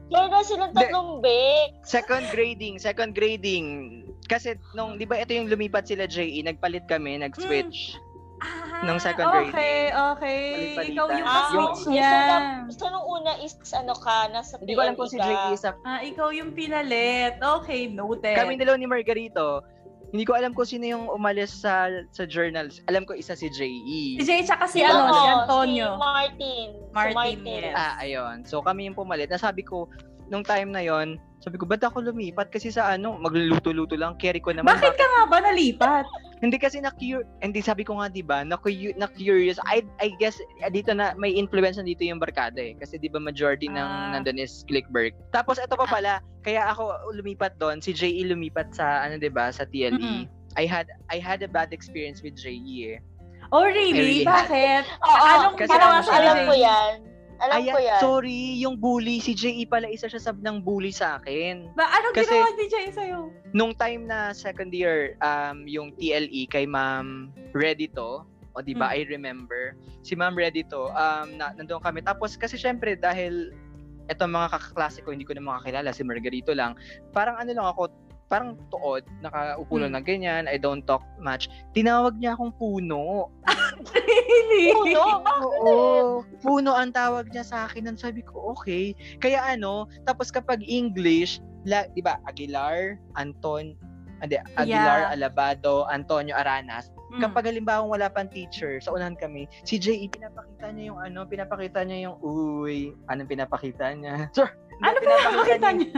Journal 0.09 0.41
silang 0.41 0.73
Hindi. 0.73 0.81
tatlong 0.89 1.11
bek. 1.21 1.69
Second 1.85 2.25
grading, 2.33 2.75
second 2.81 3.11
grading. 3.13 3.65
Kasi 4.25 4.57
nung, 4.73 4.97
di 4.97 5.05
ba 5.05 5.21
ito 5.21 5.33
yung 5.33 5.49
lumipat 5.49 5.85
sila 5.85 6.09
JE, 6.09 6.41
nagpalit 6.41 6.89
kami, 6.89 7.21
nag-switch. 7.21 7.97
Ah, 8.39 8.83
Nung 8.83 8.99
second 8.99 9.27
grade. 9.27 9.51
Okay, 9.51 9.79
okay. 9.91 10.41
Ikaw 10.89 11.07
yung 11.11 11.27
Ah, 11.27 11.35
ka-switch 11.51 11.81
okay. 11.83 11.91
niya. 11.93 12.15
So, 12.71 12.87
nung 12.87 13.03
una 13.03 13.35
is, 13.39 13.53
ano 13.71 13.91
ka, 13.93 14.31
nasa 14.31 14.55
Hindi 14.57 14.73
ko 14.73 14.81
alam 14.81 14.95
kung 14.95 15.11
si. 15.11 15.19
JE 15.19 15.51
sa... 15.53 15.75
Ah, 15.83 15.99
ikaw 15.99 16.31
yung 16.31 16.55
pinalit. 16.55 17.35
Okay, 17.37 17.87
noted. 17.87 18.39
Kami 18.39 18.55
dalawa 18.55 18.79
ni 18.79 18.87
Margarito, 18.87 19.59
hindi 20.09 20.25
ko 20.25 20.33
alam 20.33 20.57
kung 20.57 20.65
sino 20.65 20.87
yung 20.87 21.05
umalis 21.05 21.53
sa 21.53 21.85
sa 22.09 22.25
journals. 22.25 22.81
Alam 22.89 23.05
ko 23.05 23.13
isa 23.13 23.37
si 23.37 23.45
JE. 23.51 24.17
Si 24.17 24.23
Jay 24.25 24.41
tsaka 24.41 24.65
si, 24.65 24.81
ano, 24.81 25.13
si 25.13 25.21
Antonio. 25.21 25.93
Si 25.93 25.99
Martin. 26.01 26.67
Si 26.73 26.93
Martin, 26.95 27.13
Martin. 27.13 27.61
yes. 27.61 27.75
Ah, 27.77 27.93
ayun. 28.01 28.41
So 28.41 28.65
kami 28.65 28.89
yung 28.89 28.97
pumalit. 28.97 29.29
Nasabi 29.29 29.61
ko, 29.61 29.85
nung 30.27 30.41
time 30.41 30.73
na 30.73 30.81
yon 30.81 31.21
sabi 31.39 31.55
ko, 31.55 31.63
ba't 31.63 31.79
ako 31.79 32.03
lumipat? 32.03 32.51
Kasi 32.51 32.67
sa 32.67 32.91
ano, 32.91 33.15
magluluto-luto 33.15 33.95
lang, 33.95 34.19
carry 34.19 34.43
ko 34.43 34.51
naman. 34.51 34.67
Bakit 34.67 34.91
ka 34.91 35.05
nga 35.07 35.23
ba 35.23 35.37
nalipat? 35.39 36.03
Hindi 36.39 36.55
kasi 36.55 36.79
na 36.79 36.91
cur 36.95 37.27
hindi 37.43 37.59
sabi 37.59 37.83
ko 37.83 37.99
nga 37.99 38.07
'di 38.07 38.23
ba, 38.23 38.47
na, 38.47 38.55
na 38.95 39.07
curious. 39.11 39.59
I 39.67 39.83
I 39.99 40.15
guess 40.23 40.39
dito 40.71 40.95
na 40.95 41.11
may 41.19 41.35
influence 41.35 41.75
na 41.75 41.83
dito 41.83 42.07
yung 42.07 42.19
barkada 42.19 42.63
eh. 42.63 42.79
Kasi 42.79 42.95
'di 42.95 43.11
ba 43.11 43.19
majority 43.19 43.67
ng 43.67 43.75
Ah. 43.75 44.15
nandun 44.15 44.39
is 44.39 44.63
Clickberg. 44.71 45.11
Tapos 45.35 45.59
ito 45.59 45.75
pa 45.75 45.83
pala, 45.83 46.23
kaya 46.47 46.63
ako 46.71 46.95
lumipat 47.19 47.59
doon, 47.59 47.83
si 47.83 47.91
JE 47.91 48.23
lumipat 48.31 48.71
sa 48.71 49.03
ano 49.03 49.19
'di 49.19 49.31
ba, 49.35 49.51
sa 49.51 49.67
TLE. 49.67 50.31
I 50.55 50.63
had 50.65 50.87
I 51.11 51.19
had 51.19 51.43
a 51.43 51.49
bad 51.51 51.75
experience 51.75 52.23
with 52.23 52.39
JE 52.39 52.95
eh. 52.95 53.03
Oh, 53.51 53.65
really? 53.65 53.91
really 53.97 54.25
Bakit? 54.29 54.83
Oo, 55.05 55.17
Anong 55.25 55.55
Kasi 55.57 55.73
ginawa 55.73 55.99
ano 55.99 56.05
sa 56.05 56.13
alam 56.21 56.37
ko 56.45 56.53
yan. 56.53 56.95
Alam 57.39 57.63
Ayan, 57.63 57.73
ko 57.73 57.79
yan. 57.79 57.99
sorry, 57.99 58.39
yung 58.59 58.75
bully, 58.75 59.23
si 59.23 59.31
JE 59.31 59.63
pala 59.63 59.87
isa 59.87 60.11
siya 60.11 60.19
sa 60.19 60.31
ng 60.31 60.59
bully 60.59 60.91
sa 60.91 61.17
akin. 61.17 61.71
Ba, 61.71 61.87
anong 61.87 62.15
Kasi- 62.15 62.35
ginawa 62.35 62.49
ni 62.51 62.65
Jay 62.67 62.87
sa'yo? 62.91 63.19
Nung 63.55 63.71
time 63.71 64.03
na 64.03 64.35
second 64.35 64.75
year, 64.75 65.15
um, 65.23 65.63
yung 65.63 65.95
TLE 65.95 66.45
kay 66.47 66.67
Ma'am 66.67 67.31
Redito, 67.55 68.27
o 68.51 68.59
di 68.59 68.75
ba, 68.75 68.91
Hmm. 68.91 68.97
I 68.99 69.07
remember, 69.07 69.79
si 70.03 70.19
Ma'am 70.19 70.35
Redito, 70.35 70.91
um, 70.91 71.27
na, 71.39 71.55
nandun 71.55 71.79
kami. 71.79 72.03
Tapos 72.03 72.35
kasi 72.35 72.59
syempre, 72.59 72.99
dahil 72.99 73.55
eto 74.09 74.25
mga 74.25 74.49
kakaklase 74.49 75.05
ko, 75.05 75.13
hindi 75.13 75.23
ko 75.23 75.37
na 75.37 75.45
makakilala, 75.45 75.93
si 75.93 76.01
Margarito 76.01 76.51
lang, 76.51 76.73
parang 77.13 77.37
ano 77.37 77.53
lang 77.53 77.67
ako, 77.71 77.87
parang 78.29 78.53
tuod, 78.69 79.03
nakaupo 79.25 79.81
lang 79.81 79.91
Hmm. 79.91 79.97
na 79.97 80.01
ganyan, 80.05 80.43
I 80.45 80.61
don't 80.61 80.85
talk 80.85 81.01
much. 81.17 81.49
Tinawag 81.73 82.21
niya 82.21 82.37
akong 82.37 82.53
puno. 82.55 83.33
really? 83.97 84.69
Puno? 84.71 85.25
Oo, 85.65 85.75
puno 86.45 86.77
ang 86.77 86.93
tawag 86.93 87.33
niya 87.33 87.41
sa 87.41 87.65
akin. 87.65 87.89
Ang 87.89 87.97
sabi 87.97 88.21
ko, 88.21 88.53
okay. 88.53 88.93
Kaya 89.17 89.41
ano, 89.41 89.89
tapos 90.05 90.29
kapag 90.29 90.61
English, 90.61 91.41
la, 91.65 91.89
di 91.91 92.05
ba, 92.05 92.21
Aguilar, 92.29 93.01
Anton, 93.17 93.73
ande, 94.21 94.37
Aguilar, 94.55 95.09
Yeah. 95.09 95.13
Alabado, 95.17 95.89
Antonio 95.89 96.37
Aranas. 96.37 96.93
Mm. 97.09 97.25
Kapag 97.25 97.49
halimbawa 97.49 97.81
wala 97.89 98.07
pang 98.13 98.29
teacher, 98.29 98.77
sa 98.77 98.93
unahan 98.93 99.17
kami, 99.17 99.49
si 99.65 99.81
JE, 99.81 100.05
pinapakita 100.13 100.69
niya 100.69 100.93
yung 100.93 100.99
ano, 101.01 101.25
pinapakita 101.25 101.81
niya 101.81 101.97
yung, 102.05 102.15
uy, 102.21 102.93
anong 103.09 103.25
pinapakita 103.25 103.97
niya? 103.97 104.29
Sir, 104.37 104.53
ano 104.85 104.95
pinapakita 105.01 105.67
niya? 105.73 105.89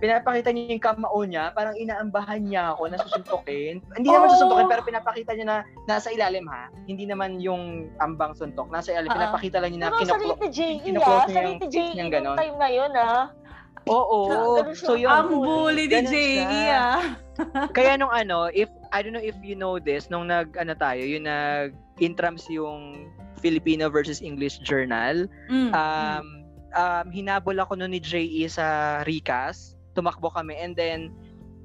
Pinapakita 0.00 0.48
niya 0.48 0.72
yung 0.72 0.82
kamao 0.82 1.20
niya, 1.22 1.52
parang 1.52 1.76
inaambahan 1.76 2.40
niya 2.40 2.72
ako 2.72 2.88
na 2.88 2.96
susuntukin. 2.98 3.84
Hindi 3.96 4.08
naman 4.08 4.26
Oh. 4.26 4.32
susuntukin, 4.34 4.66
pero 4.66 4.82
pinapakita 4.82 5.30
niya 5.32 5.46
na 5.46 5.56
nasa 5.86 6.08
ilalim 6.08 6.48
ha. 6.48 6.72
Hindi 6.84 7.04
naman 7.04 7.36
yung 7.38 7.92
ambang 7.98 8.32
suntok. 8.32 8.66
Nasa 8.66 8.90
ilalim, 8.90 9.08
Oo. 9.08 9.16
pinapakita 9.16 9.60
lang 9.60 9.70
niya 9.70 9.80
na 9.82 9.88
Pero 9.92 10.00
kinuklo. 10.00 10.16
sarili 10.34 10.46
JE 10.50 10.66
ah. 10.66 10.80
niya 10.82 11.06
Sarili 11.30 11.54
yung 11.54 11.70
JE 11.70 11.92
nung 11.94 12.10
ganon. 12.10 12.36
time 12.36 12.56
na 12.56 12.68
yun 12.68 12.92
ah. 12.94 13.22
Oo. 13.86 14.18
Ganun. 14.58 14.74
So 14.74 14.92
yun, 14.94 15.08
Ang 15.08 15.28
bully 15.30 15.84
ni 15.84 15.92
Ganun 15.92 16.10
Jay, 16.10 16.32
siya. 16.38 16.80
ah. 16.80 17.00
kaya 17.76 17.96
nung 17.96 18.12
ano, 18.12 18.48
if, 18.50 18.68
I 18.90 19.00
don't 19.00 19.12
know 19.12 19.22
if 19.22 19.36
you 19.40 19.54
know 19.54 19.76
this, 19.76 20.08
nung 20.08 20.28
nag, 20.28 20.52
ano 20.54 20.72
tayo, 20.74 21.00
yung 21.00 21.24
nag, 21.24 21.72
intrams 21.96 22.44
yung 22.48 23.08
Filipino 23.38 23.88
versus 23.88 24.20
English 24.20 24.60
Journal, 24.60 25.24
Mm. 25.48 25.72
um, 25.72 26.26
um, 26.70 27.06
hinabol 27.08 27.56
ako 27.56 27.72
noon 27.74 27.90
ni 27.90 28.00
JE 28.00 28.44
sa 28.46 28.66
Ricas. 29.02 29.76
Tumakbo 30.00 30.32
kami 30.32 30.56
and 30.56 30.72
then 30.72 31.12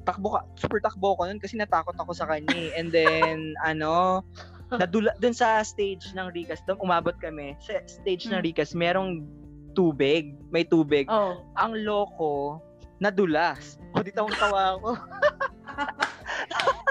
takbo 0.04 0.36
ka, 0.36 0.44
super 0.54 0.78
takbo 0.78 1.16
ko 1.16 1.26
noon 1.26 1.40
kasi 1.40 1.56
natakot 1.56 1.96
ako 1.96 2.12
sa 2.12 2.28
kanya. 2.28 2.52
eh. 2.52 2.76
And 2.76 2.92
then 2.92 3.38
ano, 3.66 4.22
nadula 4.70 5.16
dun 5.18 5.32
sa 5.32 5.64
stage 5.64 6.12
ng 6.12 6.30
Ricas, 6.30 6.60
doon 6.64 6.78
umabot 6.80 7.16
kami. 7.16 7.56
Sa 7.58 7.80
stage 7.82 8.28
ng 8.28 8.38
Hmm. 8.38 8.46
Ricas, 8.46 8.76
merong 8.76 9.24
tubig, 9.72 10.36
may 10.48 10.62
tubig. 10.62 11.08
oh. 11.08 11.42
Ang 11.56 11.82
loko, 11.82 12.60
nadulas. 12.98 13.80
O 13.92 14.00
di 14.00 14.12
tawang 14.12 14.36
tawa 14.36 14.78
ako. 14.78 14.90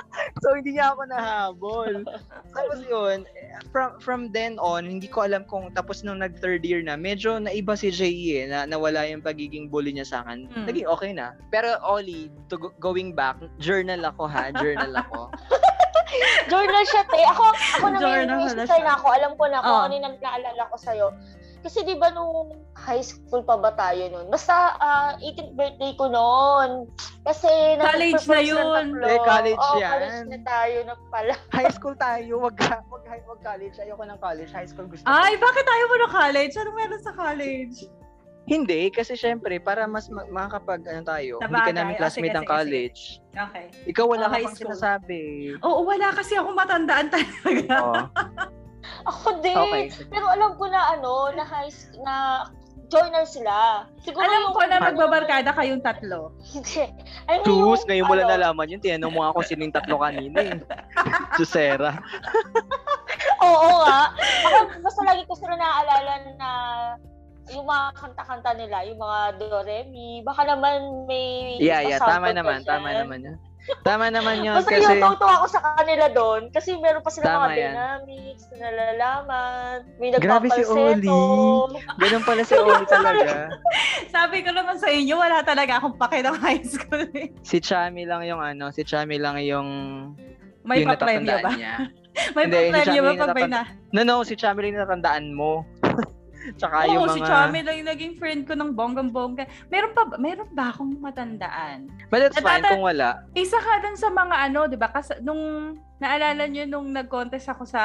so 0.44 0.52
hindi 0.52 0.76
niya 0.76 0.92
ako 0.92 1.08
nahabol. 1.08 1.92
Tapos 2.52 2.78
yun, 2.84 3.24
from 3.72 3.96
from 3.96 4.20
then 4.28 4.60
on, 4.60 4.84
hindi 4.84 5.08
ko 5.08 5.24
alam 5.24 5.48
kung 5.48 5.72
tapos 5.72 6.04
nung 6.04 6.20
nag 6.20 6.36
third 6.36 6.60
year 6.60 6.84
na, 6.84 6.94
medyo 6.94 7.40
naiba 7.40 7.72
si 7.72 7.88
JE 7.88 8.12
eh, 8.36 8.46
na 8.46 8.68
nawala 8.68 9.08
yung 9.08 9.24
pagiging 9.24 9.72
bully 9.72 9.96
niya 9.96 10.04
sa 10.04 10.16
akin. 10.22 10.44
Hmm. 10.52 10.68
Naging 10.68 10.84
okay 10.84 11.16
na. 11.16 11.32
Pero 11.48 11.80
Oli, 11.80 12.28
to 12.52 12.60
go- 12.60 12.76
going 12.76 13.16
back, 13.16 13.40
journal 13.56 14.04
ako 14.04 14.28
ha, 14.28 14.52
journal 14.52 14.92
ako. 14.92 15.32
Journal 16.46 16.84
siya, 16.86 17.02
te. 17.10 17.18
Ako, 17.26 17.44
ako 17.50 17.86
na 17.90 17.98
Journal 17.98 18.38
ngayon, 18.46 18.66
siya. 18.68 18.84
na 18.86 18.94
ako. 18.94 19.06
Alam 19.10 19.32
ko 19.34 19.44
na 19.50 19.58
kung 19.58 19.74
Oh. 19.74 19.84
ano 19.88 19.92
yung 19.98 20.06
naalala 20.22 20.62
ko 20.70 20.76
sa'yo. 20.78 21.06
Kasi 21.64 21.80
di 21.80 21.96
ba 21.96 22.12
nung 22.12 22.52
high 22.76 23.00
school 23.00 23.40
pa 23.40 23.56
ba 23.56 23.72
tayo 23.72 24.04
nun? 24.12 24.28
Basta 24.28 24.52
ah, 24.76 25.16
18th 25.16 25.56
birthday 25.56 25.96
ko 25.96 26.12
noon. 26.12 26.92
Kasi 27.24 27.48
College 27.80 28.20
na 28.28 28.40
yun. 28.44 28.92
Eh, 29.00 29.16
college 29.18 29.56
Oo, 29.64 29.80
yan. 29.80 29.90
college 29.90 30.18
na 30.28 30.38
tayo 30.44 30.76
na 30.84 30.94
pala. 31.08 31.32
High 31.56 31.72
school 31.72 31.96
tayo, 31.96 32.32
wag 32.38 32.52
wag, 32.84 33.04
high- 33.08 33.24
wag 33.24 33.40
college. 33.40 33.80
Ayoko 33.80 34.04
ng 34.04 34.20
college, 34.20 34.52
high 34.52 34.68
school 34.68 34.84
gusto 34.84 35.00
ko. 35.00 35.08
Ay, 35.08 35.40
bakit 35.40 35.64
ayaw 35.64 35.86
mo 35.88 35.96
ng 35.98 36.12
college? 36.12 36.52
Anong 36.54 36.76
meron 36.76 37.00
sa 37.00 37.12
college? 37.16 37.88
Hindi, 38.44 38.92
kasi 38.92 39.16
syempre, 39.16 39.56
para 39.56 39.88
mas 39.88 40.04
ma- 40.06 40.28
makakapag, 40.28 40.84
ano 40.84 41.00
tayo, 41.02 41.40
hindi 41.40 41.48
ka 41.48 41.48
Sabagay. 41.64 41.72
namin 41.72 41.94
Ah, 41.94 41.98
classmate 41.98 42.28
sige, 42.28 42.36
ng 42.36 42.44
sige, 42.44 42.52
college. 42.52 43.00
Okay. 43.32 43.66
Ikaw 43.88 44.04
wala 44.04 44.20
Oh, 44.20 44.28
ka 44.28 44.34
high 44.34 44.44
pang 44.44 44.52
school. 44.52 44.68
sinasabi. 44.68 45.20
Oo, 45.64 45.80
wala 45.82 46.06
kasi 46.12 46.36
ako 46.36 46.48
matandaan 46.52 47.08
talaga. 47.08 47.72
Oo. 47.80 48.02
Ako 49.04 49.28
din. 49.44 49.56
okay. 49.56 49.84
Pero 50.08 50.26
alam 50.28 50.56
ko 50.56 50.64
na 50.68 50.96
ano, 50.96 51.32
na 51.36 51.44
high 51.44 51.68
school, 51.68 52.00
na 52.02 52.48
journal 52.88 53.24
sila. 53.26 53.84
Siguro 54.04 54.24
Alam 54.24 54.40
yung- 54.48 54.54
ko 54.54 54.62
na 54.68 54.76
magbabarkada 54.80 55.50
kayong 55.56 55.82
tatlo. 55.82 56.32
Hindi. 56.44 56.84
Sus, 57.44 57.82
yung, 57.82 57.88
ngayon 57.88 58.06
mo 58.06 58.14
lang 58.14 58.28
ano, 58.28 58.34
nalaman 58.38 58.70
yun. 58.70 58.80
Tinanong 58.80 59.14
mo 59.14 59.22
ako 59.28 59.38
sinong 59.42 59.72
tatlo 59.74 59.98
kanina 59.98 60.38
eh. 60.40 60.58
Susera. 61.38 61.96
Oo 63.42 63.68
nga. 63.82 64.12
Ako, 64.46 64.56
basta 64.84 65.00
lagi 65.04 65.22
ko 65.26 65.34
sila 65.36 65.54
naaalala 65.56 66.12
na 66.38 66.50
yung 67.52 67.66
mga 67.68 67.84
kanta-kanta 68.00 68.50
nila, 68.56 68.76
yung 68.88 69.00
mga 69.00 69.18
do, 69.36 69.60
re, 69.64 69.84
mi. 69.92 70.24
Baka 70.24 70.48
naman 70.48 71.04
may 71.04 71.56
Yeah, 71.60 71.84
yeah. 71.84 72.00
Tama 72.00 72.32
naman. 72.32 72.64
pa 72.64 72.78
Tama 72.78 72.88
naman 72.88 73.20
yun. 73.20 73.36
Tama 73.80 74.08
naman 74.08 74.40
yun. 74.40 74.54
Basta 74.54 74.70
Kasi, 74.70 74.92
yung 74.94 75.16
tuwa 75.16 75.34
ako 75.38 75.46
sa 75.48 75.60
kanila 75.74 76.04
doon 76.08 76.48
kasi 76.48 76.76
meron 76.76 77.00
pa 77.00 77.08
sila 77.08 77.24
Tama 77.26 77.40
mga 77.42 77.54
yan. 77.54 77.60
dynamics 77.70 78.44
na 78.50 78.56
nalalaman. 78.60 79.76
May 79.96 80.08
Grabe 80.14 80.48
si 80.48 80.60
nagpapalseto. 80.60 81.16
ganun 81.96 82.22
pala 82.22 82.42
si 82.42 82.54
Oli 82.54 82.84
talaga. 82.94 83.32
Sabi 84.08 84.36
ko 84.40 84.50
naman 84.50 84.76
sa 84.76 84.88
inyo, 84.88 85.14
wala 85.14 85.40
talaga 85.40 85.78
akong 85.78 85.96
pake 85.96 86.20
ng 86.20 86.36
high 86.38 86.62
school. 86.62 87.04
eh. 87.14 87.32
Si 87.40 87.56
Chami 87.58 88.04
lang 88.04 88.22
yung 88.22 88.38
ano, 88.38 88.68
si 88.68 88.82
Chami 88.82 89.16
lang 89.16 89.40
yung 89.40 89.68
May 90.62 90.80
yung 90.80 90.88
pa-premyo 90.90 91.24
natatandaan 91.24 91.44
ba? 91.46 91.52
niya. 91.54 91.74
May 92.30 92.44
si 92.44 92.52
pa-premyo 92.70 93.00
ba 93.02 93.12
pag 93.18 93.34
may 93.34 93.44
na? 93.46 93.62
No, 93.90 94.00
no, 94.02 94.22
si 94.22 94.32
Chami 94.32 94.60
lang 94.60 94.70
yung 94.70 94.80
natatandaan 94.80 95.26
mo. 95.30 95.64
Tsaka 96.54 96.84
Oo, 96.84 96.92
yung 96.92 97.04
mga... 97.06 97.14
si 97.14 97.20
Chami 97.22 97.58
lang 97.60 97.76
yung 97.80 97.90
naging 97.90 98.14
friend 98.14 98.44
ko 98.44 98.52
ng 98.52 98.70
bonggang-bongga. 98.72 99.48
Meron 99.68 99.92
pa 99.92 100.02
ba- 100.04 100.20
meron 100.20 100.48
ba 100.52 100.68
akong 100.68 100.92
matandaan? 100.98 101.88
But 102.08 102.20
that's 102.20 102.36
fine 102.36 102.60
Natata- 102.60 102.76
kung 102.76 102.84
wala. 102.84 103.24
Isa 103.32 103.56
ka 103.56 103.80
dun 103.80 103.96
sa 103.96 104.08
mga 104.08 104.36
ano, 104.44 104.60
'di 104.66 104.76
ba? 104.76 104.88
Kasi 104.88 105.16
nung 105.20 105.42
naalala 105.96 106.44
niyo 106.44 106.68
nung 106.68 106.92
nag-contest 106.92 107.48
ako 107.48 107.64
sa 107.64 107.82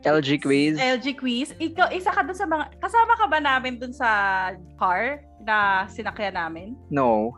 LG 0.00 0.40
quiz. 0.40 0.74
LG 0.80 1.06
quiz, 1.14 1.52
ikaw 1.58 1.92
isa 1.92 2.08
ka 2.08 2.24
dun 2.24 2.34
sa 2.34 2.46
mga 2.46 2.72
kasama 2.78 3.12
ka 3.14 3.26
ba 3.26 3.38
namin 3.38 3.76
dun 3.76 3.92
sa 3.92 4.08
car 4.76 5.20
na 5.38 5.84
sinakyan 5.86 6.32
namin? 6.34 6.68
No. 6.88 7.36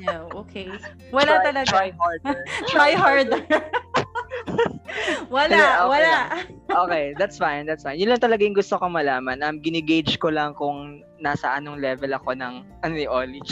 No, 0.00 0.28
okay. 0.34 0.68
Wala 1.08 1.40
Try- 1.40 1.44
talaga. 1.44 1.68
Try 1.68 1.88
harder. 1.92 2.38
Try 2.72 2.92
harder. 2.94 3.42
wala, 5.34 5.86
okay 5.86 5.90
wala. 5.90 6.14
okay, 6.86 7.04
that's 7.18 7.36
fine, 7.38 7.66
that's 7.66 7.82
fine. 7.82 7.98
Yun 7.98 8.14
lang 8.14 8.22
talaga 8.22 8.46
yung 8.46 8.56
gusto 8.56 8.78
ko 8.78 8.86
malaman. 8.86 9.42
Um, 9.42 9.58
ginigauge 9.58 10.18
ko 10.22 10.30
lang 10.30 10.54
kung 10.54 11.02
nasa 11.18 11.56
anong 11.56 11.80
level 11.80 12.12
ako 12.12 12.36
ng 12.36 12.62
ano 12.84 12.92
ni 12.92 13.08
Oli. 13.08 13.40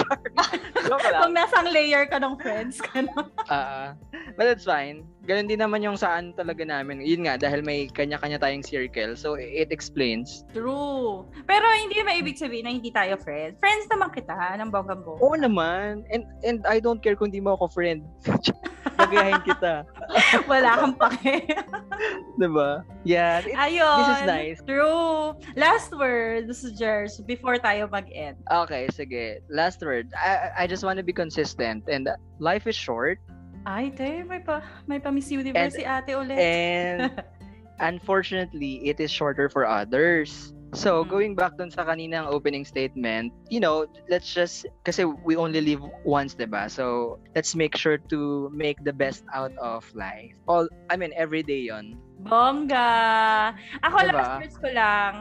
Lang. 0.85 1.01
Kung 1.01 1.33
nasang 1.33 1.69
layer 1.73 2.05
ka 2.05 2.21
ng 2.21 2.37
friends 2.37 2.81
ka 2.87 3.01
no? 3.01 3.29
Ah, 3.49 3.97
but 4.37 4.47
it's 4.47 4.69
fine. 4.69 5.09
Ganun 5.25 5.49
din 5.49 5.61
naman 5.61 5.81
yung 5.81 5.97
saan 5.97 6.37
talaga 6.37 6.63
namin. 6.69 7.01
Yun 7.01 7.25
nga, 7.25 7.41
dahil 7.41 7.65
may 7.65 7.89
kanya-kanya 7.89 8.37
tayong 8.37 8.65
circle. 8.65 9.17
So, 9.17 9.41
it 9.41 9.73
explains. 9.73 10.45
True. 10.53 11.25
Pero 11.49 11.65
hindi 11.81 11.97
naman 11.97 12.21
ibig 12.21 12.37
sabihin 12.37 12.69
na 12.69 12.73
hindi 12.77 12.93
tayo 12.93 13.17
friends. 13.17 13.57
Friends 13.57 13.89
naman 13.89 14.13
kita, 14.13 14.37
ng 14.61 14.69
bonggang 14.69 15.01
bongga. 15.01 15.25
Oo 15.25 15.37
naman. 15.37 16.05
And 16.13 16.29
and 16.45 16.61
I 16.69 16.79
don't 16.79 17.01
care 17.01 17.17
kung 17.17 17.33
di 17.33 17.41
mo 17.41 17.57
ako 17.57 17.73
friend. 17.73 18.05
Gagayahin 19.01 19.43
kita. 19.43 19.83
Wala 20.51 20.71
kang 20.79 20.95
pake. 20.95 21.51
diba? 22.41 22.85
Yeah. 23.03 23.43
It, 23.43 23.55
Ayun. 23.55 23.99
this 23.99 24.11
is 24.21 24.27
nice. 24.27 24.59
True. 24.63 25.35
Last 25.57 25.91
words, 25.95 26.63
Jers, 26.79 27.19
before 27.27 27.59
tayo 27.59 27.91
mag-end. 27.91 28.39
Okay, 28.51 28.87
sige. 28.95 29.43
Last 29.51 29.83
word. 29.83 30.11
I, 30.15 30.65
I 30.65 30.65
just 30.67 30.85
want 30.85 30.99
to 30.99 31.07
be 31.07 31.13
consistent. 31.13 31.85
And 31.89 32.09
life 32.39 32.67
is 32.67 32.77
short. 32.77 33.19
Ay, 33.65 33.89
te, 33.91 34.23
may 34.25 34.41
pa, 34.45 34.61
may 34.85 35.01
pa 35.01 35.09
Miss 35.09 35.33
Universe 35.33 35.57
And- 35.57 35.73
si 35.73 35.83
ate 35.85 36.13
ulit. 36.13 36.37
And 36.37 37.09
unfortunately, 37.81 38.85
it 38.85 39.01
is 39.01 39.11
shorter 39.11 39.49
for 39.49 39.65
others. 39.65 40.53
So, 40.75 41.07
Mhm. 41.07 41.09
going 41.09 41.33
back 41.39 41.55
dun 41.55 41.71
sa 41.71 41.87
kaninang 41.87 42.27
opening 42.27 42.67
statement, 42.67 43.31
you 43.47 43.63
know, 43.63 43.87
let's 44.11 44.27
just, 44.35 44.67
kasi 44.83 45.07
we 45.07 45.39
only 45.39 45.63
live 45.63 45.79
once, 46.03 46.35
diba? 46.35 46.67
So, 46.67 47.17
let's 47.39 47.55
make 47.55 47.79
sure 47.79 47.97
to 48.11 48.51
make 48.51 48.83
the 48.83 48.91
best 48.93 49.23
out 49.31 49.55
of 49.63 49.87
life. 49.95 50.35
All, 50.51 50.67
I 50.91 50.99
mean, 50.99 51.15
every 51.15 51.47
day 51.47 51.71
yon. 51.71 51.95
Bongga! 52.27 53.55
Ako 53.87 53.97
Diba? 54.03 54.11
last 54.19 54.35
words 54.43 54.57
ko 54.59 54.69
lang, 54.75 55.13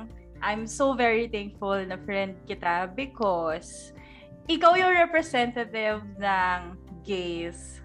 I'm 0.41 0.65
so 0.65 0.97
very 0.97 1.29
thankful 1.29 1.77
na 1.85 2.01
friend 2.01 2.33
kita 2.49 2.89
because 2.97 3.93
ikaw 4.49 4.73
yung 4.73 4.91
representative 4.91 6.01
ng 6.17 6.59
gays 7.05 7.82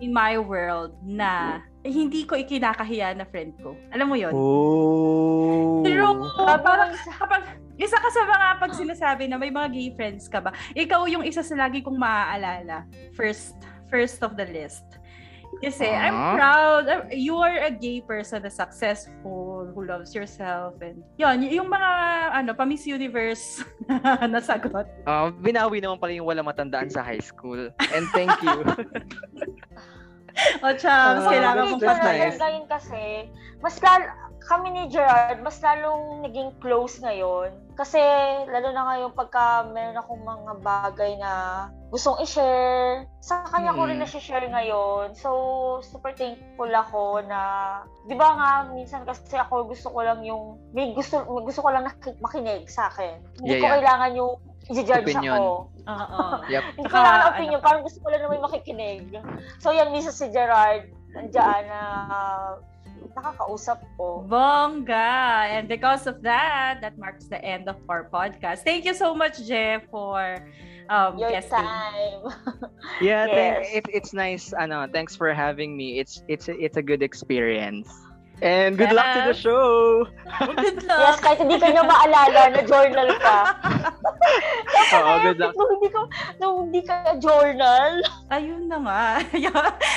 in 0.00 0.12
my 0.12 0.38
world 0.40 0.96
na 1.04 1.62
hindi 1.86 2.26
ko 2.26 2.34
ikinakahiya 2.34 3.14
na 3.14 3.24
friend 3.28 3.54
ko. 3.62 3.78
Alam 3.94 4.06
mo 4.10 4.16
yon? 4.18 4.34
Oh. 4.34 5.82
True! 5.86 6.26
Parang 6.60 6.90
kapag 6.96 7.42
isa 7.76 7.96
ka 8.00 8.08
sa 8.08 8.22
mga 8.24 8.46
pag 8.58 8.72
sinasabi 8.72 9.24
na 9.28 9.36
may 9.36 9.52
mga 9.52 9.68
gay 9.70 9.88
friends 9.94 10.26
ka 10.26 10.40
ba, 10.40 10.50
ikaw 10.72 11.04
yung 11.06 11.22
isa 11.22 11.44
sa 11.44 11.54
lagi 11.54 11.84
kong 11.84 12.00
maaalala. 12.00 12.88
First, 13.14 13.54
first 13.92 14.24
of 14.24 14.34
the 14.34 14.48
list. 14.48 14.95
Kasi 15.56 15.86
I'm 15.86 16.12
Ah. 16.12 16.34
proud. 16.34 16.82
I'm- 16.84 17.08
You 17.10 17.38
are 17.38 17.64
a 17.64 17.70
gay 17.70 17.98
person 17.98 18.40
na 18.40 18.50
successful, 18.50 19.72
who 19.72 19.80
loves 19.82 20.12
yourself. 20.12 20.76
And 20.78 21.00
yun, 21.16 21.40
y- 21.40 21.56
yung 21.56 21.66
mga 21.66 21.90
ano, 22.34 22.52
pa-Miss 22.52 22.84
Universe 22.84 23.64
na 24.28 24.38
sagot. 24.38 24.84
Uh, 25.02 25.32
binawi 25.34 25.80
naman 25.80 25.96
pala 25.96 26.12
yung 26.12 26.26
wala 26.26 26.42
matandaan 26.42 26.86
sa 26.86 27.00
high 27.00 27.22
school. 27.22 27.72
And 27.80 28.04
thank 28.12 28.36
you. 28.38 28.56
O, 30.60 30.68
Chams, 30.70 31.24
Ah, 31.24 31.32
kailangan 31.32 31.62
mong 31.66 31.80
patayin. 31.82 32.20
nice. 32.28 32.36
Ngayon 32.36 32.64
kasi, 32.68 33.04
mas 33.58 33.80
lalo, 33.80 34.04
kami 34.44 34.68
ni 34.68 34.82
Gerard, 34.86 35.40
mas 35.40 35.56
lalong 35.58 36.22
naging 36.22 36.52
close 36.60 37.00
ngayon. 37.00 37.48
Kasi, 37.72 37.98
lalo 38.46 38.68
na 38.70 38.82
ngayon 38.86 39.10
pagka 39.10 39.64
meron 39.66 39.96
akong 39.96 40.20
mga 40.20 40.52
bagay 40.60 41.12
na 41.16 41.32
gustong 41.86 42.18
i-share, 42.18 43.06
sa 43.22 43.46
kanya 43.46 43.70
ko 43.70 43.86
rin 43.86 43.98
Mm. 43.98 44.02
na-share 44.02 44.48
ngayon. 44.50 45.14
So, 45.14 45.30
super 45.86 46.10
thankful 46.18 46.66
ako 46.66 47.22
na, 47.22 47.40
di 48.10 48.18
ba 48.18 48.34
nga, 48.34 48.50
minsan 48.74 49.06
kasi 49.06 49.38
ako 49.38 49.70
gusto 49.70 49.94
ko 49.94 50.02
lang 50.02 50.26
yung, 50.26 50.58
may 50.74 50.90
gusto, 50.92 51.22
may 51.30 51.46
gusto 51.46 51.62
ko 51.62 51.70
lang 51.70 51.86
makinig 52.18 52.66
sa 52.66 52.90
akin. 52.90 53.22
Hindi 53.38 53.54
Yeah, 53.54 53.62
ko 53.62 53.66
yeah. 53.66 53.74
kailangan 53.78 54.10
yung 54.18 54.34
i-judge 54.66 55.14
ako. 55.14 55.70
Oo. 55.86 56.22
Yep. 56.50 56.64
Hindi 56.74 56.88
ko 56.90 56.94
kailangan 56.98 57.22
ano- 57.22 57.30
opinion, 57.38 57.60
parang 57.62 57.82
gusto 57.86 57.98
ko 58.02 58.06
lang 58.10 58.20
na 58.22 58.28
may 58.34 58.42
makikinig. 58.42 59.02
So, 59.62 59.70
yan, 59.70 59.94
minsan 59.94 60.10
si 60.10 60.26
Gerard, 60.34 60.90
nandiyan 61.14 61.70
na 61.70 61.80
nakakausap 63.14 63.80
ko. 63.96 64.26
Bongga! 64.26 65.48
And 65.54 65.70
because 65.70 66.10
of 66.10 66.20
that, 66.26 66.82
that 66.82 66.98
marks 66.98 67.30
the 67.30 67.38
end 67.38 67.70
of 67.70 67.78
our 67.88 68.10
podcast. 68.10 68.66
Thank 68.66 68.84
you 68.84 68.92
so 68.92 69.14
much, 69.14 69.40
Jeff, 69.46 69.86
for 69.88 70.42
um, 70.88 71.18
Your 71.18 71.30
guesting. 71.30 71.64
time. 71.64 72.22
Yeah, 73.00 73.26
thank- 73.28 73.66
Yes. 73.68 73.76
it, 73.76 73.84
it's 73.92 74.12
nice. 74.16 74.54
Ano, 74.56 74.86
thanks 74.88 75.12
for 75.14 75.28
having 75.34 75.76
me. 75.76 75.98
It's 76.00 76.22
it's 76.28 76.48
it's 76.48 76.76
a 76.80 76.84
good 76.84 77.02
experience. 77.04 77.90
And 78.44 78.76
good 78.76 78.92
luck 78.92 79.16
to 79.16 79.20
the 79.32 79.36
Yes. 79.36 79.40
show. 79.40 80.04
Good 80.60 80.84
yes, 80.84 80.88
luck! 80.88 81.16
kahit 81.24 81.40
hindi 81.40 81.56
ka 81.56 81.72
niya 81.72 81.84
maalala 81.88 82.52
na 82.52 82.60
journal 82.68 83.08
ka. 83.16 83.38
Oo, 84.96 85.12
good 85.24 85.40
luck. 85.40 85.56
Nung 85.56 85.70
hindi 85.72 85.88
ka, 85.88 86.00
nung 86.36 86.56
hindi 86.68 86.82
ka 86.84 86.96
journal. 87.16 88.04
Ayun 88.28 88.68
na 88.68 88.76
nga. 88.84 89.04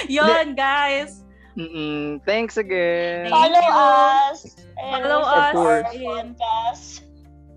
Yun, 0.07 0.55
guys. 0.55 1.23
Mm-mm. 1.59 2.23
Thanks 2.23 2.55
again. 2.55 3.27
Thank 3.27 3.35
Follow 3.35 3.59
you. 3.59 3.75
us. 3.75 4.55
And 4.79 5.03
Follow 5.03 5.19
us 5.19 5.51
to 5.51 5.59
our 5.59 5.83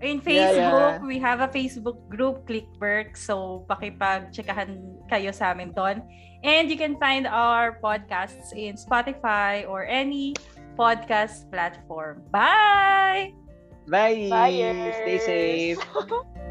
in-. 0.03 0.19
In 0.19 0.19
Yeah, 0.27 0.51
Facebook, 0.51 0.91
yeah. 0.99 1.07
we 1.07 1.17
have 1.23 1.39
a 1.39 1.47
Facebook 1.47 1.97
group, 2.11 2.43
Clickwork. 2.43 3.15
So, 3.15 3.63
pakipag-checkahan 3.71 5.07
kayo 5.07 5.31
sa 5.31 5.55
amin 5.55 5.71
doon. 5.71 6.03
And 6.43 6.67
you 6.67 6.75
can 6.75 6.99
find 6.99 7.23
our 7.23 7.79
podcasts 7.79 8.51
in 8.51 8.75
Spotify 8.75 9.63
or 9.63 9.87
any 9.87 10.35
podcast 10.75 11.47
platform. 11.47 12.19
Bye! 12.35 13.31
Bye. 13.87 14.27
Bye. 14.27 14.91
Stay 15.03 15.19
safe. 15.23 15.79